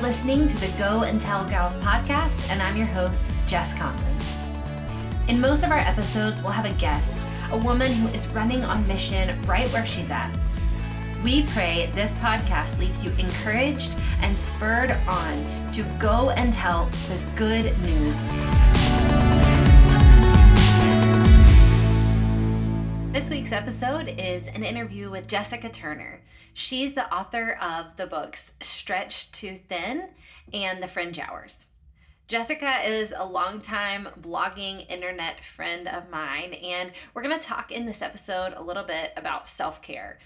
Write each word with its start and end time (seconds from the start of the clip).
are 0.00 0.02
listening 0.02 0.48
to 0.48 0.58
the 0.58 0.78
Go 0.78 1.02
and 1.02 1.20
Tell 1.20 1.44
Gals 1.46 1.76
podcast, 1.78 2.50
and 2.50 2.62
I'm 2.62 2.76
your 2.76 2.86
host, 2.86 3.32
Jess 3.46 3.74
Conlon. 3.74 5.28
In 5.28 5.40
most 5.40 5.62
of 5.62 5.70
our 5.70 5.78
episodes, 5.78 6.42
we'll 6.42 6.52
have 6.52 6.64
a 6.64 6.72
guest, 6.74 7.24
a 7.52 7.58
woman 7.58 7.92
who 7.92 8.08
is 8.08 8.26
running 8.28 8.64
on 8.64 8.86
mission 8.86 9.38
right 9.46 9.68
where 9.72 9.84
she's 9.84 10.10
at. 10.10 10.30
We 11.22 11.42
pray 11.48 11.90
this 11.94 12.14
podcast 12.14 12.78
leaves 12.78 13.04
you 13.04 13.12
encouraged 13.18 13.96
and 14.22 14.38
spurred 14.38 14.92
on 15.06 15.72
to 15.72 15.82
go 15.98 16.30
and 16.30 16.52
tell 16.52 16.86
the 17.08 17.20
good 17.36 17.78
news. 17.80 18.22
This 23.12 23.28
week's 23.28 23.52
episode 23.52 24.08
is 24.08 24.48
an 24.48 24.64
interview 24.64 25.10
with 25.10 25.28
Jessica 25.28 25.68
Turner. 25.68 26.20
She's 26.52 26.94
the 26.94 27.12
author 27.12 27.58
of 27.60 27.96
the 27.96 28.06
books 28.06 28.54
Stretched 28.60 29.34
Too 29.34 29.56
Thin 29.56 30.08
and 30.52 30.82
The 30.82 30.88
Fringe 30.88 31.18
Hours. 31.18 31.66
Jessica 32.28 32.78
is 32.86 33.12
a 33.16 33.24
longtime 33.24 34.08
blogging 34.20 34.88
internet 34.88 35.42
friend 35.42 35.88
of 35.88 36.10
mine, 36.10 36.54
and 36.54 36.92
we're 37.12 37.22
going 37.22 37.36
to 37.36 37.44
talk 37.44 37.72
in 37.72 37.86
this 37.86 38.02
episode 38.02 38.52
a 38.54 38.62
little 38.62 38.84
bit 38.84 39.12
about 39.16 39.48
self 39.48 39.82
care. 39.82 40.18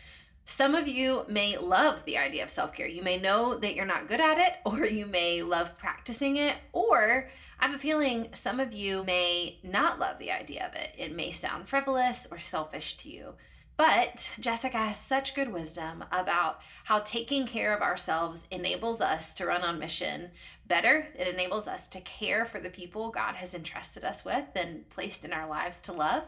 Some 0.45 0.74
of 0.74 0.87
you 0.87 1.24
may 1.29 1.56
love 1.56 2.05
the 2.05 2.18
idea 2.18 2.43
of 2.43 2.51
self 2.51 2.74
care. 2.74 2.87
You 2.87 3.02
may 3.02 3.18
know 3.18 3.56
that 3.56 3.74
you're 3.74 3.87
not 3.87 4.09
good 4.09 4.20
at 4.20 4.38
it, 4.38 4.54
or 4.66 4.84
you 4.84 5.06
may 5.06 5.43
love 5.43 5.79
practicing 5.79 6.37
it, 6.37 6.56
or 6.73 7.30
I 7.59 7.66
have 7.66 7.74
a 7.74 7.79
feeling 7.79 8.29
some 8.34 8.60
of 8.60 8.74
you 8.74 9.04
may 9.04 9.59
not 9.62 9.99
love 9.99 10.18
the 10.18 10.30
idea 10.30 10.66
of 10.66 10.74
it. 10.74 10.95
It 10.99 11.16
may 11.16 11.30
sound 11.30 11.68
frivolous 11.68 12.27
or 12.30 12.38
selfish 12.38 12.99
to 12.99 13.10
you. 13.10 13.34
But 13.77 14.35
Jessica 14.39 14.79
has 14.79 14.99
such 14.99 15.35
good 15.35 15.53
wisdom 15.53 16.05
about 16.13 16.61
how 16.85 17.01
taking 17.01 17.47
care 17.47 17.75
of 17.75 17.83
ourselves 17.83 18.47
enables 18.51 19.01
us 19.01 19.35
to 19.37 19.47
run 19.47 19.63
on 19.63 19.80
mission 19.80 20.30
better. 20.67 21.09
It 21.19 21.27
enables 21.27 21.67
us 21.67 21.89
to 21.89 22.01
care 22.01 22.45
for 22.45 22.61
the 22.61 22.71
people 22.71 23.11
God 23.11 23.35
has 23.35 23.55
entrusted 23.55 24.05
us 24.05 24.25
with 24.25 24.45
and 24.55 24.89
placed 24.91 25.25
in 25.25 25.33
our 25.33 25.49
lives 25.49 25.80
to 25.83 25.93
love. 25.93 26.25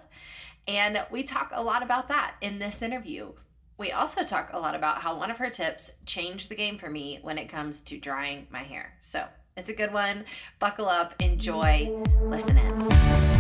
And 0.67 1.07
we 1.11 1.23
talk 1.23 1.53
a 1.55 1.63
lot 1.63 1.83
about 1.83 2.09
that 2.09 2.35
in 2.41 2.59
this 2.59 2.83
interview. 2.83 3.33
We 3.79 3.93
also 3.93 4.25
talk 4.25 4.51
a 4.53 4.59
lot 4.59 4.75
about 4.75 5.03
how 5.03 5.17
one 5.17 5.31
of 5.31 5.39
her 5.39 5.51
tips 5.51 5.93
changed 6.05 6.49
the 6.49 6.57
game 6.57 6.79
for 6.79 6.91
me 6.91 7.21
when 7.23 7.39
it 7.39 7.49
comes 7.49 7.81
to 7.83 7.99
drying 7.99 8.47
my 8.51 8.63
hair. 8.63 8.95
So 9.01 9.25
it's 9.57 9.71
a 9.71 9.75
good 9.75 9.93
one. 9.93 10.25
Buckle 10.59 10.89
up, 10.89 11.15
enjoy, 11.21 12.03
listen 12.23 12.59
in. 12.59 13.36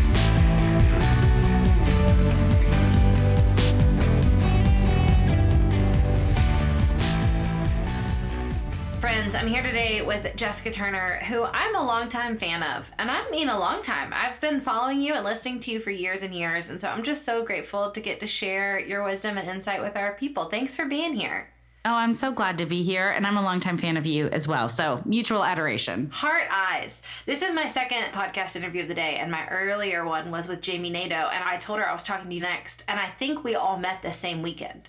I'm 9.34 9.48
here 9.48 9.62
today 9.62 10.02
with 10.02 10.36
Jessica 10.36 10.70
Turner, 10.70 11.16
who 11.24 11.42
I'm 11.42 11.74
a 11.74 11.84
longtime 11.84 12.36
fan 12.36 12.62
of. 12.62 12.92
And 12.98 13.10
I 13.10 13.28
mean 13.30 13.48
a 13.48 13.58
long 13.58 13.82
time. 13.82 14.12
I've 14.14 14.40
been 14.40 14.60
following 14.60 15.00
you 15.00 15.14
and 15.14 15.24
listening 15.24 15.58
to 15.60 15.72
you 15.72 15.80
for 15.80 15.90
years 15.90 16.22
and 16.22 16.32
years. 16.32 16.70
And 16.70 16.80
so 16.80 16.88
I'm 16.88 17.02
just 17.02 17.24
so 17.24 17.44
grateful 17.44 17.90
to 17.90 18.00
get 18.00 18.20
to 18.20 18.26
share 18.26 18.78
your 18.78 19.04
wisdom 19.04 19.36
and 19.36 19.48
insight 19.48 19.82
with 19.82 19.96
our 19.96 20.12
people. 20.12 20.44
Thanks 20.44 20.76
for 20.76 20.84
being 20.84 21.14
here. 21.14 21.48
Oh, 21.84 21.94
I'm 21.94 22.14
so 22.14 22.30
glad 22.30 22.58
to 22.58 22.66
be 22.66 22.82
here. 22.82 23.10
And 23.10 23.26
I'm 23.26 23.36
a 23.36 23.42
longtime 23.42 23.78
fan 23.78 23.96
of 23.96 24.06
you 24.06 24.28
as 24.28 24.46
well. 24.46 24.68
So 24.68 25.02
mutual 25.04 25.44
adoration. 25.44 26.08
Heart 26.10 26.48
eyes. 26.50 27.02
This 27.24 27.42
is 27.42 27.54
my 27.54 27.66
second 27.66 28.12
podcast 28.12 28.54
interview 28.54 28.82
of 28.82 28.88
the 28.88 28.94
day. 28.94 29.16
And 29.16 29.30
my 29.30 29.48
earlier 29.48 30.04
one 30.04 30.30
was 30.30 30.46
with 30.46 30.60
Jami 30.60 30.90
Nato. 30.90 31.14
And 31.14 31.42
I 31.42 31.56
told 31.56 31.80
her 31.80 31.88
I 31.88 31.92
was 31.92 32.04
talking 32.04 32.28
to 32.28 32.34
you 32.34 32.42
next. 32.42 32.84
And 32.86 33.00
I 33.00 33.08
think 33.08 33.42
we 33.42 33.56
all 33.56 33.76
met 33.76 34.02
the 34.02 34.12
same 34.12 34.42
weekend. 34.42 34.88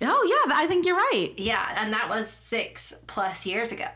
Oh 0.00 0.46
yeah, 0.46 0.54
I 0.54 0.66
think 0.66 0.86
you're 0.86 0.96
right. 0.96 1.32
Yeah, 1.36 1.74
and 1.76 1.92
that 1.92 2.08
was 2.08 2.28
six 2.28 2.94
plus 3.06 3.46
years 3.46 3.72
ago. 3.72 3.88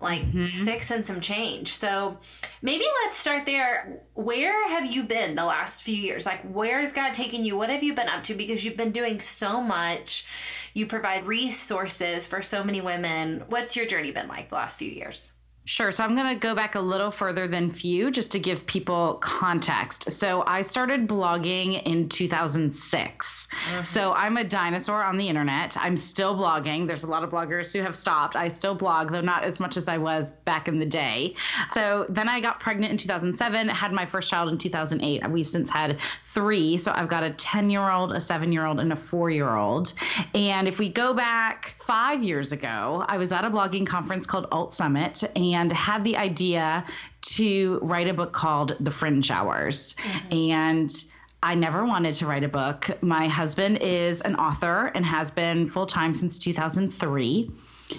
Like 0.00 0.22
mm-hmm. 0.22 0.46
six 0.46 0.90
and 0.90 1.06
some 1.06 1.20
change. 1.20 1.76
So 1.76 2.18
maybe 2.60 2.84
let's 3.04 3.16
start 3.16 3.46
there. 3.46 4.02
Where 4.14 4.68
have 4.68 4.90
you 4.90 5.04
been 5.04 5.36
the 5.36 5.44
last 5.44 5.84
few 5.84 5.94
years? 5.94 6.26
Like, 6.26 6.42
where 6.42 6.80
has 6.80 6.92
God 6.92 7.14
taken 7.14 7.44
you? 7.44 7.56
What 7.56 7.70
have 7.70 7.84
you 7.84 7.94
been 7.94 8.08
up 8.08 8.24
to? 8.24 8.34
Because 8.34 8.64
you've 8.64 8.76
been 8.76 8.90
doing 8.90 9.20
so 9.20 9.60
much. 9.60 10.26
You 10.74 10.86
provide 10.86 11.24
resources 11.24 12.26
for 12.26 12.42
so 12.42 12.64
many 12.64 12.80
women. 12.80 13.44
What's 13.48 13.76
your 13.76 13.86
journey 13.86 14.10
been 14.10 14.26
like 14.26 14.48
the 14.48 14.56
last 14.56 14.78
few 14.78 14.90
years? 14.90 15.34
Sure. 15.64 15.92
So 15.92 16.02
I'm 16.02 16.16
going 16.16 16.34
to 16.34 16.40
go 16.40 16.56
back 16.56 16.74
a 16.74 16.80
little 16.80 17.12
further 17.12 17.46
than 17.46 17.70
few 17.70 18.10
just 18.10 18.32
to 18.32 18.40
give 18.40 18.66
people 18.66 19.14
context. 19.20 20.10
So 20.10 20.42
I 20.44 20.62
started 20.62 21.06
blogging 21.06 21.80
in 21.84 22.08
2006. 22.08 23.46
Mm-hmm. 23.46 23.82
So 23.84 24.12
I'm 24.12 24.36
a 24.38 24.44
dinosaur 24.44 25.04
on 25.04 25.16
the 25.18 25.28
internet. 25.28 25.76
I'm 25.78 25.96
still 25.96 26.36
blogging. 26.36 26.88
There's 26.88 27.04
a 27.04 27.06
lot 27.06 27.22
of 27.22 27.30
bloggers 27.30 27.72
who 27.72 27.80
have 27.80 27.94
stopped. 27.94 28.34
I 28.34 28.48
still 28.48 28.74
blog, 28.74 29.12
though 29.12 29.20
not 29.20 29.44
as 29.44 29.60
much 29.60 29.76
as 29.76 29.86
I 29.86 29.98
was 29.98 30.32
back 30.32 30.66
in 30.66 30.80
the 30.80 30.86
day. 30.86 31.36
So 31.70 32.06
then 32.08 32.28
I 32.28 32.40
got 32.40 32.58
pregnant 32.58 32.90
in 32.90 32.98
2007, 32.98 33.68
had 33.68 33.92
my 33.92 34.04
first 34.04 34.30
child 34.30 34.50
in 34.50 34.58
2008. 34.58 35.30
We've 35.30 35.46
since 35.46 35.70
had 35.70 36.00
three. 36.24 36.76
So 36.76 36.90
I've 36.92 37.08
got 37.08 37.22
a 37.22 37.30
10 37.30 37.70
year 37.70 37.88
old, 37.88 38.10
a 38.10 38.20
seven 38.20 38.50
year 38.50 38.66
old, 38.66 38.80
and 38.80 38.92
a 38.92 38.96
four 38.96 39.30
year 39.30 39.54
old. 39.54 39.94
And 40.34 40.66
if 40.66 40.80
we 40.80 40.88
go 40.88 41.14
back 41.14 41.76
five 41.78 42.24
years 42.24 42.50
ago, 42.50 43.04
I 43.06 43.16
was 43.18 43.30
at 43.30 43.44
a 43.44 43.50
blogging 43.50 43.86
conference 43.86 44.26
called 44.26 44.48
Alt 44.50 44.74
Summit. 44.74 45.22
And 45.36 45.51
and 45.54 45.72
had 45.72 46.04
the 46.04 46.16
idea 46.16 46.84
to 47.22 47.78
write 47.82 48.08
a 48.08 48.14
book 48.14 48.32
called 48.32 48.76
The 48.80 48.90
Fringe 48.90 49.30
Hours. 49.30 49.94
Mm-hmm. 49.94 50.50
And 50.50 51.04
I 51.42 51.54
never 51.54 51.84
wanted 51.84 52.14
to 52.16 52.26
write 52.26 52.44
a 52.44 52.48
book. 52.48 52.90
My 53.02 53.28
husband 53.28 53.78
is 53.78 54.20
an 54.20 54.36
author 54.36 54.86
and 54.94 55.04
has 55.04 55.30
been 55.30 55.68
full 55.70 55.86
time 55.86 56.14
since 56.14 56.38
2003. 56.38 57.50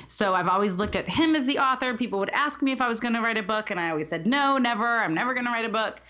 So 0.08 0.34
I've 0.34 0.48
always 0.48 0.76
looked 0.76 0.96
at 0.96 1.08
him 1.08 1.36
as 1.36 1.46
the 1.46 1.60
author. 1.60 1.96
People 1.96 2.20
would 2.20 2.30
ask 2.30 2.62
me 2.62 2.72
if 2.72 2.82
I 2.82 2.88
was 2.88 3.00
going 3.00 3.14
to 3.16 3.22
write 3.22 3.38
a 3.38 3.44
book, 3.44 3.70
and 3.70 3.80
I 3.80 3.90
always 3.90 4.08
said, 4.08 4.26
no, 4.26 4.58
never. 4.58 4.88
I'm 4.88 5.14
never 5.14 5.34
going 5.34 5.46
to 5.46 5.52
write 5.52 5.66
a 5.66 5.70
book. 5.70 6.02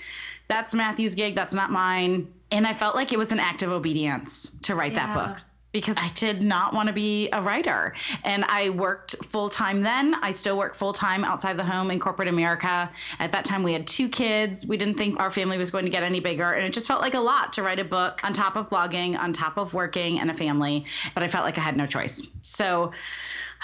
That's 0.47 0.73
Matthew's 0.73 1.15
gig. 1.15 1.35
That's 1.35 1.55
not 1.55 1.71
mine. 1.71 2.31
And 2.51 2.67
I 2.67 2.73
felt 2.73 2.95
like 2.95 3.13
it 3.13 3.19
was 3.19 3.31
an 3.31 3.39
act 3.39 3.63
of 3.63 3.71
obedience 3.71 4.55
to 4.63 4.75
write 4.75 4.93
yeah. 4.93 5.07
that 5.07 5.35
book 5.35 5.43
because 5.73 5.97
I 5.97 6.07
did 6.09 6.41
not 6.41 6.73
want 6.73 6.87
to 6.87 6.93
be 6.93 7.29
a 7.33 7.41
writer. 7.41 7.95
And 8.23 8.45
I 8.45 8.69
worked 8.69 9.15
full 9.25 9.49
time 9.49 9.81
then. 9.81 10.15
I 10.15 10.31
still 10.31 10.57
work 10.57 10.75
full 10.75 10.93
time 10.93 11.25
outside 11.25 11.57
the 11.57 11.65
home 11.65 11.91
in 11.91 11.99
corporate 11.99 12.29
America. 12.29 12.89
At 13.19 13.33
that 13.33 13.43
time, 13.43 13.63
we 13.63 13.73
had 13.73 13.87
two 13.87 14.07
kids. 14.07 14.65
We 14.65 14.77
didn't 14.77 14.95
think 14.95 15.19
our 15.19 15.31
family 15.31 15.57
was 15.57 15.71
going 15.71 15.85
to 15.85 15.91
get 15.91 16.03
any 16.03 16.21
bigger. 16.21 16.49
And 16.49 16.65
it 16.65 16.73
just 16.73 16.87
felt 16.87 17.01
like 17.01 17.15
a 17.15 17.19
lot 17.19 17.53
to 17.53 17.63
write 17.63 17.79
a 17.79 17.83
book 17.83 18.21
on 18.23 18.33
top 18.33 18.55
of 18.55 18.69
blogging, 18.69 19.17
on 19.17 19.33
top 19.33 19.57
of 19.57 19.73
working 19.73 20.19
and 20.19 20.29
a 20.29 20.33
family. 20.35 20.85
But 21.15 21.23
I 21.23 21.27
felt 21.27 21.43
like 21.43 21.57
I 21.57 21.61
had 21.61 21.75
no 21.75 21.87
choice. 21.87 22.25
So, 22.41 22.93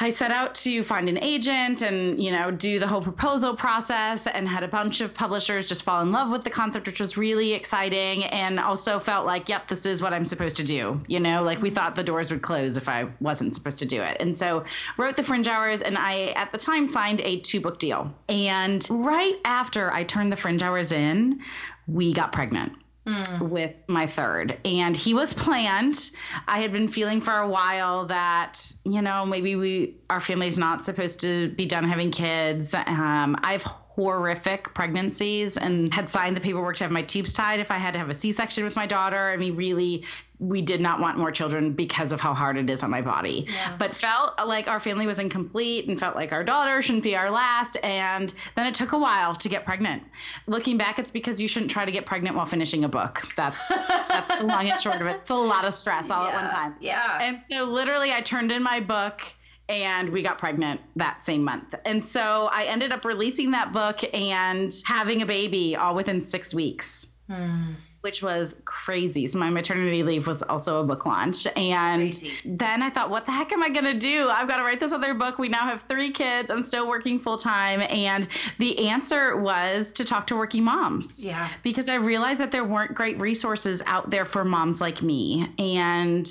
I 0.01 0.11
set 0.11 0.31
out 0.31 0.55
to 0.55 0.81
find 0.81 1.09
an 1.09 1.21
agent 1.21 1.81
and, 1.81 2.23
you 2.23 2.31
know, 2.31 2.51
do 2.51 2.79
the 2.79 2.87
whole 2.87 3.01
proposal 3.01 3.53
process 3.53 4.27
and 4.27 4.47
had 4.47 4.63
a 4.63 4.67
bunch 4.67 5.01
of 5.01 5.13
publishers 5.13 5.67
just 5.67 5.83
fall 5.83 6.01
in 6.01 6.13
love 6.13 6.31
with 6.31 6.45
the 6.45 6.49
concept, 6.49 6.87
which 6.87 7.01
was 7.01 7.17
really 7.17 7.51
exciting. 7.51 8.23
And 8.23 8.61
also 8.61 8.99
felt 8.99 9.25
like, 9.25 9.49
yep, 9.49 9.67
this 9.67 9.85
is 9.85 10.01
what 10.01 10.13
I'm 10.13 10.23
supposed 10.23 10.55
to 10.57 10.63
do. 10.63 11.01
You 11.07 11.19
know, 11.19 11.43
like 11.43 11.61
we 11.61 11.69
thought 11.69 11.95
the 11.95 12.03
doors 12.03 12.31
would 12.31 12.41
close 12.41 12.77
if 12.77 12.87
I 12.87 13.09
wasn't 13.19 13.53
supposed 13.53 13.79
to 13.79 13.85
do 13.85 14.01
it. 14.01 14.17
And 14.21 14.37
so 14.37 14.63
wrote 14.97 15.17
the 15.17 15.23
Fringe 15.23 15.49
Hours 15.49 15.81
and 15.81 15.97
I, 15.97 16.27
at 16.27 16.53
the 16.53 16.57
time, 16.57 16.87
signed 16.87 17.19
a 17.19 17.41
two 17.41 17.59
book 17.59 17.77
deal. 17.77 18.13
And 18.29 18.87
right 18.89 19.35
after 19.43 19.91
I 19.91 20.05
turned 20.05 20.31
the 20.31 20.37
Fringe 20.37 20.63
Hours 20.63 20.93
in, 20.93 21.41
we 21.87 22.13
got 22.13 22.31
pregnant 22.31 22.71
mm. 23.09 23.49
with 23.49 23.83
my 23.87 24.07
third. 24.07 24.57
And 24.65 24.95
he 24.95 25.13
was 25.13 25.33
planned. 25.33 26.11
I 26.47 26.59
had 26.59 26.71
been 26.71 26.87
feeling 26.87 27.21
for 27.21 27.35
a 27.35 27.47
while 27.47 28.05
that, 28.07 28.71
you 28.83 29.01
know, 29.01 29.25
maybe 29.25 29.55
we 29.55 29.95
our 30.09 30.19
family's 30.19 30.57
not 30.57 30.85
supposed 30.85 31.21
to 31.21 31.49
be 31.49 31.65
done 31.65 31.87
having 31.87 32.11
kids. 32.11 32.73
Um, 32.73 33.37
I've 33.43 33.63
horrific 33.63 34.73
pregnancies 34.73 35.57
and 35.57 35.93
had 35.93 36.09
signed 36.09 36.37
the 36.37 36.41
paperwork 36.41 36.77
to 36.77 36.85
have 36.85 36.91
my 36.91 37.01
tubes 37.01 37.33
tied 37.33 37.59
if 37.59 37.69
I 37.69 37.77
had 37.77 37.93
to 37.93 37.99
have 37.99 38.09
a 38.09 38.13
C 38.13 38.31
section 38.31 38.63
with 38.63 38.75
my 38.75 38.85
daughter. 38.85 39.29
I 39.29 39.35
mean, 39.35 39.57
really 39.57 40.05
we 40.39 40.61
did 40.61 40.79
not 40.79 41.01
want 41.01 41.17
more 41.17 41.31
children 41.31 41.73
because 41.73 42.13
of 42.13 42.21
how 42.21 42.33
hard 42.33 42.57
it 42.57 42.69
is 42.69 42.81
on 42.81 42.89
my 42.89 43.01
body. 43.01 43.45
Yeah. 43.47 43.75
But 43.77 43.93
felt 43.93 44.33
like 44.47 44.69
our 44.69 44.79
family 44.79 45.05
was 45.05 45.19
incomplete 45.19 45.87
and 45.87 45.99
felt 45.99 46.15
like 46.15 46.31
our 46.31 46.45
daughter 46.45 46.81
shouldn't 46.81 47.03
be 47.03 47.15
our 47.15 47.29
last. 47.29 47.75
And 47.83 48.33
then 48.55 48.65
it 48.65 48.73
took 48.73 48.93
a 48.93 48.97
while 48.97 49.35
to 49.35 49.49
get 49.49 49.65
pregnant. 49.65 50.03
Looking 50.47 50.77
back, 50.77 50.97
it's 50.97 51.11
because 51.11 51.41
you 51.41 51.49
shouldn't 51.49 51.71
try 51.71 51.83
to 51.83 51.91
get 51.91 52.05
pregnant 52.05 52.37
while 52.37 52.45
finishing 52.45 52.85
a 52.85 52.89
book. 52.89 53.27
That's 53.35 53.67
that's 53.67 54.39
the 54.39 54.45
long 54.45 54.69
and 54.69 54.79
short 54.79 55.01
of 55.01 55.07
it. 55.07 55.17
It's 55.21 55.29
a 55.29 55.35
lot 55.35 55.65
of 55.65 55.73
stress 55.73 56.09
all 56.09 56.23
yeah. 56.23 56.29
at 56.29 56.41
one 56.41 56.49
time. 56.49 56.75
Yeah. 56.79 57.21
And 57.21 57.43
so 57.43 57.65
literally 57.65 58.13
I 58.13 58.21
turned 58.21 58.51
in 58.51 58.63
my 58.63 58.79
book 58.79 59.21
and 59.67 60.09
we 60.09 60.23
got 60.23 60.39
pregnant 60.39 60.79
that 60.95 61.25
same 61.25 61.43
month. 61.43 61.75
And 61.85 62.03
so 62.03 62.49
I 62.51 62.63
ended 62.63 62.91
up 62.91 63.03
releasing 63.03 63.51
that 63.51 63.71
book 63.71 63.99
and 64.13 64.73
having 64.85 65.21
a 65.21 65.25
baby 65.25 65.75
all 65.75 65.95
within 65.95 66.21
six 66.21 66.53
weeks. 66.53 67.07
Hmm. 67.27 67.73
Which 68.01 68.23
was 68.23 68.61
crazy. 68.63 69.27
So 69.27 69.39
my 69.39 69.49
maternity 69.49 70.03
leave 70.03 70.25
was 70.25 70.41
also 70.41 70.81
a 70.81 70.85
book 70.85 71.05
launch. 71.05 71.45
And 71.47 72.13
crazy. 72.13 72.31
then 72.45 72.81
I 72.81 72.89
thought, 72.89 73.09
what 73.09 73.25
the 73.25 73.33
heck 73.33 73.51
am 73.51 73.61
I 73.61 73.69
going 73.69 73.85
to 73.85 73.99
do? 73.99 74.29
I've 74.29 74.47
got 74.47 74.57
to 74.57 74.63
write 74.63 74.79
this 74.79 74.93
other 74.93 75.13
book. 75.13 75.37
We 75.37 75.49
now 75.49 75.65
have 75.65 75.81
three 75.81 76.11
kids. 76.11 76.49
I'm 76.49 76.63
still 76.63 76.87
working 76.87 77.19
full 77.19 77.35
time. 77.35 77.81
And 77.81 78.25
the 78.57 78.87
answer 78.87 79.35
was 79.35 79.91
to 79.93 80.05
talk 80.05 80.27
to 80.27 80.37
working 80.37 80.63
moms. 80.63 81.23
Yeah. 81.23 81.49
Because 81.61 81.89
I 81.89 81.95
realized 81.95 82.39
that 82.39 82.51
there 82.51 82.63
weren't 82.63 82.95
great 82.95 83.19
resources 83.19 83.81
out 83.85 84.09
there 84.09 84.25
for 84.25 84.45
moms 84.45 84.79
like 84.79 85.01
me. 85.01 85.53
And 85.59 86.27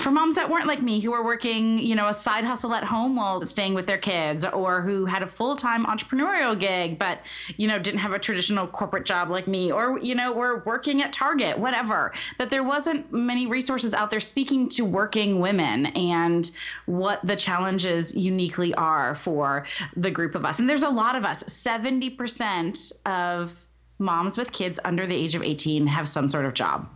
for 0.00 0.10
moms 0.10 0.34
that 0.36 0.50
weren't 0.50 0.66
like 0.66 0.82
me, 0.82 0.98
who 0.98 1.12
were 1.12 1.24
working, 1.24 1.78
you 1.78 1.94
know, 1.94 2.08
a 2.08 2.14
side 2.14 2.42
hustle 2.42 2.74
at 2.74 2.82
home 2.82 3.14
while 3.14 3.44
staying 3.44 3.74
with 3.74 3.86
their 3.86 3.98
kids 3.98 4.44
or 4.44 4.82
who 4.82 5.04
had 5.04 5.22
a 5.22 5.28
full 5.28 5.54
time 5.54 5.86
entrepreneurial 5.86 6.58
gig, 6.58 6.98
but, 6.98 7.20
you 7.56 7.68
know, 7.68 7.78
didn't 7.78 8.00
have 8.00 8.12
a 8.12 8.18
traditional 8.18 8.66
corporate 8.66 9.06
job 9.06 9.30
like 9.30 9.46
me 9.46 9.70
or, 9.70 10.00
you 10.00 10.16
know, 10.16 10.32
were 10.32 10.64
working 10.66 11.00
at 11.00 11.11
Target, 11.12 11.58
whatever, 11.58 12.12
that 12.38 12.50
there 12.50 12.64
wasn't 12.64 13.12
many 13.12 13.46
resources 13.46 13.94
out 13.94 14.10
there 14.10 14.20
speaking 14.20 14.68
to 14.70 14.84
working 14.84 15.40
women 15.40 15.86
and 15.86 16.50
what 16.86 17.24
the 17.26 17.36
challenges 17.36 18.14
uniquely 18.14 18.74
are 18.74 19.14
for 19.14 19.66
the 19.96 20.10
group 20.10 20.34
of 20.34 20.44
us. 20.44 20.58
And 20.58 20.68
there's 20.68 20.82
a 20.82 20.90
lot 20.90 21.16
of 21.16 21.24
us. 21.24 21.42
70% 21.44 22.92
of 23.06 23.54
moms 23.98 24.36
with 24.36 24.52
kids 24.52 24.80
under 24.84 25.06
the 25.06 25.14
age 25.14 25.34
of 25.34 25.42
18 25.42 25.86
have 25.86 26.08
some 26.08 26.28
sort 26.28 26.44
of 26.44 26.54
job. 26.54 26.88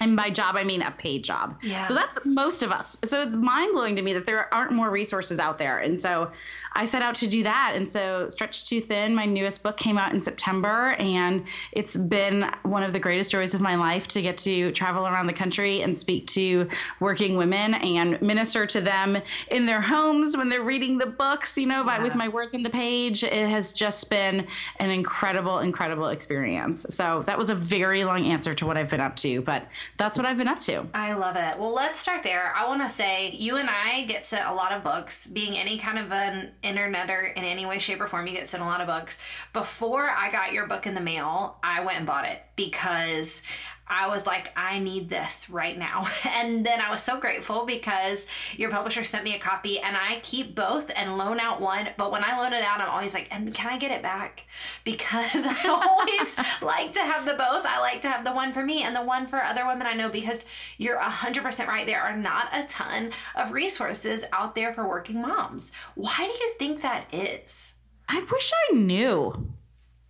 And 0.00 0.16
by 0.16 0.30
job, 0.30 0.56
I 0.56 0.64
mean 0.64 0.82
a 0.82 0.90
paid 0.90 1.24
job. 1.24 1.58
Yeah. 1.62 1.84
So 1.86 1.94
that's 1.94 2.24
most 2.24 2.62
of 2.62 2.70
us. 2.70 2.98
So 3.04 3.22
it's 3.22 3.36
mind 3.36 3.72
blowing 3.72 3.96
to 3.96 4.02
me 4.02 4.14
that 4.14 4.26
there 4.26 4.52
aren't 4.52 4.72
more 4.72 4.90
resources 4.90 5.38
out 5.38 5.58
there. 5.58 5.78
And 5.78 6.00
so 6.00 6.32
I 6.72 6.84
set 6.84 7.02
out 7.02 7.16
to 7.16 7.26
do 7.26 7.44
that. 7.44 7.72
And 7.74 7.90
so 7.90 8.28
Stretched 8.28 8.68
Too 8.68 8.80
Thin, 8.80 9.14
my 9.14 9.24
newest 9.24 9.62
book, 9.62 9.76
came 9.76 9.96
out 9.96 10.12
in 10.12 10.20
September. 10.20 10.92
And 10.92 11.44
it's 11.72 11.96
been 11.96 12.50
one 12.62 12.82
of 12.82 12.92
the 12.92 12.98
greatest 12.98 13.30
joys 13.30 13.54
of 13.54 13.60
my 13.60 13.76
life 13.76 14.08
to 14.08 14.22
get 14.22 14.38
to 14.38 14.72
travel 14.72 15.06
around 15.06 15.26
the 15.26 15.32
country 15.32 15.80
and 15.80 15.96
speak 15.96 16.26
to 16.28 16.68
working 17.00 17.36
women 17.36 17.74
and 17.74 18.20
minister 18.20 18.66
to 18.66 18.80
them 18.80 19.16
in 19.50 19.66
their 19.66 19.80
homes 19.80 20.36
when 20.36 20.48
they're 20.48 20.62
reading 20.62 20.98
the 20.98 21.06
books, 21.06 21.56
you 21.56 21.66
know, 21.66 21.78
yeah. 21.78 21.98
by, 21.98 22.02
with 22.02 22.14
my 22.14 22.28
words 22.28 22.54
on 22.54 22.62
the 22.62 22.70
page. 22.70 23.24
It 23.24 23.48
has 23.48 23.72
just 23.72 24.10
been 24.10 24.46
an 24.78 24.90
incredible, 24.90 25.60
incredible 25.60 26.08
experience. 26.08 26.86
So 26.90 27.22
that 27.26 27.38
was 27.38 27.50
a 27.50 27.54
very 27.54 28.04
long 28.04 28.26
answer 28.26 28.54
to 28.54 28.66
what 28.66 28.76
I've 28.76 28.90
been 28.90 29.00
up 29.00 29.16
to. 29.16 29.40
But 29.40 29.66
that's 29.96 30.16
what 30.16 30.26
I've 30.26 30.36
been 30.36 30.48
up 30.48 30.60
to. 30.60 30.86
I 30.94 31.14
love 31.14 31.36
it. 31.36 31.58
Well, 31.58 31.72
let's 31.72 31.98
start 31.98 32.22
there. 32.22 32.54
I 32.54 32.66
want 32.66 32.82
to 32.82 32.88
say 32.88 33.30
you 33.30 33.56
and 33.56 33.68
I 33.70 34.04
get 34.04 34.24
sent 34.24 34.46
a 34.46 34.52
lot 34.52 34.72
of 34.72 34.82
books. 34.82 35.26
Being 35.26 35.56
any 35.56 35.78
kind 35.78 35.98
of 35.98 36.12
an 36.12 36.52
interneter 36.62 37.32
in 37.34 37.44
any 37.44 37.66
way, 37.66 37.78
shape, 37.78 38.00
or 38.00 38.06
form, 38.06 38.26
you 38.26 38.32
get 38.32 38.48
sent 38.48 38.62
a 38.62 38.66
lot 38.66 38.80
of 38.80 38.86
books. 38.86 39.18
Before 39.52 40.08
I 40.08 40.30
got 40.30 40.52
your 40.52 40.66
book 40.66 40.86
in 40.86 40.94
the 40.94 41.00
mail, 41.00 41.58
I 41.62 41.84
went 41.84 41.98
and 41.98 42.06
bought 42.06 42.26
it 42.26 42.42
because 42.56 43.42
I 43.88 44.08
was 44.08 44.26
like, 44.26 44.52
I 44.56 44.78
need 44.78 45.08
this 45.08 45.48
right 45.48 45.76
now. 45.78 46.08
And 46.36 46.66
then 46.66 46.80
I 46.80 46.90
was 46.90 47.02
so 47.02 47.18
grateful 47.18 47.64
because 47.64 48.26
your 48.56 48.70
publisher 48.70 49.02
sent 49.04 49.24
me 49.24 49.34
a 49.34 49.38
copy 49.38 49.78
and 49.78 49.96
I 49.96 50.20
keep 50.22 50.54
both 50.54 50.90
and 50.94 51.16
loan 51.16 51.40
out 51.40 51.60
one. 51.60 51.88
But 51.96 52.12
when 52.12 52.22
I 52.22 52.38
loan 52.38 52.52
it 52.52 52.62
out, 52.62 52.80
I'm 52.80 52.90
always 52.90 53.14
like, 53.14 53.28
and 53.30 53.54
can 53.54 53.72
I 53.72 53.78
get 53.78 53.90
it 53.90 54.02
back? 54.02 54.46
Because 54.84 55.46
I 55.46 55.68
always 55.68 56.36
like 56.62 56.92
to 56.92 57.00
have 57.00 57.24
the 57.24 57.32
both. 57.32 57.64
I 57.66 57.80
like 57.80 58.02
to 58.02 58.08
have 58.08 58.24
the 58.24 58.32
one 58.32 58.52
for 58.52 58.64
me 58.64 58.82
and 58.82 58.94
the 58.94 59.02
one 59.02 59.26
for 59.26 59.42
other 59.42 59.66
women 59.66 59.86
I 59.86 59.94
know 59.94 60.08
because 60.08 60.46
you're 60.78 60.98
100% 60.98 61.66
right. 61.66 61.86
There 61.86 62.00
are 62.00 62.16
not 62.16 62.48
a 62.52 62.64
ton 62.64 63.12
of 63.34 63.52
resources 63.52 64.24
out 64.32 64.54
there 64.54 64.72
for 64.72 64.86
working 64.86 65.20
moms. 65.20 65.72
Why 65.94 66.16
do 66.16 66.44
you 66.44 66.52
think 66.58 66.82
that 66.82 67.12
is? 67.12 67.74
I 68.08 68.24
wish 68.30 68.52
I 68.70 68.74
knew. 68.74 69.48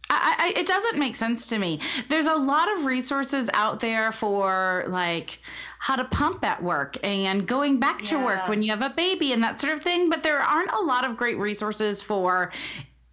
I, 0.08 0.52
I, 0.54 0.60
it 0.60 0.66
doesn't 0.66 0.98
make 0.98 1.16
sense 1.16 1.46
to 1.48 1.58
me. 1.58 1.80
There's 2.08 2.26
a 2.26 2.34
lot 2.34 2.72
of 2.72 2.86
resources 2.86 3.50
out 3.52 3.80
there 3.80 4.12
for 4.12 4.84
like 4.88 5.38
how 5.78 5.96
to 5.96 6.04
pump 6.04 6.44
at 6.44 6.62
work 6.62 6.96
and 7.02 7.46
going 7.46 7.78
back 7.78 8.00
yeah. 8.00 8.18
to 8.18 8.24
work 8.24 8.48
when 8.48 8.62
you 8.62 8.70
have 8.70 8.82
a 8.82 8.90
baby 8.90 9.32
and 9.32 9.42
that 9.42 9.60
sort 9.60 9.72
of 9.72 9.82
thing, 9.82 10.08
but 10.08 10.22
there 10.22 10.40
aren't 10.40 10.72
a 10.72 10.80
lot 10.80 11.04
of 11.04 11.16
great 11.16 11.38
resources 11.38 12.02
for 12.02 12.52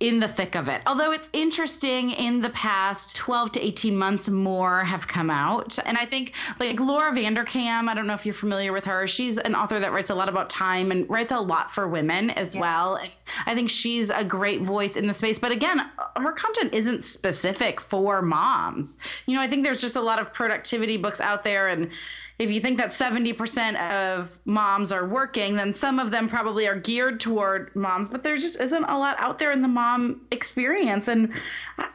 in 0.03 0.19
the 0.19 0.27
thick 0.27 0.55
of 0.55 0.67
it. 0.67 0.81
Although 0.85 1.13
it's 1.13 1.29
interesting, 1.31 2.11
in 2.11 2.41
the 2.41 2.49
past 2.49 3.15
12 3.15 3.53
to 3.53 3.65
18 3.65 3.97
months, 3.97 4.27
more 4.27 4.83
have 4.83 5.07
come 5.07 5.29
out. 5.29 5.79
And 5.85 5.97
I 5.97 6.05
think, 6.05 6.33
like 6.59 6.77
Laura 6.77 7.13
Vanderkam, 7.13 7.87
I 7.87 7.93
don't 7.93 8.05
know 8.05 8.13
if 8.13 8.25
you're 8.25 8.35
familiar 8.35 8.73
with 8.73 8.83
her. 8.83 9.07
She's 9.07 9.37
an 9.37 9.55
author 9.55 9.79
that 9.79 9.93
writes 9.93 10.09
a 10.09 10.15
lot 10.15 10.27
about 10.27 10.49
time 10.49 10.91
and 10.91 11.09
writes 11.09 11.31
a 11.31 11.39
lot 11.39 11.73
for 11.73 11.87
women 11.87 12.31
as 12.31 12.53
yeah. 12.53 12.59
well. 12.59 12.95
And 12.97 13.11
I 13.45 13.55
think 13.55 13.69
she's 13.69 14.09
a 14.09 14.25
great 14.25 14.61
voice 14.61 14.97
in 14.97 15.07
the 15.07 15.13
space. 15.13 15.39
But 15.39 15.53
again, 15.53 15.79
her 16.17 16.33
content 16.33 16.73
isn't 16.73 17.05
specific 17.05 17.79
for 17.79 18.21
moms. 18.21 18.97
You 19.25 19.37
know, 19.37 19.41
I 19.41 19.47
think 19.47 19.63
there's 19.63 19.79
just 19.79 19.95
a 19.95 20.01
lot 20.01 20.19
of 20.19 20.33
productivity 20.33 20.97
books 20.97 21.21
out 21.21 21.45
there 21.45 21.69
and 21.69 21.91
if 22.39 22.49
you 22.49 22.59
think 22.59 22.77
that 22.79 22.89
70% 22.89 23.75
of 23.91 24.37
moms 24.45 24.91
are 24.91 25.05
working, 25.05 25.55
then 25.55 25.73
some 25.73 25.99
of 25.99 26.09
them 26.11 26.27
probably 26.27 26.67
are 26.67 26.75
geared 26.75 27.19
toward 27.19 27.75
moms, 27.75 28.09
but 28.09 28.23
there 28.23 28.35
just 28.37 28.59
isn't 28.59 28.83
a 28.83 28.97
lot 28.97 29.17
out 29.19 29.37
there 29.37 29.51
in 29.51 29.61
the 29.61 29.67
mom 29.67 30.21
experience. 30.31 31.07
And 31.07 31.33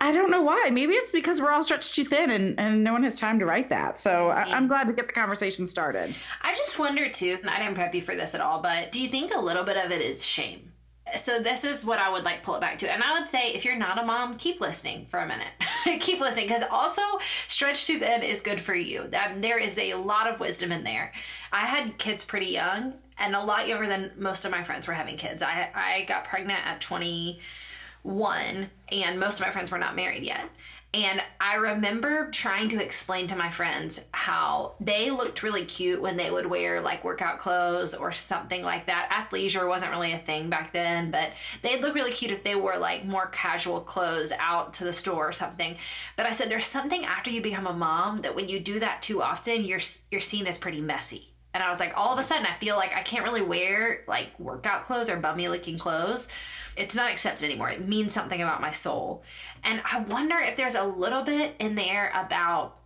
I 0.00 0.12
don't 0.12 0.30
know 0.30 0.42
why. 0.42 0.70
Maybe 0.70 0.94
it's 0.94 1.10
because 1.10 1.40
we're 1.40 1.50
all 1.50 1.62
stretched 1.62 1.94
too 1.94 2.04
thin 2.04 2.30
and, 2.30 2.58
and 2.58 2.84
no 2.84 2.92
one 2.92 3.02
has 3.02 3.18
time 3.18 3.40
to 3.40 3.46
write 3.46 3.68
that. 3.70 4.00
So 4.00 4.28
I, 4.28 4.56
am 4.56 4.68
glad 4.68 4.86
to 4.88 4.94
get 4.94 5.08
the 5.08 5.12
conversation 5.12 5.66
started. 5.66 6.14
I 6.42 6.54
just 6.54 6.78
wonder 6.78 7.08
too, 7.08 7.38
I 7.48 7.58
didn't 7.58 7.74
prep 7.74 7.94
you 7.94 8.02
for 8.02 8.14
this 8.14 8.34
at 8.34 8.40
all, 8.40 8.62
but 8.62 8.92
do 8.92 9.02
you 9.02 9.08
think 9.08 9.34
a 9.34 9.40
little 9.40 9.64
bit 9.64 9.76
of 9.76 9.90
it 9.90 10.00
is 10.00 10.24
shame? 10.24 10.72
So 11.16 11.40
this 11.40 11.64
is 11.64 11.84
what 11.84 11.98
I 11.98 12.10
would 12.10 12.24
like 12.24 12.42
pull 12.42 12.56
it 12.56 12.60
back 12.60 12.78
to. 12.78 12.90
And 12.90 13.02
I 13.02 13.18
would 13.18 13.28
say 13.28 13.52
if 13.52 13.64
you're 13.64 13.76
not 13.76 13.98
a 13.98 14.04
mom, 14.04 14.36
keep 14.36 14.60
listening 14.60 15.06
for 15.08 15.20
a 15.20 15.26
minute. 15.26 15.48
keep 16.00 16.20
listening 16.20 16.46
because 16.46 16.62
also 16.70 17.02
Stretched 17.46 17.86
Too 17.86 17.98
Thin 17.98 18.22
is 18.22 18.40
good 18.40 18.60
for 18.60 18.74
you. 18.74 19.06
That 19.08 19.40
there 19.40 19.58
is 19.58 19.78
a 19.78 19.94
lot 19.94 20.28
of 20.28 20.40
wisdom 20.40 20.72
in 20.72 20.84
there. 20.84 21.12
I 21.52 21.66
had 21.66 21.98
kids 21.98 22.24
pretty 22.24 22.46
young 22.46 22.94
and 23.18 23.34
a 23.34 23.40
lot 23.40 23.68
younger 23.68 23.86
than 23.86 24.12
most 24.16 24.44
of 24.44 24.50
my 24.50 24.62
friends 24.62 24.86
were 24.86 24.94
having 24.94 25.16
kids. 25.16 25.42
I 25.42 25.70
I 25.74 26.04
got 26.04 26.24
pregnant 26.24 26.66
at 26.66 26.80
21 26.80 28.70
and 28.92 29.20
most 29.20 29.40
of 29.40 29.46
my 29.46 29.52
friends 29.52 29.70
were 29.70 29.78
not 29.78 29.96
married 29.96 30.24
yet. 30.24 30.48
And 30.94 31.20
I 31.38 31.56
remember 31.56 32.30
trying 32.30 32.70
to 32.70 32.82
explain 32.82 33.26
to 33.26 33.36
my 33.36 33.50
friends 33.50 34.00
how 34.12 34.74
they 34.80 35.10
looked 35.10 35.42
really 35.42 35.66
cute 35.66 36.00
when 36.00 36.16
they 36.16 36.30
would 36.30 36.46
wear 36.46 36.80
like 36.80 37.04
workout 37.04 37.38
clothes 37.38 37.92
or 37.92 38.10
something 38.10 38.62
like 38.62 38.86
that. 38.86 39.10
Athleisure 39.10 39.68
wasn't 39.68 39.90
really 39.90 40.12
a 40.12 40.18
thing 40.18 40.48
back 40.48 40.72
then, 40.72 41.10
but 41.10 41.32
they'd 41.60 41.82
look 41.82 41.94
really 41.94 42.12
cute 42.12 42.30
if 42.30 42.42
they 42.42 42.54
wore 42.54 42.78
like 42.78 43.04
more 43.04 43.26
casual 43.26 43.82
clothes 43.82 44.32
out 44.38 44.72
to 44.74 44.84
the 44.84 44.92
store 44.92 45.28
or 45.28 45.32
something. 45.32 45.76
But 46.16 46.24
I 46.24 46.32
said 46.32 46.50
there's 46.50 46.64
something 46.64 47.04
after 47.04 47.30
you 47.30 47.42
become 47.42 47.66
a 47.66 47.72
mom 47.74 48.18
that 48.18 48.34
when 48.34 48.48
you 48.48 48.58
do 48.58 48.80
that 48.80 49.02
too 49.02 49.20
often, 49.20 49.64
you're 49.64 49.80
you're 50.10 50.22
seen 50.22 50.46
as 50.46 50.56
pretty 50.56 50.80
messy. 50.80 51.28
And 51.52 51.62
I 51.62 51.68
was 51.68 51.80
like, 51.80 51.94
all 51.96 52.12
of 52.12 52.18
a 52.18 52.22
sudden, 52.22 52.46
I 52.46 52.56
feel 52.60 52.76
like 52.76 52.94
I 52.94 53.02
can't 53.02 53.24
really 53.24 53.42
wear 53.42 54.04
like 54.06 54.38
workout 54.38 54.84
clothes 54.84 55.10
or 55.10 55.16
bummy 55.16 55.48
looking 55.48 55.78
clothes 55.78 56.28
it's 56.78 56.94
not 56.94 57.10
accepted 57.10 57.44
anymore. 57.44 57.70
It 57.70 57.86
means 57.86 58.12
something 58.12 58.40
about 58.40 58.60
my 58.60 58.70
soul. 58.70 59.24
And 59.64 59.82
I 59.84 60.00
wonder 60.00 60.36
if 60.36 60.56
there's 60.56 60.74
a 60.74 60.84
little 60.84 61.22
bit 61.22 61.54
in 61.58 61.74
there 61.74 62.12
about 62.14 62.78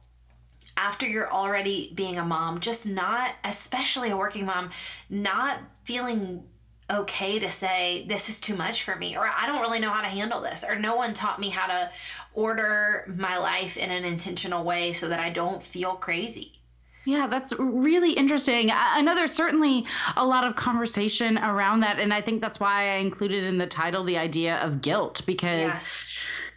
after 0.76 1.06
you're 1.06 1.30
already 1.30 1.92
being 1.94 2.18
a 2.18 2.24
mom, 2.24 2.60
just 2.60 2.86
not, 2.86 3.30
especially 3.44 4.10
a 4.10 4.16
working 4.16 4.46
mom, 4.46 4.70
not 5.10 5.58
feeling 5.84 6.44
okay 6.90 7.38
to 7.38 7.50
say 7.50 8.04
this 8.08 8.28
is 8.28 8.40
too 8.40 8.56
much 8.56 8.82
for 8.82 8.96
me 8.96 9.16
or 9.16 9.26
I 9.26 9.46
don't 9.46 9.62
really 9.62 9.78
know 9.78 9.90
how 9.90 10.02
to 10.02 10.08
handle 10.08 10.42
this 10.42 10.64
or 10.64 10.78
no 10.78 10.96
one 10.96 11.14
taught 11.14 11.40
me 11.40 11.48
how 11.48 11.66
to 11.66 11.90
order 12.34 13.10
my 13.16 13.38
life 13.38 13.76
in 13.76 13.90
an 13.90 14.04
intentional 14.04 14.64
way 14.64 14.92
so 14.92 15.08
that 15.08 15.20
I 15.20 15.30
don't 15.30 15.62
feel 15.62 15.94
crazy. 15.94 16.61
Yeah, 17.04 17.26
that's 17.26 17.52
really 17.58 18.12
interesting. 18.12 18.70
I 18.72 19.00
know 19.00 19.14
there's 19.14 19.32
certainly 19.32 19.86
a 20.16 20.24
lot 20.24 20.46
of 20.46 20.54
conversation 20.54 21.36
around 21.36 21.80
that. 21.80 21.98
And 21.98 22.14
I 22.14 22.20
think 22.20 22.40
that's 22.40 22.60
why 22.60 22.90
I 22.90 22.96
included 22.96 23.44
in 23.44 23.58
the 23.58 23.66
title 23.66 24.04
the 24.04 24.18
idea 24.18 24.56
of 24.56 24.80
guilt 24.80 25.22
because. 25.26 25.60
Yes. 25.60 26.08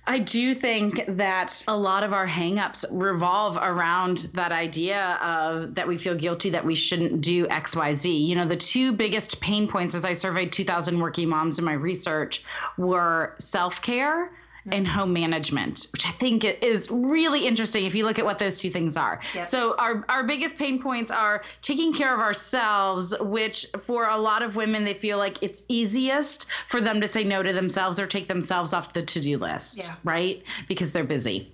I 0.08 0.20
do 0.20 0.54
think 0.54 1.04
that 1.18 1.64
a 1.68 1.76
lot 1.76 2.04
of 2.04 2.14
our 2.14 2.28
hangups 2.28 2.86
revolve 2.92 3.58
around 3.58 4.30
that 4.34 4.52
idea 4.52 5.18
of 5.20 5.74
that 5.76 5.88
we 5.88 5.98
feel 5.98 6.14
guilty 6.14 6.52
that 6.52 6.64
we 6.64 6.76
shouldn't 6.76 7.22
do 7.22 7.48
XYZ. 7.48 8.28
You 8.28 8.36
know, 8.36 8.48
the 8.48 8.56
two 8.56 8.92
biggest 8.92 9.42
pain 9.42 9.68
points 9.68 9.96
as 9.96 10.06
I 10.06 10.14
surveyed 10.14 10.52
2,000 10.52 11.00
working 11.00 11.28
moms 11.28 11.58
in 11.58 11.66
my 11.66 11.74
research 11.74 12.44
were 12.78 13.34
self 13.40 13.82
care 13.82 14.30
and 14.72 14.86
mm-hmm. 14.86 15.00
home 15.00 15.14
management, 15.14 15.88
which 15.92 16.06
I 16.06 16.12
think 16.12 16.44
is 16.44 16.90
really 16.90 17.46
interesting 17.46 17.86
if 17.86 17.96
you 17.96 18.06
look 18.06 18.20
at 18.20 18.26
what 18.26 18.40
those 18.40 18.60
two 18.60 18.72
things 18.72 18.98
are. 18.98 19.20
Yep. 19.34 19.46
So 19.46 19.76
our 19.78 20.06
our 20.10 20.24
biggest 20.24 20.58
pain 20.58 20.82
points 20.82 21.12
are 21.12 21.44
taking 21.62 21.94
care 21.94 22.14
of 22.14 22.20
ourselves, 22.20 23.14
which 23.20 23.68
for 23.82 24.08
a 24.08 24.18
lot 24.18 24.42
of 24.42 24.56
women 24.56 24.86
they 24.86 24.94
feel 24.94 25.18
like 25.18 25.42
it's 25.44 25.64
easiest 25.68 26.48
for 26.68 26.82
them 26.82 27.02
to 27.02 27.08
say 27.08 27.24
no 27.24 27.44
to 27.44 27.54
themselves 27.54 28.00
or 28.00 28.08
take 28.08 28.28
themselves 28.28 28.74
off 28.74 28.94
the 28.94 29.02
to-do 29.02 29.38
list, 29.38 29.80
yeah. 29.80 29.96
right? 30.04 30.44
Because 30.68 30.92
they're 30.92 31.04
busy 31.04 31.52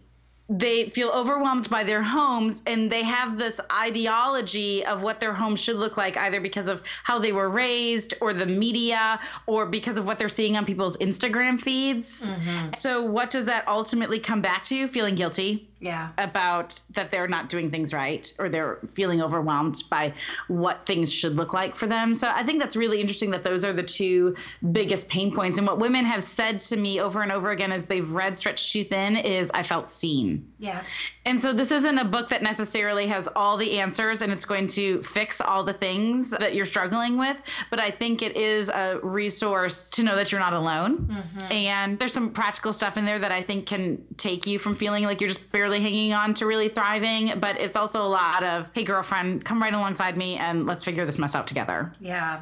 they 0.51 0.89
feel 0.89 1.09
overwhelmed 1.09 1.69
by 1.69 1.85
their 1.85 2.03
homes 2.03 2.61
and 2.67 2.91
they 2.91 3.03
have 3.03 3.37
this 3.37 3.61
ideology 3.71 4.85
of 4.85 5.01
what 5.01 5.21
their 5.21 5.33
home 5.33 5.55
should 5.55 5.77
look 5.77 5.95
like 5.95 6.17
either 6.17 6.41
because 6.41 6.67
of 6.67 6.81
how 7.03 7.19
they 7.19 7.31
were 7.31 7.49
raised 7.49 8.15
or 8.19 8.33
the 8.33 8.45
media 8.45 9.17
or 9.47 9.65
because 9.65 9.97
of 9.97 10.05
what 10.05 10.19
they're 10.19 10.27
seeing 10.27 10.57
on 10.57 10.65
people's 10.65 10.97
Instagram 10.97 11.59
feeds. 11.59 12.31
Mm-hmm. 12.31 12.71
So 12.77 13.01
what 13.05 13.29
does 13.29 13.45
that 13.45 13.65
ultimately 13.67 14.19
come 14.19 14.41
back 14.41 14.65
to? 14.65 14.89
Feeling 14.89 15.15
guilty 15.15 15.70
yeah. 15.81 16.09
about 16.17 16.81
that 16.91 17.11
they're 17.11 17.27
not 17.27 17.49
doing 17.49 17.71
things 17.71 17.93
right 17.93 18.31
or 18.39 18.49
they're 18.49 18.79
feeling 18.93 19.21
overwhelmed 19.21 19.83
by 19.89 20.13
what 20.47 20.85
things 20.85 21.11
should 21.11 21.35
look 21.35 21.53
like 21.53 21.75
for 21.75 21.87
them. 21.87 22.15
So 22.15 22.29
i 22.29 22.43
think 22.43 22.59
that's 22.59 22.75
really 22.75 23.01
interesting 23.01 23.31
that 23.31 23.43
those 23.43 23.65
are 23.65 23.73
the 23.73 23.83
two 23.83 24.35
biggest 24.71 25.09
pain 25.09 25.35
points. 25.35 25.57
And 25.57 25.67
what 25.67 25.79
women 25.79 26.05
have 26.05 26.23
said 26.23 26.59
to 26.61 26.77
me 26.77 27.01
over 27.01 27.21
and 27.21 27.31
over 27.31 27.51
again 27.51 27.71
as 27.71 27.87
they've 27.87 28.09
read 28.09 28.37
Stretched 28.37 28.71
Too 28.71 28.83
Thin 28.83 29.17
is 29.17 29.51
i 29.53 29.63
felt 29.63 29.91
seen. 29.91 30.51
Yeah. 30.59 30.83
And 31.25 31.41
so 31.41 31.53
this 31.53 31.71
isn't 31.71 31.97
a 31.97 32.05
book 32.05 32.29
that 32.29 32.41
necessarily 32.41 33.07
has 33.07 33.27
all 33.27 33.57
the 33.57 33.79
answers 33.79 34.21
and 34.21 34.31
it's 34.31 34.45
going 34.45 34.67
to 34.67 35.01
fix 35.03 35.41
all 35.41 35.63
the 35.63 35.73
things 35.73 36.31
that 36.31 36.55
you're 36.55 36.65
struggling 36.65 37.17
with 37.17 37.37
but 37.69 37.79
i 37.79 37.91
think 37.91 38.21
it 38.21 38.35
is 38.35 38.69
a 38.69 38.99
resource 39.01 39.91
to 39.91 40.03
know 40.03 40.15
that 40.15 40.31
you're 40.31 40.41
not 40.41 40.53
alone. 40.53 41.07
Mm-hmm. 41.07 41.51
and 41.51 41.99
there's 41.99 42.13
some 42.13 42.31
practical 42.31 42.73
stuff 42.73 42.97
in 42.97 43.05
there 43.05 43.19
that 43.19 43.31
i 43.31 43.43
think 43.43 43.65
can 43.65 44.03
take 44.17 44.47
you 44.47 44.59
from 44.59 44.75
feeling 44.75 45.03
like 45.03 45.21
you're 45.21 45.29
just 45.29 45.51
barely 45.51 45.70
hanging 45.79 46.13
on 46.13 46.33
to 46.35 46.45
really 46.45 46.69
thriving, 46.69 47.39
but 47.39 47.59
it's 47.59 47.77
also 47.77 48.01
a 48.01 48.07
lot 48.07 48.43
of, 48.43 48.69
hey, 48.73 48.83
girlfriend, 48.83 49.45
come 49.45 49.61
right 49.61 49.73
alongside 49.73 50.17
me 50.17 50.37
and 50.37 50.65
let's 50.65 50.83
figure 50.83 51.05
this 51.05 51.17
mess 51.17 51.35
out 51.35 51.47
together. 51.47 51.93
Yeah. 51.99 52.41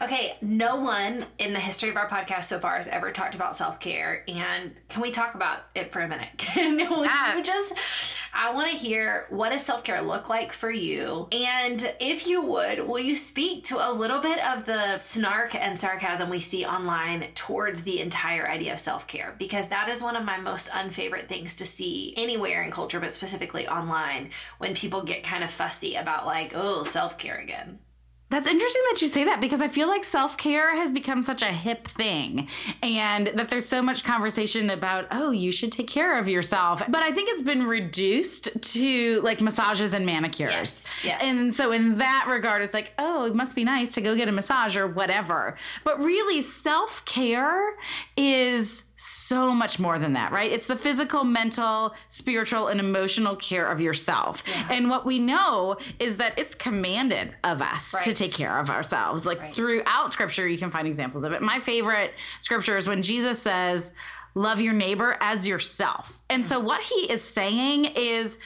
Okay, 0.00 0.36
no 0.42 0.76
one 0.76 1.24
in 1.38 1.52
the 1.52 1.60
history 1.60 1.88
of 1.88 1.96
our 1.96 2.08
podcast 2.08 2.44
so 2.44 2.58
far 2.58 2.76
has 2.76 2.88
ever 2.88 3.10
talked 3.10 3.34
about 3.34 3.56
self 3.56 3.80
care. 3.80 4.24
And 4.28 4.72
can 4.88 5.02
we 5.02 5.10
talk 5.10 5.34
about 5.34 5.64
it 5.74 5.92
for 5.92 6.00
a 6.00 6.08
minute? 6.08 6.28
Can 6.38 6.78
yes. 6.78 7.38
you 7.38 7.44
just, 7.44 7.74
I 8.38 8.52
want 8.52 8.70
to 8.70 8.76
hear 8.76 9.26
what 9.30 9.50
does 9.50 9.64
self 9.64 9.82
care 9.82 10.02
look 10.02 10.28
like 10.28 10.52
for 10.52 10.70
you? 10.70 11.26
And 11.32 11.94
if 11.98 12.26
you 12.26 12.42
would, 12.42 12.86
will 12.86 12.98
you 12.98 13.16
speak 13.16 13.64
to 13.64 13.78
a 13.78 13.90
little 13.90 14.20
bit 14.20 14.44
of 14.46 14.66
the 14.66 14.98
snark 14.98 15.54
and 15.54 15.78
sarcasm 15.78 16.28
we 16.28 16.40
see 16.40 16.66
online 16.66 17.28
towards 17.34 17.82
the 17.82 18.00
entire 18.00 18.46
idea 18.46 18.74
of 18.74 18.80
self 18.80 19.06
care? 19.06 19.34
Because 19.38 19.70
that 19.70 19.88
is 19.88 20.02
one 20.02 20.16
of 20.16 20.24
my 20.24 20.36
most 20.36 20.68
unfavorite 20.74 21.28
things 21.28 21.56
to 21.56 21.66
see 21.66 22.12
anywhere 22.18 22.62
in 22.62 22.70
culture, 22.70 23.00
but 23.00 23.12
specifically 23.12 23.66
online, 23.66 24.30
when 24.58 24.74
people 24.74 25.02
get 25.02 25.24
kind 25.24 25.42
of 25.42 25.50
fussy 25.50 25.94
about, 25.94 26.26
like, 26.26 26.52
oh, 26.54 26.82
self 26.82 27.16
care 27.16 27.38
again. 27.38 27.78
That's 28.28 28.48
interesting 28.48 28.82
that 28.90 29.00
you 29.00 29.06
say 29.06 29.24
that 29.24 29.40
because 29.40 29.60
I 29.60 29.68
feel 29.68 29.86
like 29.86 30.02
self 30.02 30.36
care 30.36 30.74
has 30.76 30.90
become 30.90 31.22
such 31.22 31.42
a 31.42 31.46
hip 31.46 31.86
thing 31.86 32.48
and 32.82 33.28
that 33.28 33.48
there's 33.48 33.68
so 33.68 33.80
much 33.80 34.02
conversation 34.02 34.70
about, 34.70 35.06
oh, 35.12 35.30
you 35.30 35.52
should 35.52 35.70
take 35.70 35.86
care 35.86 36.18
of 36.18 36.28
yourself. 36.28 36.82
But 36.88 37.02
I 37.02 37.12
think 37.12 37.30
it's 37.30 37.42
been 37.42 37.64
reduced 37.64 38.72
to 38.74 39.20
like 39.20 39.40
massages 39.40 39.94
and 39.94 40.04
manicures. 40.04 40.50
Yes. 40.50 40.88
Yeah. 41.04 41.24
And 41.24 41.54
so, 41.54 41.70
in 41.70 41.98
that 41.98 42.26
regard, 42.28 42.62
it's 42.62 42.74
like, 42.74 42.92
oh, 42.98 43.26
it 43.26 43.34
must 43.36 43.54
be 43.54 43.62
nice 43.62 43.92
to 43.94 44.00
go 44.00 44.16
get 44.16 44.28
a 44.28 44.32
massage 44.32 44.76
or 44.76 44.88
whatever. 44.88 45.56
But 45.84 46.00
really, 46.00 46.42
self 46.42 47.04
care 47.04 47.76
is 48.16 48.82
so 48.96 49.52
much 49.52 49.78
more 49.78 49.98
than 49.98 50.14
that, 50.14 50.32
right? 50.32 50.50
It's 50.50 50.66
the 50.66 50.76
physical, 50.76 51.22
mental, 51.22 51.94
spiritual, 52.08 52.68
and 52.68 52.80
emotional 52.80 53.36
care 53.36 53.66
of 53.66 53.80
yourself. 53.80 54.42
Yeah. 54.46 54.68
And 54.70 54.90
what 54.90 55.04
we 55.04 55.18
know 55.18 55.76
is 55.98 56.16
that 56.16 56.38
it's 56.38 56.54
commanded 56.54 57.34
of 57.44 57.60
us 57.60 57.94
right. 57.94 58.04
to 58.04 58.14
take 58.14 58.32
care 58.32 58.58
of 58.58 58.70
ourselves. 58.70 59.26
Like 59.26 59.40
right. 59.40 59.48
throughout 59.48 60.12
scripture, 60.12 60.48
you 60.48 60.58
can 60.58 60.70
find 60.70 60.88
examples 60.88 61.24
of 61.24 61.32
it. 61.32 61.42
My 61.42 61.60
favorite 61.60 62.14
scripture 62.40 62.76
is 62.76 62.88
when 62.88 63.02
Jesus 63.02 63.40
says, 63.40 63.92
Love 64.34 64.60
your 64.60 64.74
neighbor 64.74 65.16
as 65.18 65.46
yourself. 65.46 66.22
And 66.28 66.46
so, 66.46 66.60
what 66.60 66.82
he 66.82 67.10
is 67.10 67.22
saying 67.22 67.86
is, 67.86 68.36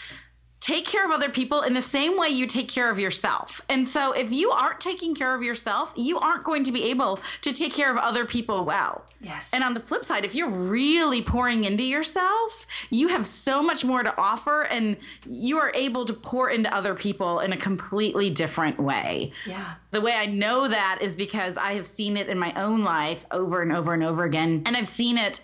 take 0.61 0.87
care 0.87 1.07
of 1.07 1.11
other 1.11 1.31
people 1.31 1.63
in 1.63 1.73
the 1.73 1.81
same 1.81 2.19
way 2.19 2.29
you 2.29 2.47
take 2.47 2.69
care 2.69 2.91
of 2.91 2.99
yourself. 2.99 3.63
And 3.71 3.89
so 3.89 4.13
if 4.13 4.31
you 4.31 4.51
aren't 4.51 4.79
taking 4.79 5.15
care 5.15 5.35
of 5.35 5.43
yourself, 5.43 5.93
you 5.97 6.19
aren't 6.19 6.45
going 6.45 6.65
to 6.65 6.73
be 6.73 6.85
able 6.91 7.19
to 7.41 7.53
take 7.53 7.73
care 7.73 7.91
of 7.91 7.97
other 7.97 8.27
people 8.27 8.67
well. 8.67 9.03
Yes. 9.23 9.53
And 9.55 9.65
on 9.65 9.73
the 9.73 9.81
flip 9.81 10.05
side, 10.05 10.27
if 10.27 10.35
you're 10.35 10.51
really 10.51 11.23
pouring 11.23 11.65
into 11.65 11.83
yourself, 11.83 12.67
you 12.91 13.09
have 13.09 13.27
so 13.27 13.63
much 13.63 13.85
more 13.87 14.03
to 14.03 14.15
offer 14.19 14.65
and 14.65 14.99
you 15.27 15.59
are 15.59 15.73
able 15.75 16.05
to 16.05 16.13
pour 16.13 16.51
into 16.51 16.73
other 16.75 16.95
people 16.95 17.41
in 17.41 17.55
a 17.55 17.57
completely 17.57 18.29
different 18.29 18.79
way. 18.79 19.33
Yeah. 19.47 19.75
The 19.93 20.03
way 20.03 20.13
I 20.15 20.27
know 20.27 20.69
that 20.69 20.99
is 21.01 21.17
because 21.17 21.57
I 21.57 21.73
have 21.75 21.87
seen 21.87 22.19
it 22.19 22.29
in 22.29 22.39
my 22.39 22.53
own 22.63 22.85
life 22.85 23.25
over 23.31 23.63
and 23.63 23.73
over 23.73 23.95
and 23.95 24.05
over 24.05 24.25
again. 24.25 24.63
And 24.67 24.77
I've 24.77 24.87
seen 24.87 25.17
it 25.17 25.41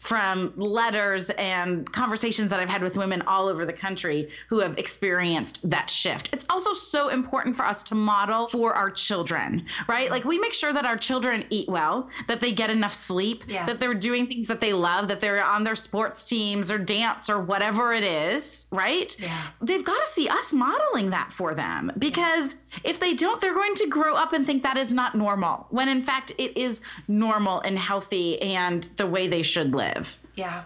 from 0.00 0.54
letters 0.56 1.28
and 1.30 1.90
conversations 1.92 2.50
that 2.50 2.58
I've 2.58 2.70
had 2.70 2.82
with 2.82 2.96
women 2.96 3.22
all 3.26 3.48
over 3.48 3.66
the 3.66 3.72
country 3.72 4.30
who 4.48 4.58
have 4.60 4.78
experienced 4.78 5.68
that 5.68 5.90
shift. 5.90 6.30
It's 6.32 6.46
also 6.48 6.72
so 6.72 7.08
important 7.08 7.54
for 7.54 7.66
us 7.66 7.82
to 7.84 7.94
model 7.94 8.48
for 8.48 8.72
our 8.72 8.90
children, 8.90 9.66
right? 9.86 10.10
Like 10.10 10.24
we 10.24 10.38
make 10.38 10.54
sure 10.54 10.72
that 10.72 10.86
our 10.86 10.96
children 10.96 11.44
eat 11.50 11.68
well, 11.68 12.08
that 12.28 12.40
they 12.40 12.52
get 12.52 12.70
enough 12.70 12.94
sleep, 12.94 13.44
yeah. 13.46 13.66
that 13.66 13.78
they're 13.78 13.94
doing 13.94 14.26
things 14.26 14.48
that 14.48 14.60
they 14.60 14.72
love, 14.72 15.08
that 15.08 15.20
they're 15.20 15.44
on 15.44 15.64
their 15.64 15.74
sports 15.74 16.24
teams 16.24 16.70
or 16.70 16.78
dance 16.78 17.28
or 17.28 17.42
whatever 17.44 17.92
it 17.92 18.02
is, 18.02 18.66
right? 18.72 19.14
Yeah. 19.20 19.48
They've 19.60 19.84
got 19.84 20.02
to 20.02 20.12
see 20.12 20.28
us 20.28 20.54
modeling 20.54 21.10
that 21.10 21.30
for 21.30 21.54
them 21.54 21.92
because 21.98 22.54
yeah. 22.54 22.78
if 22.84 23.00
they 23.00 23.14
don't, 23.14 23.38
they're 23.38 23.54
going 23.54 23.74
to 23.76 23.88
grow 23.88 24.14
up 24.14 24.32
and 24.32 24.46
think 24.46 24.62
that 24.62 24.78
is 24.78 24.94
not 24.94 25.14
normal, 25.14 25.66
when 25.68 25.90
in 25.90 26.00
fact 26.00 26.32
it 26.38 26.56
is 26.56 26.80
normal 27.06 27.60
and 27.60 27.78
healthy 27.78 28.40
and 28.40 28.84
the 28.96 29.06
way 29.06 29.28
they 29.28 29.42
should 29.42 29.74
live 29.74 29.89
live. 29.94 30.16
Yeah, 30.34 30.62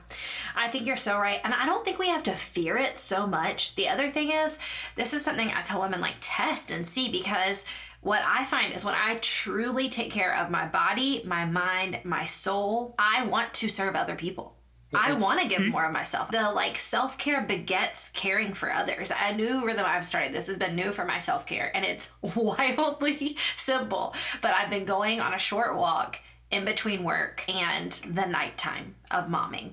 I 0.54 0.69
think 0.69 0.87
you're 0.87 0.97
so 0.97 1.19
right. 1.19 1.40
And 1.45 1.54
I 1.54 1.66
don't 1.66 1.85
think 1.85 1.99
we 1.99 2.09
have 2.09 2.23
to 2.25 2.35
fear 2.35 2.76
it 2.76 2.99
so 2.99 3.26
much. 3.26 3.75
The 3.75 3.88
other 3.88 4.11
thing 4.11 4.31
is, 4.31 4.59
this 4.97 5.14
is 5.14 5.25
something 5.25 5.50
I 5.50 5.62
tell 5.62 5.81
women 5.81 6.00
like 6.00 6.16
test 6.21 6.71
and 6.71 6.87
see 6.87 7.11
because 7.11 7.64
what 8.00 8.23
I 8.25 8.45
find 8.45 8.75
is 8.75 8.85
when 8.85 8.95
I 8.95 9.16
truly 9.16 9.88
take 9.88 10.12
care 10.12 10.37
of 10.37 10.50
my 10.50 10.66
body, 10.66 11.23
my 11.25 11.47
mind, 11.47 12.00
my 12.04 12.26
soul, 12.26 12.95
I 12.99 13.25
want 13.26 13.54
to 13.54 13.69
serve 13.69 13.97
other 13.97 14.14
people. 14.14 14.57
I 14.97 15.12
want 15.14 15.40
to 15.40 15.49
give 15.49 15.61
mm-hmm. 15.61 15.73
more 15.73 15.87
of 15.87 15.93
myself. 15.93 16.31
The 16.31 16.50
like 16.52 16.78
self 16.78 17.19
care 17.19 17.43
begets 17.43 18.11
caring 18.11 18.54
for 18.54 18.73
others. 18.73 19.11
A 19.11 19.35
new 19.35 19.66
rhythm 19.66 19.85
I've 19.87 20.07
started. 20.07 20.33
This 20.33 20.47
has 20.47 20.57
been 20.57 20.76
new 20.76 20.93
for 20.93 21.04
my 21.04 21.19
self 21.19 21.47
care, 21.47 21.75
and 21.75 21.85
it's 21.85 22.12
wildly 22.37 23.37
simple. 23.57 24.14
But 24.40 24.54
I've 24.54 24.71
been 24.71 24.85
going 24.85 25.21
on 25.21 25.35
a 25.35 25.38
short 25.38 25.76
walk 25.76 26.21
in 26.54 26.64
between 26.64 27.02
work 27.02 27.44
and 27.49 27.90
the 27.92 28.25
nighttime 28.25 28.94
of 29.11 29.26
momming. 29.26 29.73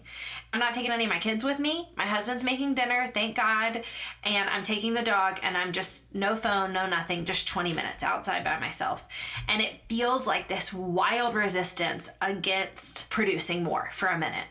I'm 0.51 0.59
not 0.59 0.73
taking 0.73 0.91
any 0.91 1.05
of 1.05 1.09
my 1.09 1.19
kids 1.19 1.45
with 1.45 1.59
me. 1.59 1.89
My 1.95 2.05
husband's 2.05 2.43
making 2.43 2.73
dinner, 2.73 3.07
thank 3.13 3.35
God. 3.35 3.83
And 4.23 4.49
I'm 4.49 4.63
taking 4.63 4.93
the 4.93 5.03
dog 5.03 5.39
and 5.43 5.55
I'm 5.55 5.71
just 5.71 6.13
no 6.15 6.35
phone, 6.35 6.73
no 6.73 6.87
nothing, 6.87 7.25
just 7.25 7.47
20 7.47 7.73
minutes 7.73 8.03
outside 8.03 8.43
by 8.43 8.59
myself. 8.59 9.07
And 9.47 9.61
it 9.61 9.81
feels 9.87 10.25
like 10.25 10.47
this 10.47 10.73
wild 10.73 11.35
resistance 11.35 12.09
against 12.21 13.09
producing 13.09 13.63
more 13.63 13.89
for 13.91 14.07
a 14.07 14.17
minute. 14.17 14.47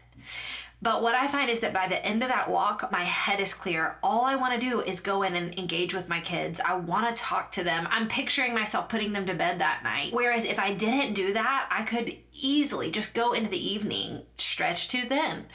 But 0.82 1.02
what 1.02 1.14
I 1.14 1.28
find 1.28 1.50
is 1.50 1.60
that 1.60 1.74
by 1.74 1.88
the 1.88 2.04
end 2.04 2.22
of 2.22 2.30
that 2.30 2.48
walk, 2.48 2.90
my 2.90 3.04
head 3.04 3.38
is 3.38 3.52
clear. 3.52 3.96
All 4.02 4.24
I 4.24 4.36
want 4.36 4.54
to 4.54 4.70
do 4.70 4.80
is 4.80 5.00
go 5.00 5.22
in 5.22 5.36
and 5.36 5.58
engage 5.58 5.92
with 5.92 6.08
my 6.08 6.20
kids. 6.20 6.58
I 6.58 6.76
want 6.76 7.14
to 7.14 7.22
talk 7.22 7.52
to 7.52 7.64
them. 7.64 7.86
I'm 7.90 8.08
picturing 8.08 8.54
myself 8.54 8.88
putting 8.88 9.12
them 9.12 9.26
to 9.26 9.34
bed 9.34 9.58
that 9.58 9.82
night. 9.82 10.14
Whereas 10.14 10.44
if 10.46 10.58
I 10.58 10.72
didn't 10.72 11.12
do 11.12 11.34
that, 11.34 11.68
I 11.70 11.82
could 11.82 12.16
easily 12.32 12.90
just 12.90 13.12
go 13.12 13.32
into 13.34 13.50
the 13.50 13.72
evening 13.72 14.22
stretch 14.38 14.88
too 14.88 15.02
thin, 15.02 15.46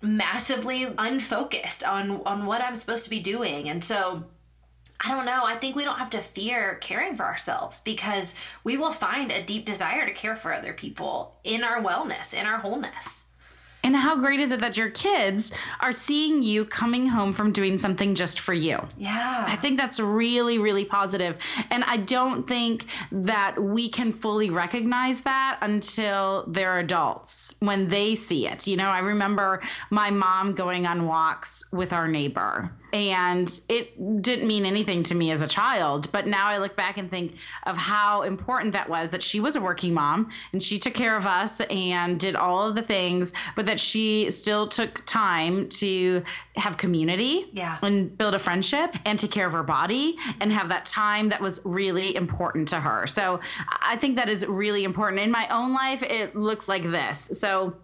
massively 0.00 0.84
unfocused 0.96 1.84
on 1.84 2.22
on 2.24 2.46
what 2.46 2.62
I'm 2.62 2.76
supposed 2.76 3.04
to 3.04 3.10
be 3.10 3.20
doing. 3.20 3.68
And 3.68 3.84
so 3.84 4.24
I 5.04 5.14
don't 5.14 5.26
know. 5.26 5.44
I 5.44 5.56
think 5.56 5.76
we 5.76 5.84
don't 5.84 5.98
have 5.98 6.10
to 6.10 6.20
fear 6.20 6.76
caring 6.76 7.16
for 7.16 7.24
ourselves 7.24 7.80
because 7.80 8.34
we 8.64 8.78
will 8.78 8.92
find 8.92 9.30
a 9.30 9.42
deep 9.42 9.66
desire 9.66 10.06
to 10.06 10.12
care 10.12 10.36
for 10.36 10.54
other 10.54 10.72
people 10.72 11.36
in 11.44 11.62
our 11.62 11.82
wellness, 11.82 12.32
in 12.32 12.46
our 12.46 12.58
wholeness. 12.58 13.26
And 13.84 13.96
how 13.96 14.16
great 14.16 14.40
is 14.40 14.52
it 14.52 14.60
that 14.60 14.76
your 14.76 14.90
kids 14.90 15.52
are 15.80 15.92
seeing 15.92 16.42
you 16.42 16.64
coming 16.64 17.06
home 17.06 17.32
from 17.32 17.52
doing 17.52 17.78
something 17.78 18.14
just 18.14 18.40
for 18.40 18.54
you? 18.54 18.78
Yeah. 18.96 19.44
I 19.46 19.56
think 19.56 19.78
that's 19.78 19.98
really, 19.98 20.58
really 20.58 20.84
positive. 20.84 21.36
And 21.70 21.82
I 21.84 21.96
don't 21.96 22.46
think 22.46 22.86
that 23.10 23.60
we 23.60 23.88
can 23.88 24.12
fully 24.12 24.50
recognize 24.50 25.22
that 25.22 25.58
until 25.62 26.44
they're 26.48 26.78
adults 26.78 27.54
when 27.58 27.88
they 27.88 28.14
see 28.14 28.46
it. 28.46 28.66
You 28.66 28.76
know, 28.76 28.88
I 28.88 29.00
remember 29.00 29.62
my 29.90 30.10
mom 30.10 30.54
going 30.54 30.86
on 30.86 31.06
walks 31.06 31.64
with 31.72 31.92
our 31.92 32.06
neighbor 32.06 32.70
and 32.92 33.60
it 33.68 34.22
didn't 34.22 34.46
mean 34.46 34.66
anything 34.66 35.02
to 35.02 35.14
me 35.14 35.30
as 35.30 35.42
a 35.42 35.46
child 35.46 36.10
but 36.12 36.26
now 36.26 36.46
i 36.46 36.58
look 36.58 36.76
back 36.76 36.98
and 36.98 37.10
think 37.10 37.34
of 37.64 37.76
how 37.76 38.22
important 38.22 38.72
that 38.72 38.88
was 38.88 39.10
that 39.10 39.22
she 39.22 39.40
was 39.40 39.56
a 39.56 39.60
working 39.60 39.94
mom 39.94 40.30
and 40.52 40.62
she 40.62 40.78
took 40.78 40.94
care 40.94 41.16
of 41.16 41.26
us 41.26 41.60
and 41.60 42.20
did 42.20 42.36
all 42.36 42.68
of 42.68 42.74
the 42.74 42.82
things 42.82 43.32
but 43.56 43.66
that 43.66 43.80
she 43.80 44.30
still 44.30 44.68
took 44.68 45.04
time 45.06 45.68
to 45.68 46.22
have 46.56 46.76
community 46.76 47.48
yeah. 47.52 47.74
and 47.82 48.16
build 48.16 48.34
a 48.34 48.38
friendship 48.38 48.94
and 49.04 49.18
take 49.18 49.30
care 49.30 49.46
of 49.46 49.52
her 49.52 49.62
body 49.62 50.16
and 50.40 50.52
have 50.52 50.68
that 50.68 50.84
time 50.84 51.28
that 51.30 51.40
was 51.40 51.60
really 51.64 52.14
important 52.14 52.68
to 52.68 52.80
her. 52.80 53.06
So 53.06 53.40
i 53.82 53.96
think 53.96 54.16
that 54.16 54.28
is 54.28 54.46
really 54.46 54.84
important. 54.84 55.22
In 55.22 55.30
my 55.30 55.48
own 55.48 55.72
life 55.72 56.02
it 56.02 56.36
looks 56.36 56.68
like 56.68 56.84
this. 56.84 57.30
So 57.34 57.74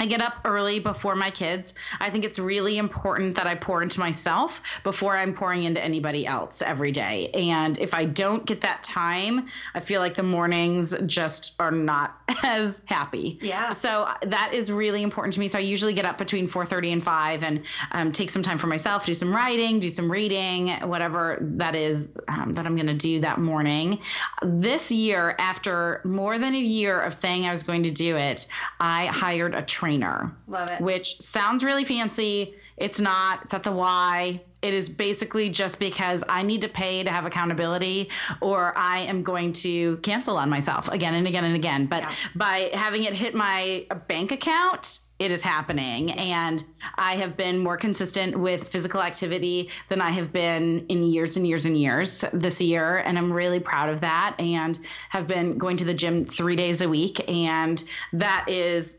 I 0.00 0.06
get 0.06 0.20
up 0.20 0.34
early 0.44 0.80
before 0.80 1.14
my 1.14 1.30
kids. 1.30 1.74
I 2.00 2.10
think 2.10 2.24
it's 2.24 2.38
really 2.38 2.78
important 2.78 3.36
that 3.36 3.46
I 3.46 3.54
pour 3.54 3.82
into 3.82 4.00
myself 4.00 4.60
before 4.82 5.16
I'm 5.16 5.34
pouring 5.34 5.64
into 5.64 5.82
anybody 5.82 6.26
else 6.26 6.62
every 6.62 6.90
day. 6.90 7.30
And 7.32 7.78
if 7.78 7.94
I 7.94 8.04
don't 8.04 8.44
get 8.44 8.62
that 8.62 8.82
time, 8.82 9.48
I 9.72 9.80
feel 9.80 10.00
like 10.00 10.14
the 10.14 10.24
mornings 10.24 10.96
just 11.06 11.54
are 11.60 11.70
not 11.70 12.18
as 12.42 12.82
happy. 12.86 13.38
Yeah. 13.40 13.70
So 13.72 14.08
that 14.22 14.52
is 14.52 14.70
really 14.70 15.02
important 15.02 15.34
to 15.34 15.40
me. 15.40 15.46
So 15.48 15.58
I 15.58 15.62
usually 15.62 15.94
get 15.94 16.04
up 16.04 16.18
between 16.18 16.48
4:30 16.48 16.92
and 16.92 17.04
5 17.04 17.44
and 17.44 17.62
um, 17.92 18.12
take 18.12 18.30
some 18.30 18.42
time 18.42 18.58
for 18.58 18.66
myself, 18.66 19.06
do 19.06 19.14
some 19.14 19.34
writing, 19.34 19.78
do 19.78 19.90
some 19.90 20.10
reading, 20.10 20.70
whatever 20.88 21.38
that 21.40 21.76
is 21.76 22.08
um, 22.26 22.52
that 22.54 22.66
I'm 22.66 22.74
going 22.74 22.88
to 22.88 22.94
do 22.94 23.20
that 23.20 23.38
morning. 23.38 24.00
This 24.42 24.90
year, 24.90 25.36
after 25.38 26.00
more 26.04 26.38
than 26.38 26.54
a 26.54 26.58
year 26.58 27.00
of 27.00 27.14
saying 27.14 27.46
I 27.46 27.52
was 27.52 27.62
going 27.62 27.84
to 27.84 27.90
do 27.92 28.16
it, 28.16 28.46
I 28.80 29.06
hired 29.06 29.54
a 29.54 29.62
trainer. 29.84 30.32
Love 30.48 30.70
it. 30.70 30.80
Which 30.80 31.20
sounds 31.20 31.62
really 31.62 31.84
fancy. 31.84 32.54
It's 32.76 33.00
not. 33.00 33.40
It's 33.44 33.54
at 33.54 33.62
the 33.62 33.72
Y. 33.72 34.40
It 34.62 34.72
is 34.72 34.88
basically 34.88 35.50
just 35.50 35.78
because 35.78 36.24
I 36.26 36.42
need 36.42 36.62
to 36.62 36.68
pay 36.68 37.02
to 37.04 37.10
have 37.10 37.26
accountability 37.26 38.08
or 38.40 38.72
I 38.76 39.00
am 39.00 39.22
going 39.22 39.52
to 39.64 39.98
cancel 39.98 40.38
on 40.38 40.48
myself 40.48 40.88
again 40.88 41.14
and 41.14 41.26
again 41.26 41.44
and 41.44 41.54
again. 41.54 41.84
But 41.86 42.02
Yeah. 42.02 42.14
by 42.34 42.70
having 42.72 43.04
it 43.04 43.12
hit 43.12 43.34
my 43.34 43.86
bank 44.08 44.32
account, 44.32 45.00
it 45.18 45.30
is 45.30 45.42
happening. 45.42 46.10
And 46.12 46.64
I 46.96 47.16
have 47.16 47.36
been 47.36 47.58
more 47.58 47.76
consistent 47.76 48.36
with 48.36 48.66
physical 48.68 49.00
activity 49.02 49.68
than 49.90 50.00
I 50.00 50.10
have 50.10 50.32
been 50.32 50.86
in 50.88 51.02
years 51.04 51.36
and 51.36 51.46
years 51.46 51.66
and 51.66 51.76
years 51.76 52.24
this 52.32 52.60
year. 52.60 52.96
And 52.96 53.18
I'm 53.18 53.32
really 53.32 53.60
proud 53.60 53.90
of 53.90 54.00
that 54.00 54.34
and 54.40 54.76
have 55.10 55.28
been 55.28 55.58
going 55.58 55.76
to 55.76 55.84
the 55.84 55.94
gym 55.94 56.24
three 56.24 56.56
days 56.56 56.80
a 56.80 56.88
week. 56.88 57.22
And 57.30 57.84
that 58.14 58.46
is 58.48 58.98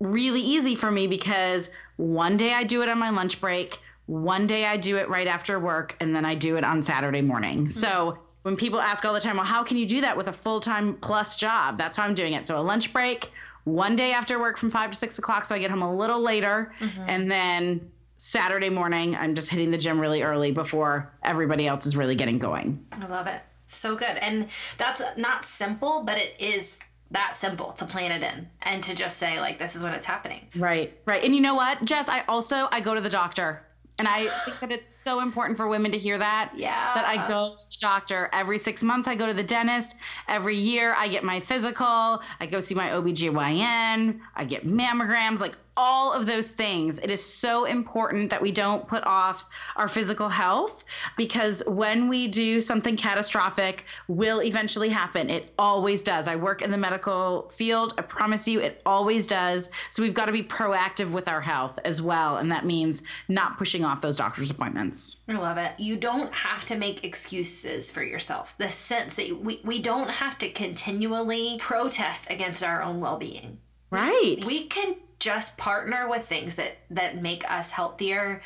really 0.00 0.40
easy 0.40 0.74
for 0.74 0.90
me 0.90 1.06
because 1.06 1.70
one 1.96 2.36
day 2.36 2.52
I 2.52 2.64
do 2.64 2.82
it 2.82 2.88
on 2.88 2.98
my 2.98 3.10
lunch 3.10 3.40
break, 3.40 3.78
one 4.06 4.46
day 4.46 4.64
I 4.64 4.76
do 4.76 4.96
it 4.96 5.08
right 5.08 5.26
after 5.26 5.58
work, 5.58 5.96
and 6.00 6.14
then 6.14 6.24
I 6.24 6.34
do 6.34 6.56
it 6.56 6.64
on 6.64 6.82
Saturday 6.82 7.20
morning. 7.20 7.58
Mm-hmm. 7.58 7.70
So 7.70 8.18
when 8.42 8.56
people 8.56 8.80
ask 8.80 9.04
all 9.04 9.12
the 9.12 9.20
time, 9.20 9.36
well, 9.36 9.44
how 9.44 9.64
can 9.64 9.76
you 9.76 9.86
do 9.86 10.00
that 10.00 10.16
with 10.16 10.28
a 10.28 10.32
full 10.32 10.60
time 10.60 10.94
plus 10.94 11.36
job? 11.36 11.76
That's 11.76 11.96
how 11.96 12.04
I'm 12.04 12.14
doing 12.14 12.32
it. 12.32 12.46
So 12.46 12.58
a 12.58 12.62
lunch 12.62 12.92
break, 12.92 13.30
one 13.64 13.96
day 13.96 14.12
after 14.12 14.38
work 14.38 14.56
from 14.56 14.70
five 14.70 14.92
to 14.92 14.96
six 14.96 15.18
o'clock, 15.18 15.44
so 15.44 15.54
I 15.54 15.58
get 15.58 15.70
home 15.70 15.82
a 15.82 15.94
little 15.94 16.20
later, 16.20 16.72
mm-hmm. 16.80 17.04
and 17.06 17.30
then 17.30 17.90
Saturday 18.18 18.70
morning, 18.70 19.14
I'm 19.14 19.34
just 19.34 19.48
hitting 19.48 19.70
the 19.70 19.78
gym 19.78 20.00
really 20.00 20.22
early 20.22 20.50
before 20.50 21.12
everybody 21.22 21.66
else 21.66 21.86
is 21.86 21.96
really 21.96 22.16
getting 22.16 22.38
going. 22.38 22.84
I 22.92 23.06
love 23.06 23.26
it. 23.28 23.40
So 23.66 23.94
good. 23.94 24.16
And 24.16 24.48
that's 24.76 25.02
not 25.16 25.44
simple, 25.44 26.02
but 26.04 26.18
it 26.18 26.34
is 26.38 26.78
that 27.10 27.34
simple 27.34 27.72
to 27.72 27.84
plan 27.84 28.12
it 28.12 28.22
in 28.22 28.48
and 28.62 28.84
to 28.84 28.94
just 28.94 29.18
say 29.18 29.40
like 29.40 29.58
this 29.58 29.74
is 29.74 29.82
when 29.82 29.94
it's 29.94 30.06
happening. 30.06 30.46
Right, 30.56 30.96
right. 31.06 31.22
And 31.24 31.34
you 31.34 31.40
know 31.40 31.54
what, 31.54 31.84
Jess? 31.84 32.08
I 32.08 32.22
also 32.28 32.68
I 32.70 32.80
go 32.80 32.94
to 32.94 33.00
the 33.00 33.08
doctor, 33.08 33.64
and 33.98 34.06
I 34.06 34.26
think 34.44 34.60
that 34.60 34.70
it's 34.70 34.84
so 35.02 35.20
important 35.20 35.56
for 35.56 35.66
women 35.66 35.90
to 35.92 35.98
hear 35.98 36.18
that. 36.18 36.52
Yeah. 36.54 36.94
That 36.94 37.06
I 37.06 37.26
go 37.26 37.54
to 37.58 37.66
the 37.66 37.76
doctor 37.80 38.28
every 38.32 38.58
six 38.58 38.82
months. 38.82 39.08
I 39.08 39.14
go 39.14 39.26
to 39.26 39.34
the 39.34 39.42
dentist 39.42 39.96
every 40.28 40.56
year. 40.56 40.94
I 40.94 41.08
get 41.08 41.24
my 41.24 41.40
physical. 41.40 42.20
I 42.40 42.46
go 42.46 42.60
see 42.60 42.74
my 42.74 42.90
OBGYN. 42.90 44.20
I 44.36 44.44
get 44.44 44.66
mammograms. 44.66 45.40
Like 45.40 45.56
all 45.78 46.12
of 46.12 46.26
those 46.26 46.50
things. 46.50 46.98
It 46.98 47.10
is 47.10 47.24
so 47.24 47.64
important 47.64 48.30
that 48.30 48.42
we 48.42 48.50
don't 48.50 48.86
put 48.86 49.04
off 49.04 49.44
our 49.76 49.86
physical 49.86 50.28
health 50.28 50.82
because 51.16 51.62
when 51.66 52.08
we 52.08 52.26
do 52.26 52.60
something 52.60 52.96
catastrophic 52.96 53.84
will 54.08 54.42
eventually 54.42 54.88
happen. 54.88 55.30
It 55.30 55.54
always 55.56 56.02
does. 56.02 56.26
I 56.26 56.34
work 56.34 56.62
in 56.62 56.72
the 56.72 56.76
medical 56.76 57.48
field. 57.50 57.94
I 57.96 58.02
promise 58.02 58.48
you 58.48 58.60
it 58.60 58.82
always 58.84 59.28
does. 59.28 59.70
So 59.90 60.02
we've 60.02 60.14
got 60.14 60.26
to 60.26 60.32
be 60.32 60.42
proactive 60.42 61.12
with 61.12 61.28
our 61.28 61.40
health 61.40 61.78
as 61.84 62.02
well 62.02 62.38
and 62.38 62.50
that 62.50 62.66
means 62.66 63.04
not 63.28 63.56
pushing 63.56 63.84
off 63.84 64.00
those 64.00 64.16
doctor's 64.16 64.50
appointments. 64.50 65.18
I 65.28 65.34
love 65.34 65.58
it. 65.58 65.78
You 65.78 65.96
don't 65.96 66.34
have 66.34 66.64
to 66.66 66.76
make 66.76 67.04
excuses 67.04 67.88
for 67.88 68.02
yourself. 68.02 68.56
The 68.58 68.68
sense 68.68 69.14
that 69.14 69.40
we, 69.40 69.60
we 69.62 69.80
don't 69.80 70.10
have 70.10 70.38
to 70.38 70.50
continually 70.50 71.56
protest 71.60 72.28
against 72.30 72.64
our 72.64 72.82
own 72.82 72.98
well 72.98 73.16
being. 73.16 73.58
Right. 73.90 74.44
We 74.44 74.66
can 74.66 74.96
just 75.18 75.58
partner 75.58 76.08
with 76.08 76.26
things 76.26 76.54
that 76.56 76.76
that 76.90 77.20
make 77.20 77.48
us 77.50 77.70
healthier 77.72 78.40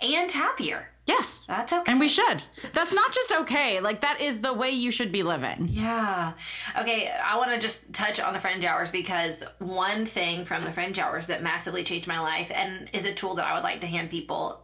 and 0.00 0.30
happier. 0.30 0.88
yes. 1.06 1.46
That's 1.46 1.72
okay. 1.72 1.90
And 1.90 1.98
we 1.98 2.06
should. 2.08 2.42
That's 2.74 2.92
not 2.92 3.12
just 3.12 3.32
okay. 3.32 3.80
Like 3.80 4.02
that 4.02 4.20
is 4.20 4.40
the 4.40 4.52
way 4.52 4.70
you 4.70 4.90
should 4.90 5.10
be 5.10 5.22
living. 5.22 5.68
Yeah. 5.70 6.34
Okay, 6.78 7.08
I 7.08 7.36
want 7.38 7.50
to 7.52 7.58
just 7.58 7.92
touch 7.92 8.20
on 8.20 8.32
the 8.34 8.38
fringe 8.40 8.64
hours 8.64 8.90
because 8.92 9.42
one 9.58 10.04
thing 10.06 10.44
from 10.44 10.62
the 10.62 10.70
fringe 10.70 10.98
hours 10.98 11.26
that 11.28 11.42
massively 11.42 11.82
changed 11.82 12.06
my 12.06 12.20
life 12.20 12.52
and 12.54 12.88
is 12.92 13.06
a 13.06 13.14
tool 13.14 13.34
that 13.36 13.46
I 13.46 13.54
would 13.54 13.64
like 13.64 13.80
to 13.80 13.86
hand 13.86 14.10
people. 14.10 14.60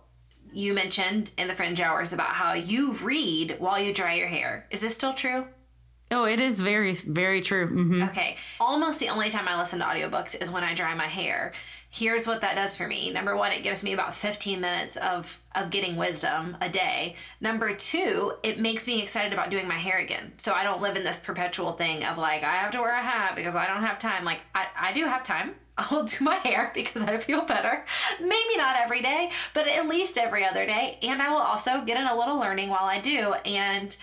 You 0.53 0.73
mentioned 0.75 1.33
in 1.37 1.49
the 1.49 1.55
fringe 1.55 1.81
hours 1.81 2.13
about 2.13 2.29
how 2.29 2.53
you 2.53 2.93
read 2.93 3.57
while 3.59 3.81
you 3.81 3.93
dry 3.93 4.15
your 4.15 4.29
hair. 4.29 4.67
Is 4.71 4.83
this 4.83 4.95
still 4.95 5.15
true? 5.15 5.47
Oh, 6.11 6.25
it 6.25 6.39
is 6.41 6.61
very, 6.61 6.95
very 6.95 7.41
true. 7.41 7.67
hmm 7.67 8.03
Okay. 8.05 8.37
Almost 8.61 9.01
the 9.01 9.09
only 9.09 9.31
time 9.31 9.49
I 9.49 9.59
listen 9.59 9.79
to 9.81 9.85
audiobooks 9.85 10.41
is 10.41 10.51
when 10.51 10.63
I 10.63 10.75
dry 10.75 10.95
my 10.95 11.07
hair. 11.09 11.53
Here's 11.91 12.27
what 12.27 12.41
that 12.43 12.57
does 12.57 12.77
for 12.77 12.87
me. 12.89 13.11
Number 13.13 13.37
one, 13.37 13.53
it 13.53 13.63
gives 13.63 13.83
me 13.83 13.95
about 13.95 14.15
15 14.15 14.61
minutes 14.61 14.97
of, 14.97 15.41
of 15.55 15.71
getting 15.71 15.97
wisdom 15.97 16.57
a 16.61 16.69
day. 16.69 17.15
Number 17.41 17.73
two, 17.73 18.33
it 18.43 18.59
makes 18.59 18.87
me 18.87 19.01
excited 19.03 19.33
about 19.33 19.51
doing 19.51 19.67
my 19.69 19.79
hair 19.79 19.99
again. 19.99 20.33
So 20.37 20.53
I 20.53 20.63
don't 20.65 20.83
live 20.83 20.97
in 20.97 21.05
this 21.05 21.21
perpetual 21.21 21.73
thing 21.73 22.05
of 22.05 22.19
like, 22.19 22.43
I 22.43 22.57
have 22.57 22.73
to 22.73 22.81
wear 22.81 22.95
a 22.95 23.03
hat 23.03 23.37
because 23.37 23.55
I 23.57 23.67
don't 23.67 23.85
have 23.85 23.99
time. 23.99 24.25
Like, 24.25 24.41
I, 24.55 24.67
I 24.79 24.93
do 24.93 25.05
have 25.07 25.23
time. 25.23 25.55
I'll 25.79 26.05
do 26.05 26.23
my 26.25 26.37
hair 26.37 26.71
because 26.75 27.03
I 27.03 27.17
feel 27.19 27.45
better. 27.45 27.85
Maybe 28.21 28.57
not 28.57 28.77
every 28.77 29.03
day, 29.03 29.31
but 29.55 29.67
at 29.69 29.89
least 29.89 30.19
every 30.19 30.45
other 30.45 30.67
day. 30.67 30.99
And 31.03 31.21
I 31.23 31.31
will 31.31 31.39
also 31.39 31.85
get 31.85 31.97
in 31.97 32.07
a 32.07 32.17
little 32.17 32.39
learning 32.39 32.69
while 32.71 32.85
I 32.85 33.01
do. 33.01 33.33
And 33.45 33.97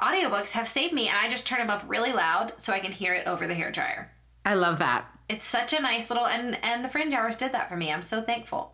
audiobooks 0.00 0.52
have 0.52 0.68
saved 0.68 0.92
me 0.92 1.08
and 1.08 1.16
I 1.16 1.28
just 1.28 1.46
turn 1.46 1.60
them 1.60 1.70
up 1.70 1.84
really 1.86 2.12
loud 2.12 2.52
so 2.56 2.72
I 2.72 2.80
can 2.80 2.92
hear 2.92 3.14
it 3.14 3.26
over 3.26 3.46
the 3.46 3.54
hair 3.54 3.70
dryer. 3.70 4.12
I 4.44 4.54
love 4.54 4.78
that. 4.78 5.06
It's 5.28 5.44
such 5.44 5.72
a 5.72 5.80
nice 5.80 6.10
little 6.10 6.26
and 6.26 6.62
and 6.62 6.84
the 6.84 6.88
fringe 6.88 7.14
hours 7.14 7.36
did 7.36 7.52
that 7.52 7.68
for 7.68 7.76
me. 7.76 7.92
I'm 7.92 8.02
so 8.02 8.20
thankful. 8.20 8.73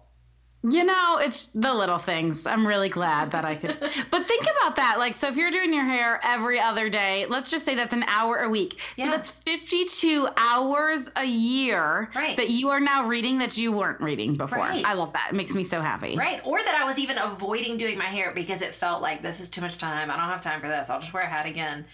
You 0.62 0.84
know, 0.84 1.16
it's 1.16 1.46
the 1.46 1.72
little 1.72 1.96
things. 1.96 2.46
I'm 2.46 2.66
really 2.66 2.90
glad 2.90 3.30
that 3.30 3.46
I 3.46 3.54
could. 3.54 3.78
but 4.10 4.28
think 4.28 4.42
about 4.42 4.76
that. 4.76 4.96
Like, 4.98 5.16
so 5.16 5.28
if 5.28 5.36
you're 5.36 5.50
doing 5.50 5.72
your 5.72 5.84
hair 5.86 6.20
every 6.22 6.60
other 6.60 6.90
day, 6.90 7.24
let's 7.26 7.50
just 7.50 7.64
say 7.64 7.76
that's 7.76 7.94
an 7.94 8.02
hour 8.02 8.36
a 8.36 8.50
week. 8.50 8.78
Yeah. 8.98 9.06
So 9.06 9.10
that's 9.12 9.30
52 9.30 10.28
hours 10.36 11.08
a 11.16 11.24
year 11.24 12.10
Right. 12.14 12.36
that 12.36 12.50
you 12.50 12.68
are 12.70 12.80
now 12.80 13.06
reading 13.08 13.38
that 13.38 13.56
you 13.56 13.72
weren't 13.72 14.02
reading 14.02 14.34
before. 14.36 14.58
Right. 14.58 14.84
I 14.84 14.92
love 14.94 15.14
that. 15.14 15.28
It 15.32 15.34
makes 15.34 15.54
me 15.54 15.64
so 15.64 15.80
happy. 15.80 16.16
Right? 16.18 16.42
Or 16.44 16.62
that 16.62 16.74
I 16.74 16.84
was 16.84 16.98
even 16.98 17.16
avoiding 17.16 17.78
doing 17.78 17.96
my 17.96 18.04
hair 18.04 18.32
because 18.34 18.60
it 18.60 18.74
felt 18.74 19.00
like 19.00 19.22
this 19.22 19.40
is 19.40 19.48
too 19.48 19.62
much 19.62 19.78
time. 19.78 20.10
I 20.10 20.16
don't 20.16 20.26
have 20.26 20.42
time 20.42 20.60
for 20.60 20.68
this. 20.68 20.90
I'll 20.90 21.00
just 21.00 21.14
wear 21.14 21.22
a 21.22 21.26
hat 21.26 21.46
again. 21.46 21.86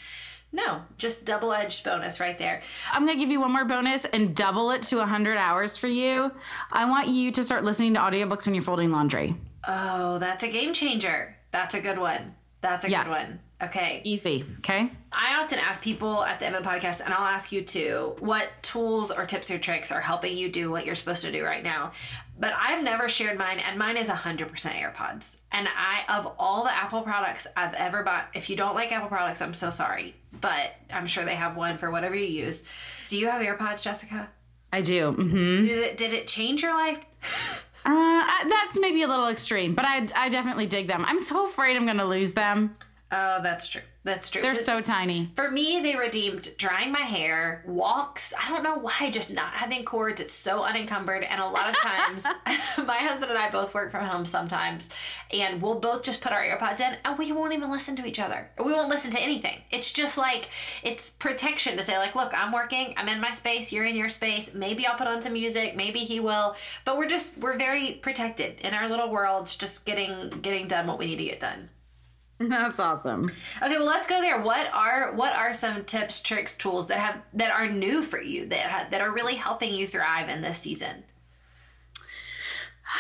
No, 0.53 0.83
just 0.97 1.25
double 1.27 1.53
edged 1.53 1.85
bonus 1.85 2.19
right 2.21 2.39
there. 2.39 2.63
I'm 2.93 3.05
going 3.05 3.17
to 3.17 3.21
give 3.21 3.31
you 3.31 3.41
one 3.41 3.53
more 3.53 3.65
bonus 3.65 4.05
and 4.07 4.35
double 4.35 4.71
it 4.71 4.83
to 4.85 4.97
100 4.97 5.37
hours 5.37 5.77
for 5.77 5.89
you. 5.89 6.31
I 6.73 6.89
want 6.89 7.09
you 7.09 7.31
to 7.33 7.43
start 7.43 7.65
listening 7.65 7.95
to 7.95 8.01
audiobooks 8.01 8.47
when 8.47 8.55
you're 8.55 8.65
folding 8.65 8.91
laundry. 8.91 9.37
Oh, 9.67 10.19
that's 10.19 10.45
a 10.45 10.49
game 10.49 10.73
changer. 10.73 11.37
That's 11.51 11.75
a 11.75 11.81
good 11.81 11.99
one. 11.99 12.35
That's 12.63 12.85
a 12.87 12.91
Yes. 12.91 13.07
good 13.09 13.13
one. 13.13 13.41
Okay. 13.63 14.03
Easy. 14.05 14.45
Okay. 14.59 14.91
I 15.13 15.41
often 15.43 15.59
ask 15.59 15.83
people 15.83 16.23
at 16.23 16.41
the 16.41 16.47
end 16.47 16.55
of 16.57 16.63
the 16.63 16.69
podcast, 16.69 17.01
and 17.03 17.15
I'll 17.15 17.25
ask 17.27 17.53
you 17.53 17.63
too, 17.63 18.15
what 18.19 18.49
tools 18.63 19.11
or 19.11 19.25
tips 19.25 19.51
or 19.51 19.59
tricks 19.59 19.91
are 19.91 20.01
helping 20.01 20.37
you 20.37 20.51
do 20.53 20.71
what 20.71 20.85
you're 20.85 20.95
supposed 20.95 21.23
to 21.25 21.33
do 21.33 21.43
right 21.43 21.63
now. 21.63 21.93
But 22.39 22.53
I've 22.55 22.85
never 22.85 23.09
shared 23.09 23.39
mine, 23.39 23.59
and 23.61 23.79
mine 23.79 23.97
is 23.97 24.09
100% 24.11 24.51
AirPods. 24.53 25.39
And 25.51 25.67
I, 25.75 26.19
of 26.19 26.35
all 26.39 26.65
the 26.65 26.71
Apple 26.75 27.01
products 27.01 27.47
I've 27.57 27.73
ever 27.73 28.03
bought, 28.03 28.29
if 28.35 28.51
you 28.51 28.57
don't 28.57 28.75
like 28.75 28.93
Apple 28.93 29.09
products, 29.09 29.41
I'm 29.41 29.55
so 29.55 29.71
sorry, 29.71 30.15
but 30.39 30.75
I'm 30.93 31.07
sure 31.07 31.25
they 31.25 31.35
have 31.35 31.57
one 31.57 31.79
for 31.79 31.91
whatever 31.91 32.15
you 32.15 32.27
use. 32.27 32.63
Do 33.09 33.19
you 33.19 33.29
have 33.29 33.41
AirPods, 33.41 33.81
Jessica? 33.83 34.29
I 34.71 34.83
do. 34.83 35.13
hmm 35.13 35.61
Did 35.61 35.79
it, 35.79 35.97
did 35.97 36.13
it 36.13 36.27
change 36.27 36.63
your 36.63 36.75
life? 36.75 37.63
Uh, 37.89 38.25
that's 38.49 38.81
maybe 38.81 39.03
a 39.03 39.07
little 39.07 39.29
extreme, 39.29 39.77
but 39.77 39.85
I, 39.87 40.09
I 40.17 40.29
definitely 40.29 40.67
dig 40.67 40.89
them. 40.89 41.05
I'm 41.07 41.21
so 41.21 41.47
afraid 41.47 41.77
I'm 41.77 41.85
going 41.85 41.99
to 41.99 42.05
lose 42.05 42.33
them. 42.33 42.77
Oh, 43.13 43.41
that's 43.41 43.69
true. 43.69 43.83
That's 44.03 44.31
true. 44.31 44.43
They're 44.43 44.55
But- 44.55 44.65
so 44.65 44.81
tiny. 44.81 45.31
For 45.37 45.51
me, 45.51 45.81
they 45.81 45.97
redeemed 45.97 46.57
drying 46.59 46.91
my 46.93 47.01
hair, 47.01 47.63
walks. 47.67 48.33
I 48.41 48.49
don't 48.49 48.63
know 48.63 48.77
why, 48.77 49.11
just 49.11 49.33
not 49.33 49.53
having 49.53 49.85
cords. 49.85 50.21
It's 50.21 50.33
so 50.33 50.63
unencumbered. 50.65 51.23
And 51.25 51.41
a 51.41 51.47
lot 51.47 51.69
of 51.71 51.77
times, 51.77 52.25
my 52.85 52.99
husband 52.99 53.31
and 53.31 53.39
I 53.39 53.49
both 53.51 53.75
work 53.75 53.91
from 53.93 54.05
home 54.07 54.27
sometimes, 54.27 54.91
and 55.33 55.61
we'll 55.63 55.81
both 55.81 56.03
just 56.03 56.21
put 56.21 56.33
our 56.33 56.43
AirPods 56.43 56.81
in 56.81 56.97
and 57.05 57.19
we 57.19 57.31
won't 57.33 57.53
even 57.53 57.71
listen 57.71 57.95
to 57.97 58.07
each 58.07 58.19
other. 58.21 58.49
We 58.65 58.73
won't 58.73 58.89
listen 58.89 59.11
to 59.13 59.21
anything. 59.21 59.61
It's 59.71 59.93
just 59.93 60.19
like, 60.19 60.49
it's 60.83 61.11
protection 61.11 61.77
to 61.77 61.83
say, 61.83 61.99
like, 61.99 62.15
look, 62.17 62.33
I'm 62.37 62.53
working, 62.53 62.95
I'm 62.97 63.09
in 63.09 63.21
my 63.21 63.31
space, 63.33 63.73
you're 63.73 63.85
in 63.87 63.97
your 63.97 64.09
space. 64.09 64.53
Maybe 64.55 64.87
I'll 64.87 64.97
put 64.99 65.07
on 65.09 65.23
some 65.23 65.33
music, 65.33 65.77
maybe 65.77 66.01
he 66.01 66.19
will. 66.21 66.57
But 66.85 66.97
we're 66.97 67.09
just, 67.09 67.39
we're 67.39 67.57
very 67.59 67.95
protected 67.95 68.61
in 68.61 68.75
our 68.75 68.89
little 68.89 69.11
worlds, 69.11 69.57
just 69.57 69.85
getting 69.87 70.31
getting 70.43 70.67
done 70.69 70.87
what 70.89 70.99
we 70.99 71.07
need 71.07 71.19
to 71.19 71.25
get 71.25 71.41
done. 71.41 71.71
That's 72.49 72.79
awesome. 72.79 73.33
Okay, 73.63 73.79
well, 73.79 73.87
let's 73.87 74.07
go 74.07 74.21
there. 74.21 74.41
What 74.41 74.69
are 74.75 75.15
what 75.15 75.35
are 75.35 75.55
some 75.55 75.85
tips, 75.85 76.21
tricks, 76.21 76.57
tools 76.57 76.89
that 76.89 76.99
have 76.99 77.23
that 77.33 77.51
are 77.51 77.67
new 77.69 78.03
for 78.03 78.21
you 78.21 78.47
that 78.47 78.71
ha- 78.71 78.87
that 78.91 79.01
are 79.01 79.11
really 79.11 79.37
helping 79.37 79.73
you 79.73 79.87
thrive 79.87 80.29
in 80.29 80.43
this 80.43 80.59
season? 80.59 81.03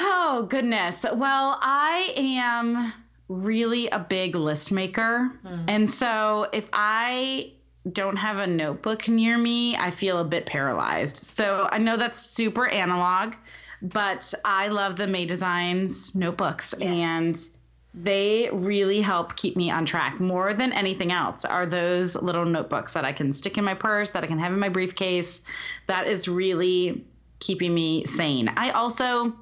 Oh, 0.00 0.46
goodness. 0.48 1.04
Well, 1.04 1.58
I 1.60 2.12
am 2.16 2.92
really 3.28 3.88
a 3.88 3.98
big 3.98 4.34
list 4.34 4.72
maker. 4.72 5.30
Mm. 5.44 5.64
And 5.68 5.90
so 5.90 6.48
if 6.52 6.68
I 6.72 7.52
don't 7.92 8.16
have 8.16 8.38
a 8.38 8.46
notebook 8.46 9.08
near 9.08 9.36
me, 9.36 9.76
I 9.76 9.90
feel 9.90 10.18
a 10.18 10.24
bit 10.24 10.46
paralyzed. 10.46 11.16
So 11.16 11.68
I 11.70 11.78
know 11.78 11.96
that's 11.96 12.20
super 12.20 12.66
analog, 12.66 13.34
but 13.82 14.32
I 14.44 14.68
love 14.68 14.96
the 14.96 15.06
May 15.06 15.26
Designs 15.26 16.14
notebooks 16.14 16.74
yes. 16.78 16.88
and 16.88 17.55
they 17.96 18.50
really 18.52 19.00
help 19.00 19.36
keep 19.36 19.56
me 19.56 19.70
on 19.70 19.86
track 19.86 20.20
more 20.20 20.52
than 20.52 20.72
anything 20.74 21.10
else 21.10 21.46
are 21.46 21.64
those 21.64 22.14
little 22.14 22.44
notebooks 22.44 22.92
that 22.92 23.06
I 23.06 23.12
can 23.12 23.32
stick 23.32 23.56
in 23.56 23.64
my 23.64 23.74
purse, 23.74 24.10
that 24.10 24.22
I 24.22 24.26
can 24.26 24.38
have 24.38 24.52
in 24.52 24.58
my 24.58 24.68
briefcase. 24.68 25.40
That 25.86 26.06
is 26.06 26.28
really 26.28 27.06
keeping 27.40 27.74
me 27.74 28.04
sane. 28.04 28.48
I 28.54 28.70
also 28.70 29.34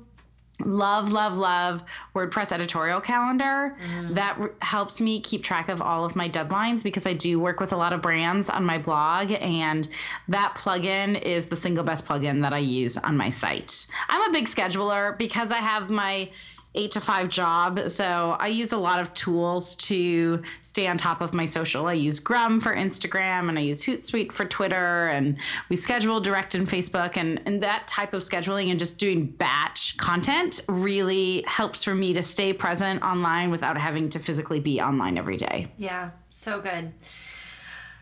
love 0.61 1.11
love 1.11 1.37
love 1.37 1.83
wordpress 2.14 2.53
editorial 2.53 3.01
calendar 3.01 3.77
mm. 3.85 4.14
that 4.14 4.37
r- 4.38 4.53
helps 4.61 5.01
me 5.01 5.21
keep 5.21 5.43
track 5.43 5.69
of 5.69 5.83
all 5.83 6.05
of 6.05 6.14
my 6.14 6.29
deadlines 6.29 6.85
because 6.85 7.09
i 7.09 7.12
do 7.12 7.40
work 7.40 7.59
with 7.59 7.73
a 7.73 7.77
lot 7.77 7.93
of 7.93 8.01
brands 8.01 8.49
on 8.49 8.64
my 8.64 8.79
blog 8.79 9.33
and 9.33 9.88
that 10.29 10.55
plugin 10.57 11.21
is 11.21 11.47
the 11.47 11.57
single 11.57 11.83
best 11.83 12.07
plugin 12.07 12.43
that 12.43 12.53
i 12.53 12.59
use 12.59 12.97
on 12.97 13.17
my 13.17 13.29
site 13.31 13.88
i'm 14.09 14.31
a 14.31 14.33
big 14.33 14.45
scheduler 14.45 15.19
because 15.19 15.51
i 15.51 15.59
have 15.59 15.90
my 15.90 16.31
eight 16.74 16.90
to 16.92 17.00
five 17.00 17.28
job. 17.28 17.88
So 17.88 18.37
I 18.38 18.48
use 18.48 18.72
a 18.72 18.76
lot 18.76 19.00
of 19.00 19.14
tools 19.14 19.76
to 19.76 20.42
stay 20.62 20.87
on 20.87 20.98
top 20.98 21.20
of 21.20 21.32
my 21.34 21.46
social. 21.46 21.87
I 21.87 21.92
use 21.92 22.18
Grum 22.18 22.60
for 22.60 22.74
Instagram 22.74 23.48
and 23.48 23.58
I 23.58 23.62
use 23.62 23.82
Hootsuite 23.84 24.32
for 24.32 24.44
Twitter 24.44 25.08
and 25.08 25.38
we 25.68 25.76
schedule 25.76 26.20
direct 26.20 26.54
in 26.54 26.66
Facebook 26.66 27.16
and, 27.16 27.40
and 27.46 27.62
that 27.62 27.87
type 27.87 28.12
of 28.12 28.22
scheduling 28.22 28.70
and 28.70 28.78
just 28.78 28.98
doing 28.98 29.26
batch 29.26 29.96
content 29.96 30.60
really 30.68 31.44
helps 31.46 31.84
for 31.84 31.94
me 31.94 32.14
to 32.14 32.22
stay 32.22 32.52
present 32.52 33.02
online 33.02 33.50
without 33.50 33.76
having 33.76 34.08
to 34.10 34.18
physically 34.18 34.60
be 34.60 34.80
online 34.80 35.16
every 35.16 35.37
day. 35.37 35.68
Yeah, 35.76 36.10
so 36.30 36.60
good. 36.60 36.92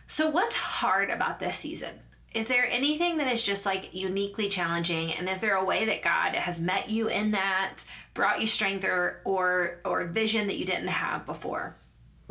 So 0.06 0.30
what's 0.30 0.56
hard 0.56 1.10
about 1.10 1.40
this 1.40 1.56
season? 1.56 1.94
Is 2.34 2.46
there 2.46 2.66
anything 2.68 3.18
that 3.18 3.30
is 3.30 3.42
just 3.42 3.66
like 3.66 3.94
uniquely 3.94 4.48
challenging? 4.48 5.12
And 5.12 5.28
is 5.28 5.40
there 5.40 5.56
a 5.56 5.64
way 5.64 5.84
that 5.86 6.02
god 6.02 6.34
has 6.34 6.60
met 6.60 6.88
you 6.88 7.08
in 7.08 7.32
that 7.32 7.84
brought 8.14 8.40
you 8.40 8.46
strength 8.46 8.84
or 8.84 9.20
or 9.24 9.80
or 9.84 10.06
vision 10.06 10.46
that 10.46 10.58
you 10.58 10.66
didn't 10.66 10.88
have 10.88 11.26
before 11.26 11.76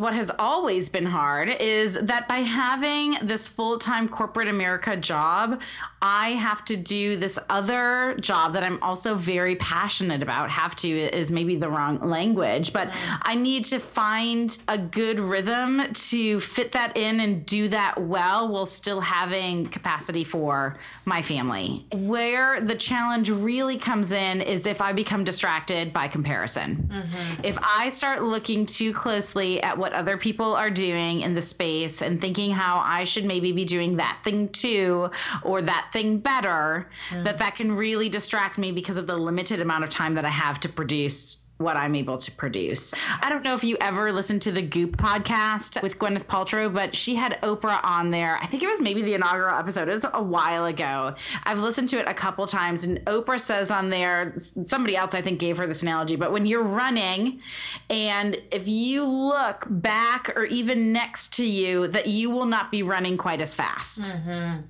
what 0.01 0.15
has 0.15 0.31
always 0.39 0.89
been 0.89 1.05
hard 1.05 1.47
is 1.47 1.93
that 1.93 2.27
by 2.27 2.39
having 2.39 3.17
this 3.21 3.47
full 3.47 3.77
time 3.77 4.09
corporate 4.09 4.47
America 4.47 4.97
job, 4.97 5.61
I 6.01 6.29
have 6.31 6.65
to 6.65 6.75
do 6.75 7.17
this 7.17 7.37
other 7.51 8.17
job 8.19 8.53
that 8.53 8.63
I'm 8.63 8.81
also 8.81 9.13
very 9.13 9.55
passionate 9.57 10.23
about. 10.23 10.49
Have 10.49 10.75
to 10.77 10.89
is 10.89 11.29
maybe 11.29 11.55
the 11.55 11.69
wrong 11.69 11.99
language, 11.99 12.73
but 12.73 12.89
I 12.91 13.35
need 13.35 13.65
to 13.65 13.77
find 13.77 14.57
a 14.67 14.79
good 14.79 15.19
rhythm 15.19 15.93
to 15.93 16.39
fit 16.39 16.71
that 16.71 16.97
in 16.97 17.19
and 17.19 17.45
do 17.45 17.67
that 17.67 18.01
well 18.01 18.47
while 18.47 18.65
still 18.65 19.01
having 19.01 19.67
capacity 19.67 20.23
for 20.23 20.79
my 21.05 21.21
family. 21.21 21.85
Where 21.91 22.59
the 22.59 22.75
challenge 22.75 23.29
really 23.29 23.77
comes 23.77 24.11
in 24.11 24.41
is 24.41 24.65
if 24.65 24.81
I 24.81 24.93
become 24.93 25.25
distracted 25.25 25.93
by 25.93 26.07
comparison. 26.07 26.89
Mm-hmm. 26.91 27.41
If 27.43 27.59
I 27.61 27.89
start 27.89 28.23
looking 28.23 28.65
too 28.65 28.93
closely 28.93 29.61
at 29.61 29.77
what 29.77 29.90
other 29.93 30.17
people 30.17 30.55
are 30.55 30.69
doing 30.69 31.21
in 31.21 31.35
the 31.35 31.41
space 31.41 32.01
and 32.01 32.19
thinking 32.19 32.51
how 32.51 32.79
I 32.79 33.03
should 33.03 33.25
maybe 33.25 33.51
be 33.51 33.65
doing 33.65 33.97
that 33.97 34.19
thing 34.23 34.49
too 34.49 35.09
or 35.43 35.61
that 35.61 35.89
thing 35.91 36.19
better, 36.19 36.89
mm. 37.09 37.23
that 37.23 37.39
that 37.39 37.55
can 37.55 37.73
really 37.73 38.09
distract 38.09 38.57
me 38.57 38.71
because 38.71 38.97
of 38.97 39.07
the 39.07 39.17
limited 39.17 39.61
amount 39.61 39.83
of 39.83 39.89
time 39.89 40.15
that 40.15 40.25
I 40.25 40.29
have 40.29 40.59
to 40.61 40.69
produce 40.69 41.37
what 41.61 41.77
I'm 41.77 41.95
able 41.95 42.17
to 42.17 42.31
produce. 42.31 42.93
I 43.21 43.29
don't 43.29 43.43
know 43.43 43.53
if 43.53 43.63
you 43.63 43.77
ever 43.79 44.11
listened 44.11 44.43
to 44.43 44.51
the 44.51 44.61
Goop 44.61 44.97
podcast 44.97 45.81
with 45.81 45.97
Gwyneth 45.97 46.25
Paltrow, 46.25 46.73
but 46.73 46.95
she 46.95 47.15
had 47.15 47.39
Oprah 47.41 47.79
on 47.83 48.11
there. 48.11 48.37
I 48.41 48.47
think 48.47 48.63
it 48.63 48.67
was 48.67 48.81
maybe 48.81 49.01
the 49.01 49.13
inaugural 49.13 49.57
episode. 49.57 49.87
It 49.87 49.91
was 49.91 50.05
a 50.11 50.23
while 50.23 50.65
ago. 50.65 51.15
I've 51.43 51.59
listened 51.59 51.89
to 51.89 51.99
it 51.99 52.07
a 52.07 52.13
couple 52.13 52.45
times, 52.47 52.85
and 52.85 52.99
Oprah 53.05 53.39
says 53.39 53.71
on 53.71 53.89
there, 53.89 54.35
somebody 54.65 54.95
else 54.95 55.15
I 55.15 55.21
think 55.21 55.39
gave 55.39 55.57
her 55.57 55.67
this 55.67 55.81
analogy, 55.81 56.15
but 56.15 56.31
when 56.31 56.45
you're 56.45 56.63
running 56.63 57.41
and 57.89 58.37
if 58.51 58.67
you 58.67 59.05
look 59.05 59.65
back 59.69 60.35
or 60.35 60.45
even 60.45 60.93
next 60.93 61.35
to 61.35 61.45
you, 61.45 61.87
that 61.87 62.07
you 62.07 62.29
will 62.29 62.45
not 62.45 62.71
be 62.71 62.83
running 62.83 63.17
quite 63.17 63.41
as 63.41 63.55
fast. 63.55 64.01
Mm-hmm 64.01 64.61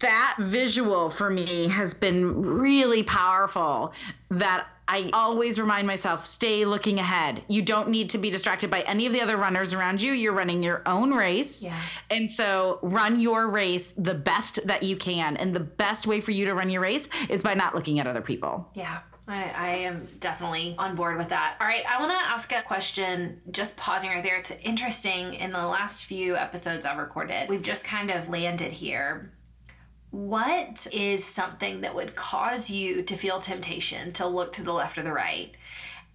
that 0.00 0.36
visual 0.40 1.10
for 1.10 1.30
me 1.30 1.68
has 1.68 1.94
been 1.94 2.42
really 2.42 3.02
powerful 3.02 3.92
that 4.30 4.66
I 4.88 5.10
always 5.12 5.58
remind 5.58 5.86
myself 5.86 6.26
stay 6.26 6.64
looking 6.64 6.98
ahead. 6.98 7.42
You 7.48 7.62
don't 7.62 7.88
need 7.88 8.10
to 8.10 8.18
be 8.18 8.30
distracted 8.30 8.70
by 8.70 8.82
any 8.82 9.06
of 9.06 9.12
the 9.12 9.20
other 9.20 9.36
runners 9.36 9.72
around 9.72 10.00
you. 10.00 10.12
You're 10.12 10.32
running 10.32 10.62
your 10.62 10.82
own 10.86 11.12
race. 11.12 11.64
Yeah. 11.64 11.80
And 12.10 12.30
so 12.30 12.78
run 12.82 13.18
your 13.18 13.48
race 13.48 13.92
the 13.96 14.14
best 14.14 14.64
that 14.66 14.84
you 14.84 14.96
can. 14.96 15.36
And 15.36 15.54
the 15.54 15.60
best 15.60 16.06
way 16.06 16.20
for 16.20 16.30
you 16.30 16.46
to 16.46 16.54
run 16.54 16.70
your 16.70 16.82
race 16.82 17.08
is 17.28 17.42
by 17.42 17.54
not 17.54 17.74
looking 17.74 17.98
at 17.98 18.06
other 18.06 18.20
people. 18.20 18.68
Yeah. 18.74 19.00
I, 19.28 19.50
I 19.50 19.68
am 19.78 20.06
definitely 20.20 20.76
on 20.78 20.94
board 20.94 21.18
with 21.18 21.30
that. 21.30 21.56
All 21.60 21.66
right, 21.66 21.82
I 21.88 21.98
want 21.98 22.12
to 22.12 22.16
ask 22.16 22.52
a 22.52 22.62
question, 22.62 23.40
just 23.50 23.76
pausing 23.76 24.10
right 24.10 24.22
there. 24.22 24.36
It's 24.36 24.52
interesting. 24.62 25.34
In 25.34 25.50
the 25.50 25.66
last 25.66 26.04
few 26.04 26.36
episodes 26.36 26.86
I've 26.86 26.98
recorded, 26.98 27.48
we've 27.48 27.62
just 27.62 27.84
kind 27.84 28.12
of 28.12 28.28
landed 28.28 28.70
here 28.70 29.32
what 30.10 30.86
is 30.92 31.24
something 31.24 31.82
that 31.82 31.94
would 31.94 32.16
cause 32.16 32.70
you 32.70 33.02
to 33.02 33.16
feel 33.16 33.40
temptation 33.40 34.12
to 34.14 34.26
look 34.26 34.52
to 34.54 34.62
the 34.62 34.72
left 34.72 34.98
or 34.98 35.02
the 35.02 35.12
right? 35.12 35.52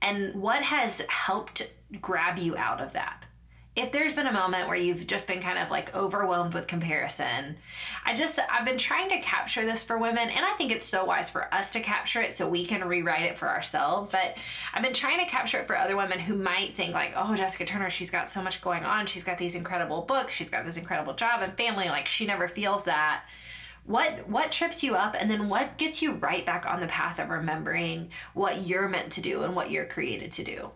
And 0.01 0.41
what 0.41 0.63
has 0.63 1.01
helped 1.07 1.71
grab 2.01 2.37
you 2.39 2.57
out 2.57 2.81
of 2.81 2.93
that? 2.93 3.25
If 3.73 3.93
there's 3.93 4.15
been 4.15 4.27
a 4.27 4.33
moment 4.33 4.67
where 4.67 4.75
you've 4.75 5.07
just 5.07 5.27
been 5.27 5.41
kind 5.41 5.57
of 5.57 5.71
like 5.71 5.95
overwhelmed 5.95 6.53
with 6.53 6.67
comparison, 6.67 7.55
I 8.03 8.13
just, 8.13 8.37
I've 8.51 8.65
been 8.65 8.77
trying 8.77 9.07
to 9.09 9.21
capture 9.21 9.63
this 9.63 9.81
for 9.81 9.97
women, 9.97 10.29
and 10.29 10.45
I 10.45 10.51
think 10.53 10.73
it's 10.73 10.85
so 10.85 11.05
wise 11.05 11.29
for 11.29 11.53
us 11.53 11.71
to 11.71 11.79
capture 11.79 12.21
it 12.21 12.33
so 12.33 12.49
we 12.49 12.65
can 12.65 12.85
rewrite 12.85 13.31
it 13.31 13.37
for 13.37 13.47
ourselves. 13.47 14.11
But 14.11 14.37
I've 14.73 14.83
been 14.83 14.93
trying 14.93 15.19
to 15.19 15.25
capture 15.25 15.57
it 15.57 15.67
for 15.67 15.77
other 15.77 15.95
women 15.95 16.19
who 16.19 16.35
might 16.35 16.75
think, 16.75 16.93
like, 16.93 17.13
oh, 17.15 17.33
Jessica 17.33 17.63
Turner, 17.63 17.89
she's 17.89 18.11
got 18.11 18.29
so 18.29 18.41
much 18.41 18.61
going 18.61 18.83
on. 18.83 19.05
She's 19.05 19.23
got 19.23 19.37
these 19.37 19.55
incredible 19.55 20.01
books, 20.01 20.33
she's 20.33 20.49
got 20.49 20.65
this 20.65 20.75
incredible 20.75 21.13
job 21.13 21.41
and 21.41 21.53
family. 21.53 21.87
Like, 21.87 22.07
she 22.07 22.25
never 22.25 22.49
feels 22.49 22.83
that 22.85 23.23
what 23.85 24.27
what 24.27 24.51
trips 24.51 24.83
you 24.83 24.95
up 24.95 25.15
and 25.19 25.29
then 25.29 25.49
what 25.49 25.77
gets 25.77 26.01
you 26.01 26.13
right 26.13 26.45
back 26.45 26.65
on 26.65 26.79
the 26.79 26.87
path 26.87 27.19
of 27.19 27.29
remembering 27.29 28.09
what 28.33 28.67
you're 28.67 28.87
meant 28.87 29.11
to 29.11 29.21
do 29.21 29.43
and 29.43 29.55
what 29.55 29.71
you're 29.71 29.85
created 29.85 30.31
to 30.31 30.43
do 30.43 30.69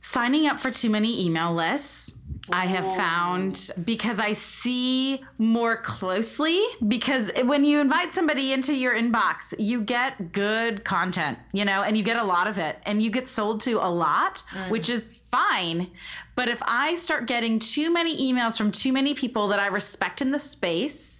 signing 0.00 0.46
up 0.46 0.60
for 0.60 0.70
too 0.70 0.90
many 0.90 1.26
email 1.26 1.54
lists 1.54 2.18
I 2.52 2.66
have 2.66 2.96
found 2.96 3.70
because 3.84 4.18
I 4.18 4.32
see 4.32 5.22
more 5.38 5.76
closely 5.76 6.60
because 6.86 7.30
when 7.44 7.64
you 7.64 7.80
invite 7.80 8.12
somebody 8.12 8.52
into 8.52 8.74
your 8.74 8.94
inbox, 8.94 9.54
you 9.58 9.82
get 9.82 10.32
good 10.32 10.84
content, 10.84 11.38
you 11.52 11.64
know, 11.64 11.82
and 11.82 11.96
you 11.96 12.02
get 12.02 12.16
a 12.16 12.24
lot 12.24 12.46
of 12.46 12.58
it 12.58 12.76
and 12.84 13.02
you 13.02 13.10
get 13.10 13.28
sold 13.28 13.60
to 13.62 13.74
a 13.74 13.90
lot, 13.90 14.42
mm. 14.52 14.70
which 14.70 14.88
is 14.88 15.28
fine. 15.30 15.90
But 16.34 16.48
if 16.48 16.62
I 16.62 16.94
start 16.94 17.26
getting 17.26 17.58
too 17.58 17.92
many 17.92 18.32
emails 18.32 18.56
from 18.56 18.72
too 18.72 18.92
many 18.92 19.14
people 19.14 19.48
that 19.48 19.60
I 19.60 19.66
respect 19.66 20.22
in 20.22 20.30
the 20.30 20.38
space, 20.38 21.19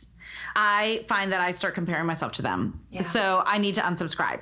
I 0.54 1.04
find 1.08 1.32
that 1.32 1.40
I 1.40 1.52
start 1.52 1.74
comparing 1.74 2.06
myself 2.06 2.32
to 2.32 2.42
them. 2.42 2.80
Yeah. 2.90 3.00
So 3.00 3.42
I 3.44 3.58
need 3.58 3.74
to 3.76 3.82
unsubscribe. 3.82 4.40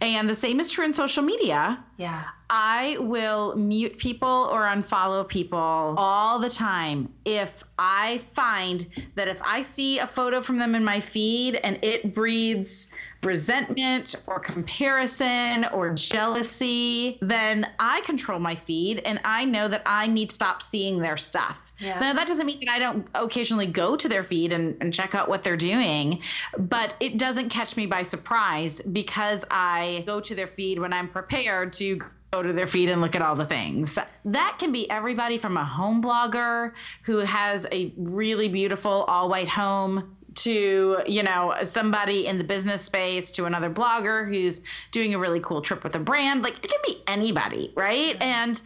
And 0.00 0.28
the 0.28 0.34
same 0.34 0.60
is 0.60 0.70
true 0.70 0.84
in 0.84 0.92
social 0.92 1.22
media. 1.22 1.82
Yeah. 1.96 2.24
I 2.48 2.98
will 3.00 3.56
mute 3.56 3.98
people 3.98 4.48
or 4.52 4.62
unfollow 4.62 5.26
people 5.26 5.58
all 5.58 6.38
the 6.38 6.50
time 6.50 7.12
if 7.24 7.64
I 7.78 8.18
find 8.32 8.86
that 9.16 9.26
if 9.26 9.38
I 9.42 9.62
see 9.62 9.98
a 9.98 10.06
photo 10.06 10.40
from 10.42 10.58
them 10.58 10.74
in 10.74 10.84
my 10.84 11.00
feed 11.00 11.56
and 11.56 11.82
it 11.82 12.14
breeds 12.14 12.92
resentment 13.22 14.14
or 14.26 14.38
comparison 14.38 15.64
or 15.72 15.92
jealousy, 15.94 17.18
then 17.20 17.66
I 17.80 18.02
control 18.02 18.38
my 18.38 18.54
feed 18.54 18.98
and 18.98 19.18
I 19.24 19.44
know 19.44 19.66
that 19.68 19.82
I 19.84 20.06
need 20.06 20.28
to 20.28 20.34
stop 20.34 20.62
seeing 20.62 21.00
their 21.00 21.16
stuff. 21.16 21.65
Yeah. 21.78 22.00
Now, 22.00 22.14
that 22.14 22.26
doesn't 22.26 22.46
mean 22.46 22.60
that 22.60 22.70
I 22.70 22.78
don't 22.78 23.06
occasionally 23.14 23.66
go 23.66 23.96
to 23.96 24.08
their 24.08 24.22
feed 24.22 24.52
and, 24.52 24.76
and 24.80 24.94
check 24.94 25.14
out 25.14 25.28
what 25.28 25.42
they're 25.42 25.56
doing, 25.56 26.22
but 26.58 26.94
it 27.00 27.18
doesn't 27.18 27.50
catch 27.50 27.76
me 27.76 27.86
by 27.86 28.02
surprise 28.02 28.80
because 28.80 29.44
I 29.50 30.02
go 30.06 30.20
to 30.20 30.34
their 30.34 30.46
feed 30.46 30.78
when 30.78 30.92
I'm 30.92 31.08
prepared 31.08 31.74
to 31.74 32.00
go 32.32 32.42
to 32.42 32.52
their 32.52 32.66
feed 32.66 32.88
and 32.88 33.00
look 33.00 33.14
at 33.14 33.22
all 33.22 33.34
the 33.34 33.46
things. 33.46 33.98
That 34.24 34.56
can 34.58 34.72
be 34.72 34.88
everybody 34.90 35.38
from 35.38 35.56
a 35.56 35.64
home 35.64 36.02
blogger 36.02 36.72
who 37.02 37.18
has 37.18 37.66
a 37.70 37.92
really 37.96 38.48
beautiful 38.48 39.04
all 39.04 39.28
white 39.28 39.48
home 39.48 40.16
to 40.36 40.98
you 41.06 41.22
know 41.22 41.54
somebody 41.62 42.26
in 42.26 42.36
the 42.38 42.44
business 42.44 42.82
space 42.82 43.30
to 43.32 43.46
another 43.46 43.70
blogger 43.70 44.28
who's 44.28 44.60
doing 44.92 45.14
a 45.14 45.18
really 45.18 45.40
cool 45.40 45.62
trip 45.62 45.82
with 45.82 45.94
a 45.94 45.98
brand 45.98 46.42
like 46.42 46.62
it 46.62 46.70
can 46.70 46.80
be 46.84 47.02
anybody 47.06 47.72
right 47.74 48.20
and 48.20 48.60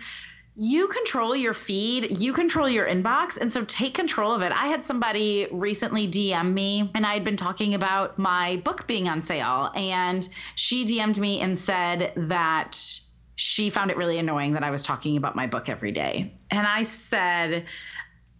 you 0.57 0.89
control 0.89 1.35
your 1.35 1.55
feed, 1.55 2.19
you 2.19 2.33
control 2.33 2.69
your 2.69 2.87
inbox. 2.87 3.39
And 3.39 3.53
so 3.53 3.65
take 3.65 3.95
control 3.95 4.35
of 4.35 4.43
it. 4.43 4.53
I 4.53 4.67
had 4.67 4.85
somebody 4.85 5.47
recently 5.51 6.11
DM 6.11 6.53
me, 6.53 6.91
and 6.95 7.07
I 7.07 7.15
had 7.15 7.25
been 7.25 7.37
talking 7.37 7.75
about 7.75 8.19
my 8.19 8.57
book 8.57 8.87
being 8.87 9.09
on 9.09 9.23
sale. 9.23 9.71
And 9.75 10.29
she 10.57 10.85
DM'd 10.85 11.19
me 11.19 11.41
and 11.41 11.59
said 11.59 12.13
that 12.17 12.79
she 13.37 13.71
found 13.71 13.91
it 13.91 13.97
really 13.97 14.19
annoying 14.19 14.53
that 14.53 14.63
I 14.63 14.71
was 14.71 14.83
talking 14.83 15.17
about 15.17 15.35
my 15.35 15.47
book 15.47 15.69
every 15.69 15.93
day. 15.93 16.35
And 16.51 16.67
I 16.67 16.83
said, 16.83 17.65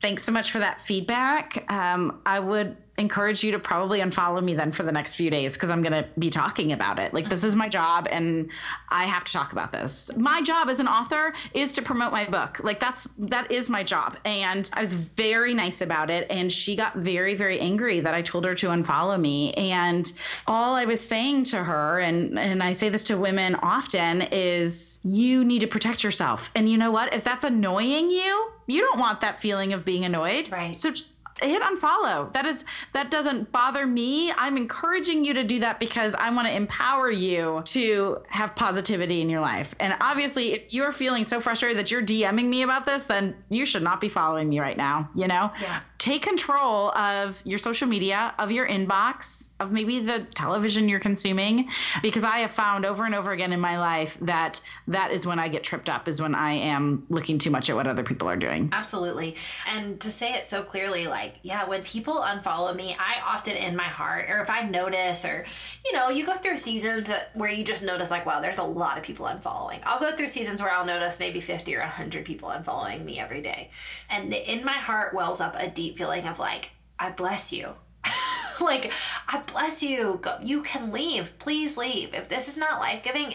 Thanks 0.01 0.23
so 0.23 0.33
much 0.33 0.51
for 0.51 0.61
that 0.61 0.81
feedback. 0.81 1.71
Um, 1.71 2.21
I 2.25 2.41
would 2.41 2.77
encourage 3.01 3.43
you 3.43 3.53
to 3.53 3.59
probably 3.59 4.01
unfollow 4.01 4.43
me 4.43 4.55
then 4.55 4.73
for 4.73 4.83
the 4.83 4.93
next 4.93 5.15
few 5.15 5.31
days 5.31 5.55
because 5.55 5.71
I'm 5.71 5.83
going 5.83 6.05
to 6.05 6.09
be 6.19 6.31
talking 6.31 6.73
about 6.73 6.99
it. 6.99 7.15
Like, 7.15 7.31
this 7.31 7.45
is 7.45 7.57
my 7.57 7.69
job 7.69 8.07
and 8.11 8.51
I 8.89 9.05
have 9.05 9.25
to 9.25 9.33
talk 9.33 9.53
about 9.53 9.73
this. 9.73 10.15
My 10.17 10.43
job 10.43 10.69
as 10.69 10.81
an 10.81 10.89
author 10.89 11.33
is 11.55 11.73
to 11.73 11.83
promote 11.83 12.13
my 12.13 12.29
book. 12.29 12.61
Like, 12.63 12.79
that's 12.79 13.09
that 13.19 13.51
is 13.51 13.71
my 13.71 13.83
job. 13.83 14.19
And 14.25 14.69
I 14.75 14.81
was 14.81 14.93
very 14.93 15.55
nice 15.55 15.81
about 15.81 16.11
it. 16.11 16.27
And 16.31 16.53
she 16.53 16.77
got 16.77 16.97
very, 16.97 17.35
very 17.35 17.59
angry 17.59 18.01
that 18.01 18.13
I 18.13 18.23
told 18.23 18.45
her 18.45 18.55
to 18.57 18.69
unfollow 18.69 19.19
me. 19.19 19.55
And 19.55 20.11
all 20.47 20.75
I 20.75 20.85
was 20.85 21.07
saying 21.07 21.45
to 21.47 21.57
her, 21.57 22.01
and, 22.01 22.39
and 22.39 22.63
I 22.63 22.73
say 22.73 22.91
this 22.91 23.05
to 23.05 23.17
women 23.17 23.55
often, 23.55 24.23
is 24.23 24.99
you 25.03 25.45
need 25.45 25.61
to 25.61 25.69
protect 25.69 26.05
yourself. 26.05 26.51
And 26.55 26.69
you 26.69 26.77
know 26.77 26.91
what? 26.91 27.15
If 27.15 27.25
that's 27.25 27.45
annoying 27.45 28.11
you, 28.11 28.51
you 28.71 28.83
don't 28.83 28.99
want 28.99 29.21
that 29.23 29.41
feeling 29.41 29.73
of 29.73 29.85
being 29.85 30.05
annoyed. 30.05 30.51
Right. 30.51 30.77
So 30.77 30.91
just 30.91 31.21
hit 31.43 31.63
unfollow. 31.63 32.33
That 32.33 32.47
is 32.47 32.65
that 32.93 33.11
doesn't 33.11 33.51
bother 33.51 33.87
me. 33.87 34.33
I'm 34.33 34.57
encouraging 34.57 35.25
you 35.25 35.35
to 35.35 35.45
do 35.45 35.61
that 35.61 35.81
because 35.81 36.15
I 36.15 36.31
want 36.31 36.49
to 36.49 36.55
empower 36.55 37.11
you 37.11 37.63
to 37.67 38.19
have 38.29 38.55
positivity 38.55 39.21
in 39.21 39.31
your 39.31 39.41
life. 39.41 39.75
And 39.81 39.95
obviously, 40.01 40.53
if 40.53 40.73
you're 40.73 40.93
feeling 40.93 41.25
so 41.25 41.41
frustrated 41.41 41.79
that 41.79 41.91
you're 41.91 42.03
DMing 42.03 42.49
me 42.49 42.63
about 42.63 42.85
this, 42.85 43.05
then 43.05 43.37
you 43.49 43.67
should 43.67 43.83
not 43.83 44.01
be 44.01 44.09
following 44.09 44.49
me 44.49 44.61
right 44.61 44.77
now, 44.77 45.11
you 45.15 45.29
know? 45.29 45.51
Yeah. 45.61 45.81
Take 46.01 46.23
control 46.23 46.91
of 46.93 47.43
your 47.45 47.59
social 47.59 47.87
media, 47.87 48.35
of 48.39 48.51
your 48.51 48.67
inbox, 48.67 49.51
of 49.61 49.71
maybe 49.71 50.01
the 50.01 50.27
television 50.35 50.89
you're 50.89 50.99
consuming 50.99 51.69
because 52.03 52.25
I 52.25 52.39
have 52.39 52.53
found 52.53 52.87
over 52.87 53.05
and 53.05 53.15
over 53.15 53.33
again 53.33 53.53
in 53.53 53.61
my 53.61 53.79
life 53.79 54.17
that 54.23 54.63
that 54.89 55.11
is 55.11 55.27
when 55.27 55.39
I 55.39 55.49
get 55.49 55.63
tripped 55.63 55.91
up 55.91 56.09
is 56.09 56.23
when 56.23 56.35
I 56.35 56.55
am 56.55 57.05
looking 57.11 57.37
too 57.37 57.51
much 57.51 57.69
at 57.69 57.77
what 57.77 57.87
other 57.87 58.03
people 58.03 58.31
are 58.31 58.37
doing. 58.37 58.71
Absolutely. 58.73 59.37
And 59.69 60.01
to 60.01 60.11
say 60.11 60.33
it 60.33 60.47
so 60.47 60.63
clearly, 60.63 61.07
like, 61.07 61.35
yeah, 61.43 61.69
when 61.69 61.83
people 61.83 62.15
unfollow 62.15 62.75
me, 62.75 62.97
I 62.99 63.21
often 63.21 63.55
in 63.57 63.77
my 63.77 63.85
heart, 63.85 64.31
or 64.31 64.41
if 64.41 64.49
I 64.49 64.63
notice, 64.63 65.27
or, 65.27 65.45
you 65.85 65.93
know, 65.93 66.09
you 66.09 66.25
go 66.25 66.37
through 66.37 66.57
seasons 66.57 67.11
where 67.35 67.51
you 67.51 67.63
just 67.63 67.85
notice, 67.85 68.11
like, 68.11 68.25
wow, 68.25 68.41
there's 68.41 68.57
a 68.57 68.63
lot 68.63 68.97
of 68.97 69.05
people 69.05 69.27
unfollowing. 69.27 69.81
I'll 69.85 70.01
go 70.01 70.17
through 70.17 70.29
seasons 70.29 70.63
where 70.63 70.73
I'll 70.73 70.87
notice 70.87 71.21
maybe 71.21 71.43
50 71.43 71.77
or 71.77 71.81
100 71.81 72.25
people 72.25 72.49
unfollowing 72.49 73.05
me 73.05 73.19
every 73.19 73.43
day. 73.43 73.69
And 74.09 74.33
in 74.33 74.65
my 74.65 74.73
heart 74.73 75.13
wells 75.13 75.43
up 75.43 75.55
a 75.59 75.69
deep 75.69 75.90
feeling 75.97 76.27
of, 76.27 76.39
like, 76.39 76.71
I 76.99 77.11
bless 77.11 77.53
you. 77.53 77.75
like, 78.61 78.93
I 79.29 79.41
bless 79.41 79.83
you. 79.83 80.19
Go, 80.23 80.39
you 80.43 80.63
can 80.63 80.93
leave. 80.93 81.39
Please 81.39 81.77
leave. 81.77 82.15
If 82.15 82.29
this 82.29 82.49
is 82.49 82.59
not 82.59 82.81
life 82.81 83.03
giving, 83.03 83.35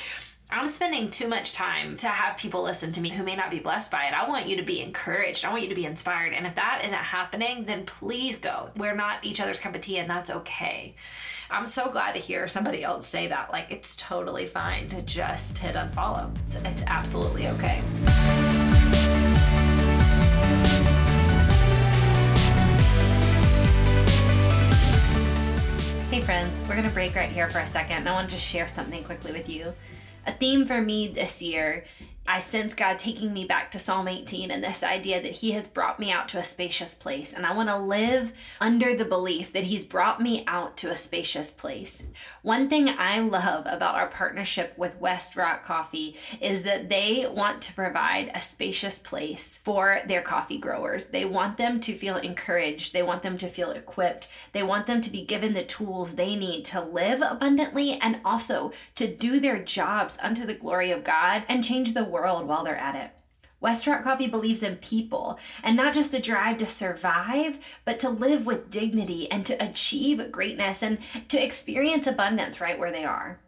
I'm 0.50 0.68
spending 0.68 1.10
too 1.10 1.28
much 1.28 1.54
time 1.54 1.96
to 1.98 2.08
have 2.08 2.38
people 2.38 2.62
listen 2.62 2.92
to 2.94 3.02
me 3.02 3.10
who 3.10 3.24
may 3.24 3.36
not 3.36 3.50
be 3.50 3.60
blessed 3.60 3.92
by 3.92 4.06
it. 4.06 4.14
I 4.14 4.30
want 4.30 4.48
you 4.48 4.58
to 4.58 4.64
be 4.64 4.82
encouraged. 4.82 5.44
I 5.44 5.50
want 5.50 5.64
you 5.64 5.70
to 5.70 5.76
be 5.76 5.86
inspired. 5.86 6.34
And 6.34 6.46
if 6.46 6.56
that 6.56 6.84
isn't 6.86 6.96
happening, 6.96 7.66
then 7.66 7.86
please 7.86 8.38
go. 8.38 8.70
We're 8.78 8.96
not 8.96 9.26
each 9.26 9.42
other's 9.42 9.60
cup 9.60 9.74
of 9.74 9.82
tea, 9.82 9.98
and 9.98 10.10
that's 10.10 10.30
okay. 10.30 10.96
I'm 11.50 11.66
so 11.66 11.90
glad 11.90 12.14
to 12.14 12.20
hear 12.20 12.48
somebody 12.48 12.84
else 12.84 13.08
say 13.08 13.28
that. 13.28 13.52
Like, 13.52 13.72
it's 13.72 13.96
totally 13.96 14.46
fine 14.46 14.88
to 14.90 15.02
just 15.02 15.58
hit 15.58 15.76
unfollow, 15.76 16.36
it's, 16.44 16.56
it's 16.58 16.84
absolutely 16.88 17.48
okay. 17.48 17.84
We're 26.76 26.82
gonna 26.82 26.94
break 26.94 27.16
right 27.16 27.32
here 27.32 27.48
for 27.48 27.60
a 27.60 27.66
second, 27.66 28.06
I 28.06 28.12
want 28.12 28.30
to 28.32 28.36
share 28.36 28.68
something 28.68 29.02
quickly 29.06 29.32
with 29.32 29.48
you. 29.48 29.74
A 30.28 30.34
theme 30.34 30.66
for 30.66 30.82
me 30.82 31.08
this 31.08 31.42
year 31.42 31.86
I 32.28 32.40
sense 32.40 32.74
God 32.74 32.98
taking 32.98 33.34
me 33.34 33.46
back 33.46 33.70
to 33.72 33.80
Psalm 33.80 34.08
18 34.08 34.50
and 34.50 34.64
this 34.64 34.82
idea 34.82 35.22
that 35.22 35.38
He 35.38 35.52
has 35.52 35.68
brought 35.68 36.00
me 36.00 36.12
out 36.12 36.28
to 36.30 36.40
a 36.40 36.44
spacious 36.44 36.96
place. 36.96 37.34
And 37.34 37.46
I 37.46 37.54
want 37.54 37.70
to 37.70 37.78
live 37.78 38.34
under 38.60 38.96
the 38.96 39.06
belief 39.06 39.54
that 39.54 39.66
He's 39.66 39.86
brought 39.86 40.20
me 40.20 40.44
out 40.48 40.76
to 40.78 40.90
a 40.90 40.98
spacious 40.98 41.52
place. 41.52 42.04
One 42.42 42.68
thing 42.68 42.90
I 42.90 43.20
love 43.20 43.68
about 43.68 43.94
our 43.94 44.08
partnership 44.08 44.76
with 44.76 45.00
Westrock 45.00 45.62
Coffee 45.62 46.16
is 46.42 46.64
that 46.64 46.90
they 46.90 47.28
want 47.30 47.62
to 47.64 47.74
provide 47.74 48.32
a 48.34 48.42
spacious 48.42 48.98
place 48.98 49.58
for 49.58 50.00
their 50.08 50.24
coffee 50.24 50.58
growers. 50.58 51.06
They 51.06 51.26
want 51.26 51.58
them 51.58 51.80
to 51.82 51.94
feel 51.94 52.18
encouraged, 52.18 52.92
they 52.92 53.04
want 53.04 53.22
them 53.22 53.38
to 53.38 53.48
feel 53.48 53.70
equipped, 53.70 54.30
they 54.52 54.64
want 54.64 54.88
them 54.88 55.00
to 55.02 55.12
be 55.12 55.24
given 55.24 55.54
the 55.54 55.64
tools 55.64 56.16
they 56.16 56.36
need 56.36 56.66
to 56.66 56.82
live 56.82 57.22
abundantly 57.22 57.94
and 58.02 58.20
also 58.26 58.72
to 58.96 59.08
do 59.08 59.40
their 59.40 59.60
jobs 59.60 60.18
unto 60.24 60.46
the 60.46 60.56
glory 60.56 60.90
of 60.90 61.04
God 61.04 61.44
and 61.48 61.64
change 61.64 61.94
the 61.94 62.04
world 62.04 62.15
while 62.22 62.64
they're 62.64 62.78
at 62.78 62.96
it. 62.96 63.12
Westrock 63.62 64.04
Coffee 64.04 64.28
believes 64.28 64.62
in 64.62 64.76
people 64.76 65.40
and 65.64 65.76
not 65.76 65.94
just 65.94 66.12
the 66.12 66.20
drive 66.20 66.58
to 66.60 66.68
survive, 66.68 67.58
but 67.84 67.98
to 68.00 68.10
live 68.10 68.46
with 68.46 68.70
dignity 68.70 69.32
and 69.32 69.46
to 69.46 69.54
achieve 69.64 70.32
greatness 70.32 70.84
and 70.84 71.00
to 71.30 71.44
experience 71.44 72.06
abundance 72.06 72.62
right 72.62 72.78
where 72.78 72.92
they 72.92 73.06
are. 73.06 73.40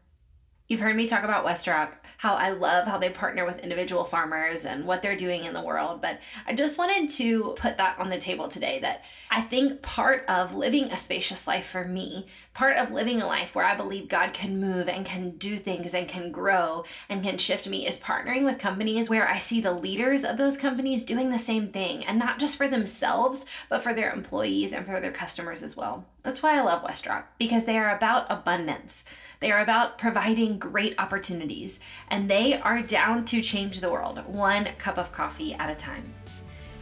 You've 0.68 0.82
heard 0.82 0.98
me 0.98 1.08
talk 1.08 1.24
about 1.24 1.46
Westrock, 1.46 1.94
how 2.18 2.36
I 2.36 2.50
love 2.50 2.88
how 2.88 2.98
they 2.98 3.10
partner 3.10 3.46
with 3.46 3.60
individual 3.60 4.04
farmers 4.04 4.66
and 4.66 4.86
what 4.86 5.02
they're 5.02 5.16
doing 5.16 5.46
in 5.46 5.54
the 5.54 5.62
world, 5.62 6.02
but 6.02 6.20
I 6.46 6.56
just 6.56 6.78
wanted 6.78 7.10
to 7.12 7.54
put 7.56 7.78
that 7.78 7.98
on 8.00 8.10
the 8.10 8.18
table 8.18 8.50
today 8.50 8.80
that 8.80 9.06
I 9.32 9.40
think 9.40 9.82
part 9.82 10.26
of 10.28 10.56
living 10.56 10.92
a 10.92 10.98
spacious 10.98 11.48
life 11.48 11.68
for 11.68 11.86
me, 11.86 12.26
part 12.58 12.78
of 12.78 12.90
living 12.90 13.22
a 13.22 13.28
life 13.28 13.54
where 13.54 13.64
I 13.64 13.76
believe 13.76 14.08
God 14.08 14.34
can 14.34 14.60
move 14.60 14.90
and 14.90 15.06
can 15.06 15.38
do 15.38 15.58
things 15.58 15.94
and 15.94 16.08
can 16.08 16.32
grow 16.32 16.86
and 17.08 17.22
can 17.22 17.38
shift 17.38 17.70
me 17.70 17.86
is 17.86 18.00
partnering 18.00 18.44
with 18.44 18.58
companies 18.58 19.12
where 19.12 19.30
I 19.30 19.38
see 19.38 19.62
the 19.62 19.72
leaders 19.72 20.24
of 20.24 20.38
those 20.38 20.58
companies 20.58 21.04
doing 21.04 21.30
the 21.30 21.38
same 21.38 21.68
thing 21.68 22.04
and 22.04 22.18
not 22.18 22.40
just 22.40 22.58
for 22.58 22.68
themselves, 22.68 23.46
but 23.70 23.84
for 23.84 23.94
their 23.94 24.12
employees 24.12 24.74
and 24.74 24.88
for 24.88 25.00
their 25.00 25.12
customers 25.12 25.62
as 25.62 25.78
well. 25.78 26.08
That's 26.24 26.42
why 26.42 26.58
I 26.58 26.62
love 26.62 26.84
Westrock 26.84 27.26
because 27.38 27.66
they 27.66 27.78
are 27.78 27.96
about 27.96 28.26
abundance. 28.28 29.06
They 29.40 29.52
are 29.52 29.62
about 29.62 30.00
providing 30.00 30.58
great 30.58 30.96
opportunities, 30.98 31.80
and 32.08 32.28
they 32.28 32.60
are 32.60 32.82
down 32.82 33.24
to 33.26 33.44
change 33.44 33.82
the 33.82 33.92
world 33.92 34.24
one 34.26 34.66
cup 34.80 34.98
of 34.98 35.12
coffee 35.12 35.54
at 35.54 35.70
a 35.70 35.76
time. 35.76 36.12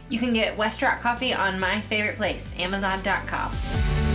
You 0.08 0.18
can 0.18 0.32
get 0.32 0.56
Westrock 0.56 1.02
Coffee 1.02 1.34
on 1.34 1.60
my 1.60 1.82
favorite 1.82 2.16
place, 2.16 2.54
Amazon.com. 2.56 4.05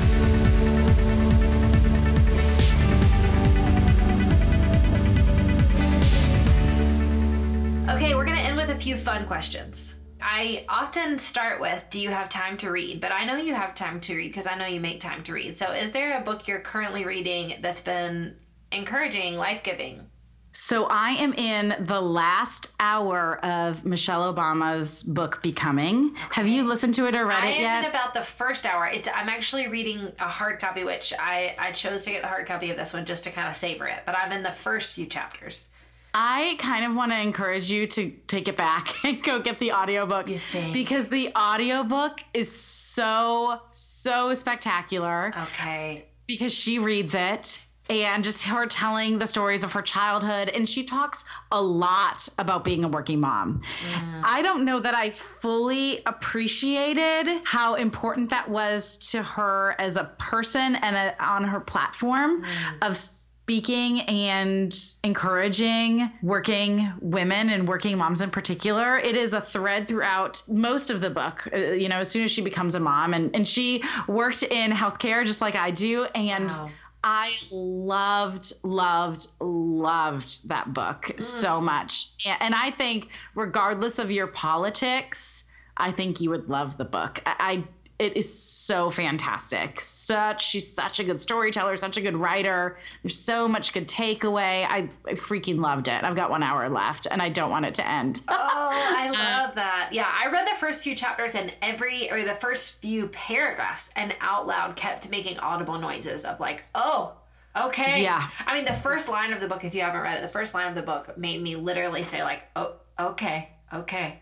few 8.91 8.97
fun 8.97 9.25
questions. 9.25 9.95
I 10.21 10.65
often 10.67 11.17
start 11.17 11.61
with, 11.61 11.81
Do 11.89 12.01
you 12.01 12.09
have 12.09 12.27
time 12.27 12.57
to 12.57 12.69
read? 12.69 12.99
But 12.99 13.13
I 13.13 13.23
know 13.23 13.37
you 13.37 13.55
have 13.55 13.73
time 13.73 14.01
to 14.01 14.15
read 14.15 14.27
because 14.27 14.47
I 14.47 14.55
know 14.55 14.65
you 14.65 14.81
make 14.81 14.99
time 14.99 15.23
to 15.23 15.33
read. 15.33 15.55
So, 15.55 15.71
is 15.71 15.93
there 15.93 16.17
a 16.17 16.21
book 16.21 16.45
you're 16.45 16.59
currently 16.59 17.05
reading 17.05 17.59
that's 17.61 17.79
been 17.79 18.35
encouraging, 18.69 19.37
life 19.37 19.63
giving? 19.63 20.07
So 20.51 20.87
I 20.87 21.11
am 21.11 21.33
in 21.33 21.73
the 21.79 22.01
last 22.01 22.73
hour 22.81 23.37
of 23.45 23.85
Michelle 23.85 24.33
Obama's 24.33 25.03
book 25.03 25.41
Becoming. 25.41 26.07
Okay. 26.07 26.21
Have 26.31 26.47
you 26.47 26.67
listened 26.67 26.95
to 26.95 27.07
it 27.07 27.15
or 27.15 27.25
read 27.25 27.45
I 27.45 27.47
it 27.47 27.61
yet? 27.61 27.69
I 27.69 27.77
am 27.77 27.83
in 27.85 27.89
about 27.89 28.13
the 28.13 28.21
first 28.21 28.65
hour. 28.65 28.87
It's 28.87 29.07
I'm 29.07 29.29
actually 29.29 29.69
reading 29.69 30.11
a 30.19 30.27
hard 30.27 30.59
copy, 30.59 30.83
which 30.83 31.13
I 31.17 31.55
I 31.57 31.71
chose 31.71 32.03
to 32.03 32.11
get 32.11 32.23
the 32.23 32.27
hard 32.27 32.45
copy 32.45 32.69
of 32.69 32.75
this 32.75 32.93
one 32.93 33.05
just 33.05 33.23
to 33.23 33.31
kind 33.31 33.47
of 33.47 33.55
savor 33.55 33.87
it. 33.87 34.01
But 34.05 34.17
I'm 34.17 34.33
in 34.33 34.43
the 34.43 34.51
first 34.51 34.95
few 34.95 35.05
chapters. 35.05 35.69
I 36.13 36.55
kind 36.59 36.85
of 36.85 36.95
want 36.95 37.11
to 37.11 37.19
encourage 37.19 37.69
you 37.71 37.87
to 37.87 38.11
take 38.27 38.47
it 38.47 38.57
back 38.57 38.93
and 39.03 39.21
go 39.23 39.39
get 39.39 39.59
the 39.59 39.71
audiobook 39.71 40.27
because 40.73 41.07
the 41.07 41.31
audiobook 41.35 42.19
is 42.33 42.51
so 42.51 43.59
so 43.71 44.33
spectacular. 44.33 45.33
Okay. 45.37 46.05
Because 46.27 46.53
she 46.53 46.79
reads 46.79 47.15
it 47.15 47.61
and 47.89 48.23
just 48.23 48.43
her 48.43 48.67
telling 48.67 49.19
the 49.19 49.27
stories 49.27 49.63
of 49.63 49.73
her 49.73 49.81
childhood. 49.81 50.47
And 50.47 50.67
she 50.67 50.85
talks 50.85 51.25
a 51.51 51.61
lot 51.61 52.27
about 52.37 52.63
being 52.63 52.85
a 52.85 52.87
working 52.87 53.19
mom. 53.19 53.61
Mm. 53.85 54.21
I 54.23 54.41
don't 54.41 54.63
know 54.63 54.79
that 54.79 54.95
I 54.95 55.09
fully 55.09 55.99
appreciated 56.05 57.41
how 57.43 57.75
important 57.75 58.29
that 58.29 58.49
was 58.49 58.97
to 59.11 59.21
her 59.21 59.75
as 59.77 59.97
a 59.97 60.05
person 60.17 60.75
and 60.75 60.95
a, 60.95 61.23
on 61.23 61.43
her 61.43 61.59
platform 61.59 62.43
mm. 62.43 62.47
of 62.81 62.95
speaking 63.43 64.01
and 64.01 64.77
encouraging 65.03 66.09
working 66.21 66.93
women 67.01 67.49
and 67.49 67.67
working 67.67 67.97
moms 67.97 68.21
in 68.21 68.29
particular. 68.29 68.97
It 68.97 69.17
is 69.17 69.33
a 69.33 69.41
thread 69.41 69.87
throughout 69.87 70.43
most 70.47 70.89
of 70.89 71.01
the 71.01 71.09
book, 71.09 71.49
uh, 71.53 71.57
you 71.57 71.89
know, 71.89 71.99
as 71.99 72.09
soon 72.09 72.23
as 72.23 72.31
she 72.31 72.41
becomes 72.41 72.75
a 72.75 72.79
mom. 72.79 73.13
And, 73.13 73.35
and 73.35 73.47
she 73.47 73.83
worked 74.07 74.43
in 74.43 74.71
healthcare 74.71 75.25
just 75.25 75.41
like 75.41 75.55
I 75.55 75.71
do. 75.71 76.03
And 76.03 76.47
wow 76.47 76.69
I 77.03 77.33
loved, 77.49 78.53
loved, 78.63 79.27
loved 79.39 80.47
that 80.49 80.71
book 80.71 81.03
mm. 81.03 81.21
so 81.21 81.59
much. 81.59 82.09
And 82.39 82.53
I 82.53 82.71
think, 82.71 83.09
regardless 83.33 83.97
of 83.97 84.11
your 84.11 84.27
politics, 84.27 85.45
I 85.75 85.91
think 85.91 86.21
you 86.21 86.29
would 86.29 86.47
love 86.47 86.77
the 86.77 86.85
book. 86.85 87.21
I 87.25 87.63
it 88.01 88.17
is 88.17 88.33
so 88.33 88.89
fantastic. 88.89 89.79
Such 89.79 90.43
she's 90.43 90.67
such 90.67 90.99
a 90.99 91.03
good 91.03 91.21
storyteller, 91.21 91.77
such 91.77 91.97
a 91.97 92.01
good 92.01 92.17
writer. 92.17 92.79
There's 93.03 93.17
so 93.17 93.47
much 93.47 93.73
good 93.73 93.87
takeaway. 93.87 94.65
I, 94.67 94.89
I 95.05 95.13
freaking 95.13 95.59
loved 95.59 95.87
it. 95.87 96.03
I've 96.03 96.15
got 96.15 96.31
one 96.31 96.41
hour 96.41 96.67
left, 96.67 97.05
and 97.09 97.21
I 97.21 97.29
don't 97.29 97.51
want 97.51 97.65
it 97.65 97.75
to 97.75 97.87
end. 97.87 98.23
oh, 98.27 98.33
I 98.35 99.07
uh, 99.09 99.45
love 99.45 99.55
that. 99.55 99.89
Yeah, 99.91 100.11
I 100.11 100.31
read 100.31 100.47
the 100.47 100.57
first 100.57 100.83
few 100.83 100.95
chapters, 100.95 101.35
and 101.35 101.53
every 101.61 102.09
or 102.11 102.23
the 102.23 102.33
first 102.33 102.81
few 102.81 103.07
paragraphs, 103.09 103.91
and 103.95 104.15
out 104.19 104.47
loud 104.47 104.75
kept 104.75 105.11
making 105.11 105.37
audible 105.37 105.77
noises 105.77 106.25
of 106.25 106.39
like, 106.39 106.63
oh. 106.73 107.13
Okay. 107.53 108.01
Yeah. 108.01 108.29
I 108.47 108.55
mean, 108.55 108.63
the 108.63 108.73
first 108.73 109.09
line 109.09 109.33
of 109.33 109.41
the 109.41 109.47
book, 109.47 109.65
if 109.65 109.75
you 109.75 109.81
haven't 109.81 109.99
read 109.99 110.17
it, 110.17 110.21
the 110.21 110.29
first 110.29 110.53
line 110.53 110.69
of 110.69 110.75
the 110.75 110.81
book 110.81 111.17
made 111.17 111.41
me 111.41 111.57
literally 111.57 112.03
say, 112.03 112.23
like, 112.23 112.43
oh, 112.55 112.75
okay, 112.97 113.49
okay. 113.73 114.21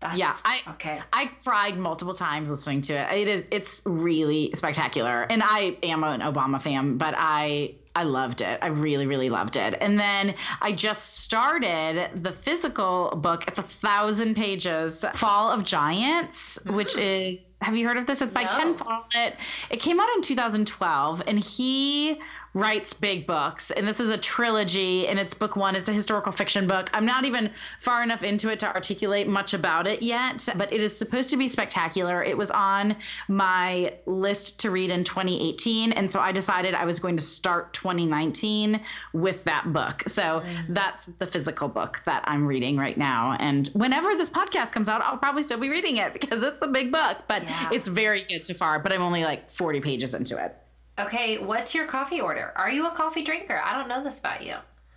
That's, 0.00 0.18
yeah, 0.18 0.34
I 0.44 0.60
okay. 0.70 1.00
I 1.12 1.30
cried 1.44 1.76
multiple 1.76 2.14
times 2.14 2.48
listening 2.48 2.80
to 2.82 2.94
it. 2.94 3.18
It 3.18 3.28
is 3.28 3.44
it's 3.50 3.82
really 3.84 4.50
spectacular, 4.54 5.22
and 5.22 5.42
I 5.44 5.76
am 5.82 6.04
an 6.04 6.20
Obama 6.20 6.60
fan, 6.60 6.96
but 6.96 7.14
I 7.16 7.74
I 7.94 8.04
loved 8.04 8.40
it. 8.40 8.58
I 8.62 8.68
really 8.68 9.06
really 9.06 9.28
loved 9.28 9.56
it. 9.56 9.76
And 9.78 10.00
then 10.00 10.36
I 10.62 10.72
just 10.72 11.18
started 11.18 12.22
the 12.22 12.32
physical 12.32 13.10
book. 13.14 13.46
It's 13.46 13.58
a 13.58 13.62
thousand 13.62 14.36
pages, 14.36 15.04
Fall 15.14 15.50
of 15.50 15.64
Giants, 15.64 16.58
mm. 16.58 16.74
which 16.74 16.96
is 16.96 17.52
have 17.60 17.76
you 17.76 17.86
heard 17.86 17.98
of 17.98 18.06
this? 18.06 18.22
It's 18.22 18.32
by 18.32 18.44
no. 18.44 18.56
Ken 18.56 18.76
Follett. 18.78 19.36
It 19.68 19.80
came 19.80 20.00
out 20.00 20.08
in 20.16 20.22
2012, 20.22 21.22
and 21.26 21.38
he 21.38 22.18
writes 22.54 22.92
big 22.92 23.26
books 23.26 23.70
and 23.70 23.86
this 23.86 24.00
is 24.00 24.10
a 24.10 24.18
trilogy 24.18 25.06
and 25.06 25.18
it's 25.18 25.34
book 25.34 25.56
one. 25.56 25.76
It's 25.76 25.88
a 25.88 25.92
historical 25.92 26.32
fiction 26.32 26.66
book. 26.66 26.90
I'm 26.92 27.06
not 27.06 27.24
even 27.24 27.50
far 27.80 28.02
enough 28.02 28.22
into 28.22 28.50
it 28.50 28.60
to 28.60 28.74
articulate 28.74 29.28
much 29.28 29.54
about 29.54 29.86
it 29.86 30.02
yet 30.02 30.48
but 30.56 30.72
it 30.72 30.80
is 30.80 30.96
supposed 30.96 31.30
to 31.30 31.36
be 31.36 31.48
spectacular. 31.48 32.22
It 32.22 32.36
was 32.36 32.50
on 32.50 32.96
my 33.28 33.94
list 34.06 34.60
to 34.60 34.70
read 34.70 34.90
in 34.90 35.04
2018 35.04 35.92
and 35.92 36.10
so 36.10 36.20
i 36.20 36.32
decided 36.32 36.74
i 36.74 36.84
was 36.84 36.98
going 36.98 37.16
to 37.16 37.22
start 37.22 37.72
2019 37.72 38.80
with 39.12 39.44
that 39.44 39.72
book. 39.72 40.02
So 40.06 40.40
mm. 40.40 40.66
that's 40.68 41.06
the 41.06 41.26
physical 41.26 41.68
book 41.68 42.02
that 42.06 42.22
i'm 42.26 42.46
reading 42.46 42.76
right 42.76 42.96
now 42.96 43.36
and 43.38 43.68
whenever 43.68 44.16
this 44.16 44.30
podcast 44.30 44.72
comes 44.72 44.88
out 44.88 45.00
i'll 45.02 45.18
probably 45.18 45.42
still 45.42 45.60
be 45.60 45.68
reading 45.68 45.96
it 45.96 46.12
because 46.12 46.42
it's 46.42 46.58
a 46.62 46.66
big 46.66 46.92
book 46.92 47.18
but 47.28 47.42
yeah. 47.42 47.70
it's 47.72 47.88
very 47.88 48.24
good 48.24 48.44
so 48.44 48.54
far 48.54 48.78
but 48.78 48.92
i'm 48.92 49.02
only 49.02 49.24
like 49.24 49.50
40 49.50 49.80
pages 49.80 50.14
into 50.14 50.42
it 50.42 50.56
Okay, 51.00 51.38
what's 51.38 51.74
your 51.74 51.86
coffee 51.86 52.20
order? 52.20 52.52
Are 52.56 52.70
you 52.70 52.86
a 52.86 52.90
coffee 52.90 53.22
drinker? 53.22 53.60
I 53.64 53.76
don't 53.76 53.88
know 53.88 54.04
this 54.04 54.20
about 54.20 54.42
you. 54.42 54.56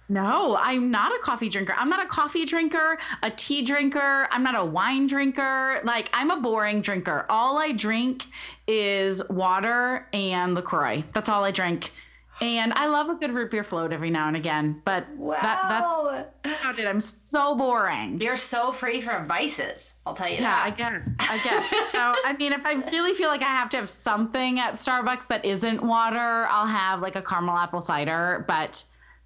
No, 0.10 0.58
I'm 0.60 0.92
not 0.92 1.16
a 1.16 1.20
coffee 1.24 1.48
drinker. 1.48 1.74
I'm 1.78 1.89
not 1.89 2.06
a 2.06 2.08
coffee 2.08 2.46
drinker, 2.46 2.98
a 3.22 3.32
tea 3.32 3.63
drinker. 3.63 4.28
I'm 4.30 4.44
not 4.44 4.56
a 4.56 4.66
wine 4.66 5.08
drinker. 5.08 5.80
Like, 5.86 6.10
I'm 6.13 6.30
a 6.30 6.42
boring 6.42 6.82
drinker. 6.82 7.26
All 7.30 7.58
I 7.58 7.72
drink 7.72 8.26
is 8.68 9.28
water 9.30 10.06
and 10.12 10.56
LaCroix. 10.56 11.04
That's 11.13 11.30
all 11.30 11.46
I 11.46 11.52
drink. 11.52 11.92
And 12.41 12.74
I 12.74 12.88
love 12.88 13.10
a 13.10 13.15
good 13.15 13.32
root 13.32 13.52
beer 13.52 13.63
float 13.63 13.93
every 13.93 14.10
now 14.10 14.28
and 14.28 14.36
again, 14.36 14.82
but 14.84 15.08
wow. 15.15 15.38
that, 15.41 15.69
that's. 16.43 16.80
I'm 16.80 17.02
so 17.02 17.56
boring. 17.56 18.19
You're 18.19 18.36
so 18.36 18.72
free 18.72 19.02
from 19.02 19.28
vices. 19.28 19.93
I'll 20.06 20.15
tell 20.15 20.28
you 20.28 20.36
yeah, 20.36 20.41
that. 20.41 20.65
I 20.65 20.69
guess. 20.72 21.15
I 21.19 21.38
guess. 21.43 21.91
so, 21.91 22.13
I 22.26 22.36
mean, 22.38 22.52
if 22.54 22.65
I 22.65 22.74
really 22.91 23.13
feel 23.13 23.30
like 23.30 23.41
I 23.41 23.46
have 23.46 23.69
to 23.72 23.78
have 23.78 23.89
something 23.89 24.60
at 24.60 24.74
Starbucks 24.74 25.28
that 25.28 25.46
isn't 25.46 25.84
water, 25.84 26.48
I'll 26.50 26.67
have 26.67 27.02
like 27.02 27.15
a 27.15 27.22
caramel 27.22 27.58
apple 27.58 27.82
cider, 27.82 28.43
but 28.48 28.84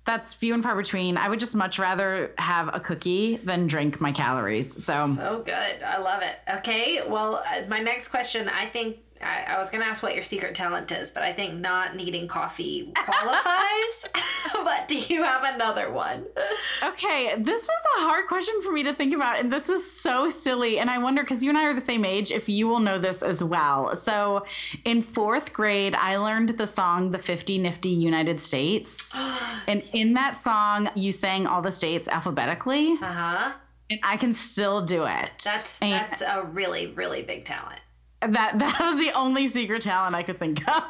that's 0.08 0.34
few 0.34 0.54
and 0.54 0.63
far 0.63 0.76
between. 0.76 1.17
I 1.17 1.30
would 1.30 1.39
just 1.39 1.56
much 1.56 1.80
rather 1.80 2.32
have 2.38 2.70
a 2.74 2.80
cookie 2.80 3.38
than 3.38 3.67
drink 3.67 4.02
my 4.02 4.12
calories. 4.12 4.84
So, 4.84 5.13
so 5.15 5.43
good. 5.46 5.84
I 5.84 5.98
love 6.00 6.24
it. 6.24 6.36
Okay. 6.58 7.02
Well, 7.08 7.43
uh, 7.46 7.63
my 7.67 7.80
next 7.80 8.08
question, 8.08 8.50
I 8.50 8.67
think 8.67 8.98
I, 9.21 9.56
I 9.56 9.58
was 9.58 9.69
going 9.69 9.82
to 9.82 9.88
ask 9.88 10.03
what 10.03 10.13
your 10.13 10.23
secret 10.23 10.56
talent 10.56 10.91
is, 10.91 11.12
but 11.12 11.23
I 11.23 11.34
think 11.34 11.56
not 11.56 11.95
needing 11.95 12.27
coffee 12.27 12.91
qualifies. 12.95 14.06
but 14.53 14.88
do 14.88 14.97
you 14.97 15.23
have 15.23 15.43
another 15.56 15.91
one? 15.91 16.25
Okay, 16.84 17.36
this 17.38 17.67
was 17.67 17.84
a 17.97 18.01
hard 18.01 18.27
question 18.27 18.62
for 18.63 18.71
me 18.71 18.84
to 18.84 18.93
think 18.93 19.13
about, 19.13 19.39
and 19.39 19.51
this 19.51 19.69
is 19.69 19.89
so 19.89 20.30
silly. 20.30 20.80
And 20.80 20.89
I 20.89 20.97
wonder 20.99 21.23
because 21.23 21.43
you 21.43 21.49
and 21.49 21.58
I 21.58 21.65
are 21.65 21.73
the 21.73 21.82
same 21.82 22.06
age, 22.06 22.32
if 22.32 22.49
you 22.49 22.67
will 22.67 22.80
know 22.80 22.99
this 22.99 23.23
as 23.23 23.43
well. 23.43 23.95
So, 23.95 24.45
in 24.86 25.01
fourth 25.01 25.53
grade, 25.53 25.95
I 25.95 26.17
learned 26.17 26.49
the 26.49 26.67
song 26.67 27.12
"The 27.12 27.19
50 27.19 27.58
Nifty 27.58 27.89
United 27.89 28.41
States," 28.41 29.17
and 29.67 29.84
in 29.93 30.13
that 30.13 30.38
song, 30.38 30.89
you 30.95 31.12
sang 31.12 31.47
all 31.47 31.62
the 31.62 31.71
states 31.71 32.08
alphabetically. 32.08 32.93
Uh 33.01 33.06
huh. 33.06 33.51
And 33.89 33.99
I 34.03 34.17
can 34.17 34.34
still 34.34 34.86
do 34.86 35.06
it. 35.06 35.30
That's 35.45 35.82
and, 35.82 35.93
that's 35.93 36.21
a 36.21 36.43
really 36.43 36.88
really 36.88 37.23
big 37.23 37.45
talent 37.45 37.80
that 38.21 38.60
that 38.60 38.80
was 38.80 38.99
the 38.99 39.12
only 39.12 39.47
secret 39.47 39.82
talent 39.82 40.15
I 40.15 40.23
could 40.23 40.39
think 40.39 40.67
of. 40.67 40.84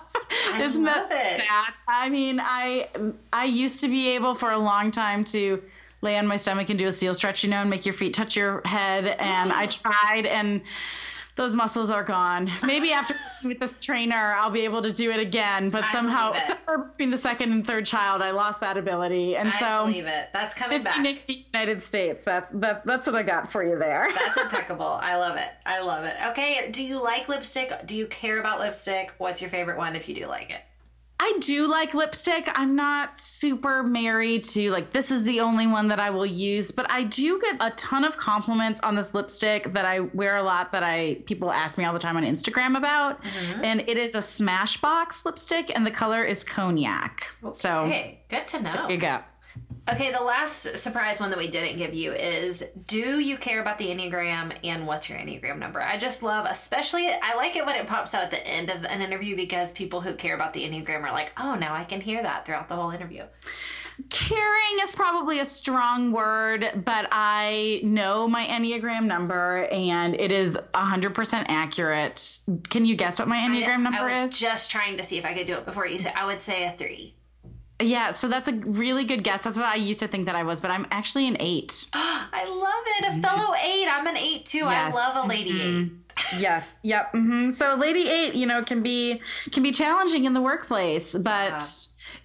I 0.52 0.62
Isn't 0.64 0.84
love 0.84 1.10
that 1.10 1.40
it. 1.40 1.48
Sad? 1.48 1.74
I 1.88 2.10
mean, 2.10 2.40
I 2.42 2.88
I 3.34 3.46
used 3.46 3.82
to 3.82 3.88
be 3.88 4.10
able 4.10 4.36
for 4.36 4.52
a 4.52 4.58
long 4.58 4.92
time 4.92 5.26
to 5.26 5.62
lay 6.02 6.18
on 6.18 6.28
my 6.28 6.36
stomach 6.36 6.70
and 6.70 6.78
do 6.78 6.88
a 6.88 6.92
seal 6.92 7.14
stretch, 7.14 7.44
you 7.44 7.50
know, 7.50 7.62
and 7.62 7.70
make 7.70 7.86
your 7.86 7.94
feet 7.94 8.14
touch 8.14 8.36
your 8.36 8.62
head. 8.66 9.06
And 9.08 9.52
I 9.52 9.68
tried, 9.68 10.26
and 10.26 10.62
those 11.38 11.54
muscles 11.54 11.92
are 11.92 12.04
gone. 12.04 12.52
Maybe 12.66 12.92
after 12.92 13.14
with 13.48 13.60
this 13.60 13.80
trainer, 13.80 14.34
I'll 14.34 14.52
be 14.52 14.62
able 14.62 14.82
to 14.82 14.92
do 14.92 15.12
it 15.12 15.20
again. 15.20 15.70
But 15.70 15.86
I 15.86 15.92
somehow, 15.92 16.34
between 16.90 17.12
the 17.12 17.18
second 17.18 17.52
and 17.52 17.66
third 17.66 17.86
child, 17.86 18.22
I 18.22 18.32
lost 18.32 18.60
that 18.62 18.76
ability, 18.76 19.38
and 19.38 19.54
so, 19.54 19.66
I 19.66 19.80
so 19.80 19.86
believe 19.86 20.08
it. 20.08 20.30
That's 20.34 20.54
coming 20.54 20.84
back. 20.84 20.98
United 21.28 21.84
States. 21.84 22.26
That, 22.26 22.50
that 22.60 22.86
that's 22.86 23.08
what 23.08 23.16
I 23.16 23.24
got 23.24 23.52
for 23.52 23.64
you 23.64 23.78
there. 23.78 24.10
That's 24.14 24.38
impeccable. 24.44 24.86
I 24.86 25.16
love 25.16 25.38
it. 25.38 25.50
I 25.66 25.82
love 25.82 26.06
it. 26.06 26.16
Okay, 26.32 26.70
do 26.72 26.84
you 26.84 27.02
like 27.02 27.30
lipstick? 27.30 27.72
Do 27.86 27.96
you 27.96 28.08
care 28.08 28.40
about 28.40 28.60
lipstick? 28.60 29.14
What's 29.20 29.40
your 29.40 29.52
favorite 29.52 29.78
one 29.78 29.96
if 29.96 30.10
you 30.10 30.16
do 30.16 30.26
like 30.26 30.50
it? 30.50 30.62
I 31.20 31.34
do 31.40 31.68
like 31.68 31.94
lipstick. 31.94 32.48
I'm 32.54 32.76
not 32.76 33.20
super 33.20 33.82
married 33.82 34.44
to 34.46 34.70
like 34.70 34.92
this 34.92 35.10
is 35.10 35.24
the 35.24 35.40
only 35.40 35.66
one 35.66 35.88
that 35.88 36.00
I 36.00 36.12
will 36.12 36.26
use, 36.26 36.70
but 36.70 36.90
I 36.92 37.04
do 37.04 37.40
get 37.42 37.58
a 37.60 37.72
ton 37.72 38.04
of 38.04 38.18
compliments 38.18 38.80
on 38.82 38.96
this 38.96 39.14
lipstick 39.14 39.74
that 39.74 39.84
I 39.84 40.02
wear 40.02 40.36
a 40.36 40.44
lot 40.44 40.72
that 40.74 40.84
I 40.84 41.16
people 41.26 41.52
ask 41.52 41.78
me 41.78 41.86
all 41.86 41.94
the 41.94 42.00
time 42.00 42.18
on 42.18 42.24
Instagram 42.24 42.78
about. 42.78 43.24
Mm-hmm. 43.24 43.64
And 43.64 43.82
it 43.88 43.98
is 43.98 44.14
a 44.14 44.20
Smashbox 44.20 45.26
lipstick 45.26 45.72
and 45.74 45.86
the 45.86 45.92
color 45.92 46.24
is 46.24 46.44
cognac. 46.44 47.28
Okay. 47.44 47.54
So 47.54 47.92
good 48.30 48.46
to 48.48 48.62
know. 48.62 48.74
There 48.74 48.92
you 48.92 48.98
go. 48.98 49.20
Okay, 49.90 50.12
the 50.12 50.20
last 50.20 50.78
surprise 50.78 51.22
one 51.22 51.30
that 51.30 51.40
we 51.40 51.50
didn't 51.50 51.78
give 51.78 51.94
you 51.94 52.12
is 52.12 52.62
do 52.88 53.20
you 53.20 53.38
care 53.38 53.62
about 53.62 53.78
the 53.78 53.88
Enneagram 53.88 54.54
and 54.66 54.86
what's 54.86 55.10
your 55.10 55.18
Enneagram 55.18 55.60
number? 55.60 55.82
I 55.82 55.98
just 55.98 56.22
love, 56.22 56.46
especially, 56.50 57.08
I 57.08 57.36
like 57.36 57.56
it 57.56 57.66
when 57.66 57.76
it 57.76 57.88
pops 57.88 58.14
out 58.14 58.24
at 58.24 58.32
the 58.32 58.46
end 58.46 58.70
of 58.70 58.84
an 58.84 59.02
interview 59.02 59.38
because 59.38 59.72
people 59.72 60.02
who 60.02 60.16
care 60.16 60.36
about 60.36 60.52
the 60.52 60.64
Enneagram 60.64 61.04
are 61.04 61.14
like, 61.14 61.32
oh, 61.38 61.56
now 61.56 61.74
I 61.74 61.86
can 61.86 62.02
hear 62.02 62.22
that 62.22 62.46
throughout 62.46 62.68
the 62.68 62.76
whole 62.76 62.92
interview. 62.92 63.24
Caring 64.10 64.80
is 64.84 64.92
probably 64.92 65.40
a 65.40 65.46
strong 65.46 66.12
word, 66.12 66.84
but 66.86 67.08
I 67.12 67.80
know 67.82 68.28
my 68.28 68.46
Enneagram 68.46 69.06
number 69.06 69.68
and 69.72 70.16
it 70.16 70.34
is 70.34 70.58
100% 70.76 71.46
accurate. 71.48 72.42
Can 72.70 72.86
you 72.86 72.98
guess 72.98 73.20
what 73.20 73.30
my 73.30 73.38
Enneagram 73.38 73.70
I, 73.70 73.78
number 73.78 74.00
I 74.00 74.24
was 74.24 74.34
is? 74.34 74.40
just 74.40 74.70
trying 74.70 74.98
to 74.98 75.04
see 75.04 75.18
if 75.18 75.24
I 75.24 75.34
could 75.34 75.48
do 75.48 75.56
it 75.56 75.66
before 75.66 75.88
you 75.88 75.98
say, 75.98 76.12
I 76.12 76.26
would 76.26 76.42
say 76.42 76.66
a 76.66 76.74
three. 76.78 77.16
Yeah, 77.80 78.12
so 78.12 78.28
that's 78.28 78.50
a 78.50 78.54
really 78.54 79.04
good 79.04 79.24
guess. 79.24 79.44
That's 79.44 79.58
what 79.58 79.68
I 79.68 79.76
used 79.76 80.00
to 80.00 80.08
think 80.08 80.26
that 80.26 80.36
I 80.36 80.44
was, 80.44 80.62
but 80.62 80.72
I'm 80.72 80.88
actually 80.90 81.28
an 81.28 81.38
eight. 81.40 81.86
I 81.94 82.46
love 82.48 82.84
it. 82.98 83.18
A 83.18 83.22
fellow 83.22 83.54
eight. 83.54 83.88
I'm 83.88 84.08
an 84.08 84.18
eight 84.18 84.46
too. 84.48 84.60
Yes. 84.60 84.96
I 84.96 84.98
love 84.98 85.26
a 85.26 85.28
lady 85.28 85.54
mm-hmm. 85.54 85.84
eight. 85.84 86.40
yes. 86.40 86.74
Yep. 86.82 87.14
Mm-hmm. 87.14 87.50
So 87.52 87.76
lady 87.76 88.10
eight, 88.10 88.34
you 88.34 88.48
know, 88.48 88.64
can 88.64 88.82
be 88.82 89.22
can 89.52 89.62
be 89.64 89.72
challenging 89.72 90.26
in 90.26 90.34
the 90.34 90.42
workplace, 90.42 91.14
but. 91.16 91.52
Yeah 91.52 91.60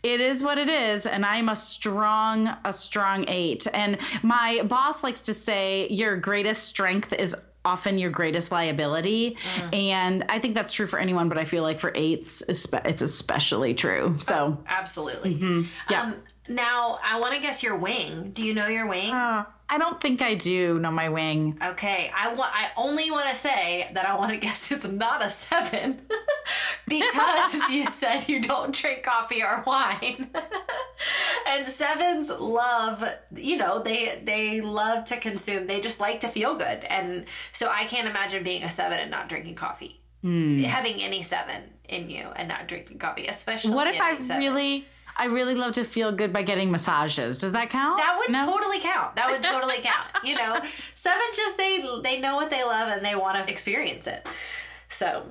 it 0.02 0.20
is 0.20 0.42
what 0.42 0.58
it 0.58 0.68
is 0.68 1.06
and 1.06 1.24
i'm 1.24 1.48
a 1.48 1.56
strong 1.56 2.48
a 2.64 2.72
strong 2.72 3.24
eight 3.28 3.66
and 3.72 3.98
my 4.22 4.62
boss 4.64 5.02
likes 5.02 5.22
to 5.22 5.34
say 5.34 5.88
your 5.90 6.16
greatest 6.16 6.64
strength 6.64 7.12
is 7.12 7.36
often 7.64 7.98
your 7.98 8.11
greatest 8.11 8.53
liability. 8.53 9.37
Mm. 9.57 9.75
And 9.75 10.25
I 10.29 10.38
think 10.38 10.55
that's 10.55 10.72
true 10.72 10.87
for 10.87 10.98
anyone, 10.98 11.29
but 11.29 11.38
I 11.38 11.44
feel 11.44 11.62
like 11.62 11.81
for 11.81 11.92
eights, 11.94 12.42
it's 12.48 13.03
especially 13.03 13.75
true. 13.75 14.16
So, 14.18 14.59
oh, 14.59 14.64
absolutely. 14.66 15.35
Mm-hmm. 15.35 15.62
Yeah. 15.90 16.03
Um, 16.03 16.16
now, 16.48 16.98
I 17.05 17.20
want 17.20 17.35
to 17.35 17.40
guess 17.40 17.62
your 17.62 17.77
wing. 17.77 18.33
Do 18.33 18.44
you 18.44 18.53
know 18.53 18.66
your 18.66 18.88
wing? 18.88 19.12
Uh, 19.12 19.44
I 19.72 19.78
don't 19.78 19.98
think 20.02 20.20
I 20.20 20.35
do 20.35 20.78
know 20.78 20.90
my 20.90 21.08
wing. 21.08 21.58
Okay, 21.64 22.12
I 22.14 22.35
want. 22.35 22.54
I 22.54 22.68
only 22.76 23.11
want 23.11 23.30
to 23.30 23.35
say 23.35 23.90
that 23.94 24.06
I 24.06 24.14
want 24.16 24.30
to 24.30 24.37
guess 24.46 24.70
it's 24.70 24.87
not 24.87 25.24
a 25.24 25.30
seven, 25.30 26.02
because 26.87 27.54
you 27.70 27.87
said 27.87 28.28
you 28.28 28.42
don't 28.42 28.74
drink 28.74 29.02
coffee 29.02 29.42
or 29.42 29.64
wine, 29.66 30.28
and 31.46 31.66
sevens 31.66 32.28
love. 32.28 33.02
You 33.35 33.56
know, 33.56 33.82
they 33.82 34.20
they 34.22 34.61
love 34.61 35.06
to 35.06 35.16
consume. 35.16 35.66
They 35.66 35.80
just 35.80 36.00
like 36.00 36.20
to 36.20 36.28
feel 36.28 36.54
good, 36.54 36.85
and 36.85 37.24
so 37.52 37.70
I 37.70 37.87
can't 37.87 38.06
imagine 38.06 38.44
being 38.44 38.64
a 38.64 38.70
seven 38.70 38.98
and 38.98 39.11
not 39.11 39.30
drinking 39.30 39.54
coffee. 39.54 40.02
Mm. 40.22 40.62
Having 40.64 41.03
any 41.03 41.22
seven 41.22 41.62
in 41.88 42.11
you 42.11 42.28
and 42.36 42.47
not 42.47 42.68
drinking 42.68 42.99
coffee, 42.99 43.26
especially 43.26 43.72
what 43.72 43.86
if 43.86 43.99
I 43.99 44.20
seven. 44.20 44.38
really 44.38 44.86
I 45.16 45.26
really 45.26 45.54
love 45.54 45.74
to 45.74 45.84
feel 45.84 46.12
good 46.12 46.32
by 46.32 46.42
getting 46.42 46.70
massages. 46.70 47.40
Does 47.40 47.52
that 47.52 47.70
count? 47.70 47.98
That 47.98 48.16
would 48.18 48.30
no? 48.30 48.46
totally 48.46 48.80
count. 48.80 49.16
That 49.16 49.30
would 49.30 49.42
totally 49.42 49.76
count. 49.82 50.24
You 50.24 50.36
know, 50.36 50.60
seven 50.94 51.22
just 51.34 51.56
they 51.56 51.84
they 52.02 52.20
know 52.20 52.36
what 52.36 52.50
they 52.50 52.64
love 52.64 52.88
and 52.88 53.04
they 53.04 53.14
want 53.14 53.44
to 53.44 53.50
experience 53.50 54.06
it. 54.06 54.26
So 54.88 55.24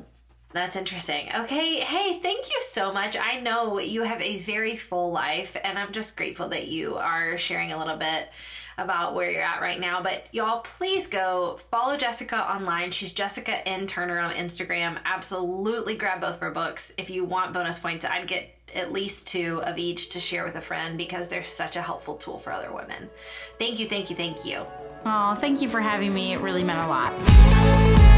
that's 0.54 0.76
interesting. 0.76 1.30
Okay. 1.34 1.80
Hey, 1.80 2.20
thank 2.20 2.50
you 2.50 2.60
so 2.62 2.92
much. 2.92 3.16
I 3.18 3.40
know 3.40 3.80
you 3.80 4.04
have 4.04 4.22
a 4.22 4.40
very 4.40 4.76
full 4.76 5.12
life, 5.12 5.56
and 5.64 5.80
I'm 5.80 5.92
just 5.92 6.18
grateful 6.18 6.50
that 6.50 6.68
you 6.68 6.98
are 6.98 7.38
sharing 7.38 7.72
a 7.72 7.78
little 7.78 7.98
bit 7.98 8.30
about 8.78 9.16
where 9.16 9.30
you're 9.30 9.44
at 9.44 9.62
right 9.62 9.80
now. 9.80 10.02
But 10.02 10.26
y'all, 10.32 10.62
please 10.62 11.08
go 11.08 11.58
follow 11.70 11.98
Jessica 11.98 12.52
online. 12.52 12.92
She's 12.92 13.14
Jessica 13.14 13.66
N. 13.68 13.88
Turner 13.88 14.20
on 14.20 14.34
Instagram. 14.34 14.98
Absolutely 15.06 15.96
grab 15.96 16.22
both 16.22 16.36
of 16.36 16.40
her 16.42 16.52
books. 16.52 16.94
If 16.98 17.10
you 17.10 17.24
want 17.24 17.54
bonus 17.54 17.80
points, 17.80 18.06
I'd 18.06 18.28
get 18.28 18.50
at 18.74 18.92
least 18.92 19.28
two 19.28 19.62
of 19.64 19.78
each 19.78 20.10
to 20.10 20.20
share 20.20 20.44
with 20.44 20.56
a 20.56 20.62
friend 20.62 20.98
because 20.98 21.30
they're 21.30 21.44
such 21.44 21.76
a 21.76 21.82
helpful 21.82 22.16
tool 22.16 22.38
for 22.38 22.52
other 22.52 22.72
women. 22.74 23.10
Thank 23.60 23.80
you, 23.80 23.88
thank 23.88 24.10
you, 24.10 24.16
thank 24.16 24.46
you. 24.46 24.66
Oh, 25.06 25.36
thank 25.36 25.62
you 25.62 25.70
for 25.70 25.82
having 25.82 26.14
me. 26.14 26.34
It 26.34 26.42
really 26.42 26.64
meant 26.64 26.80
a 26.80 26.88
lot. 26.88 28.11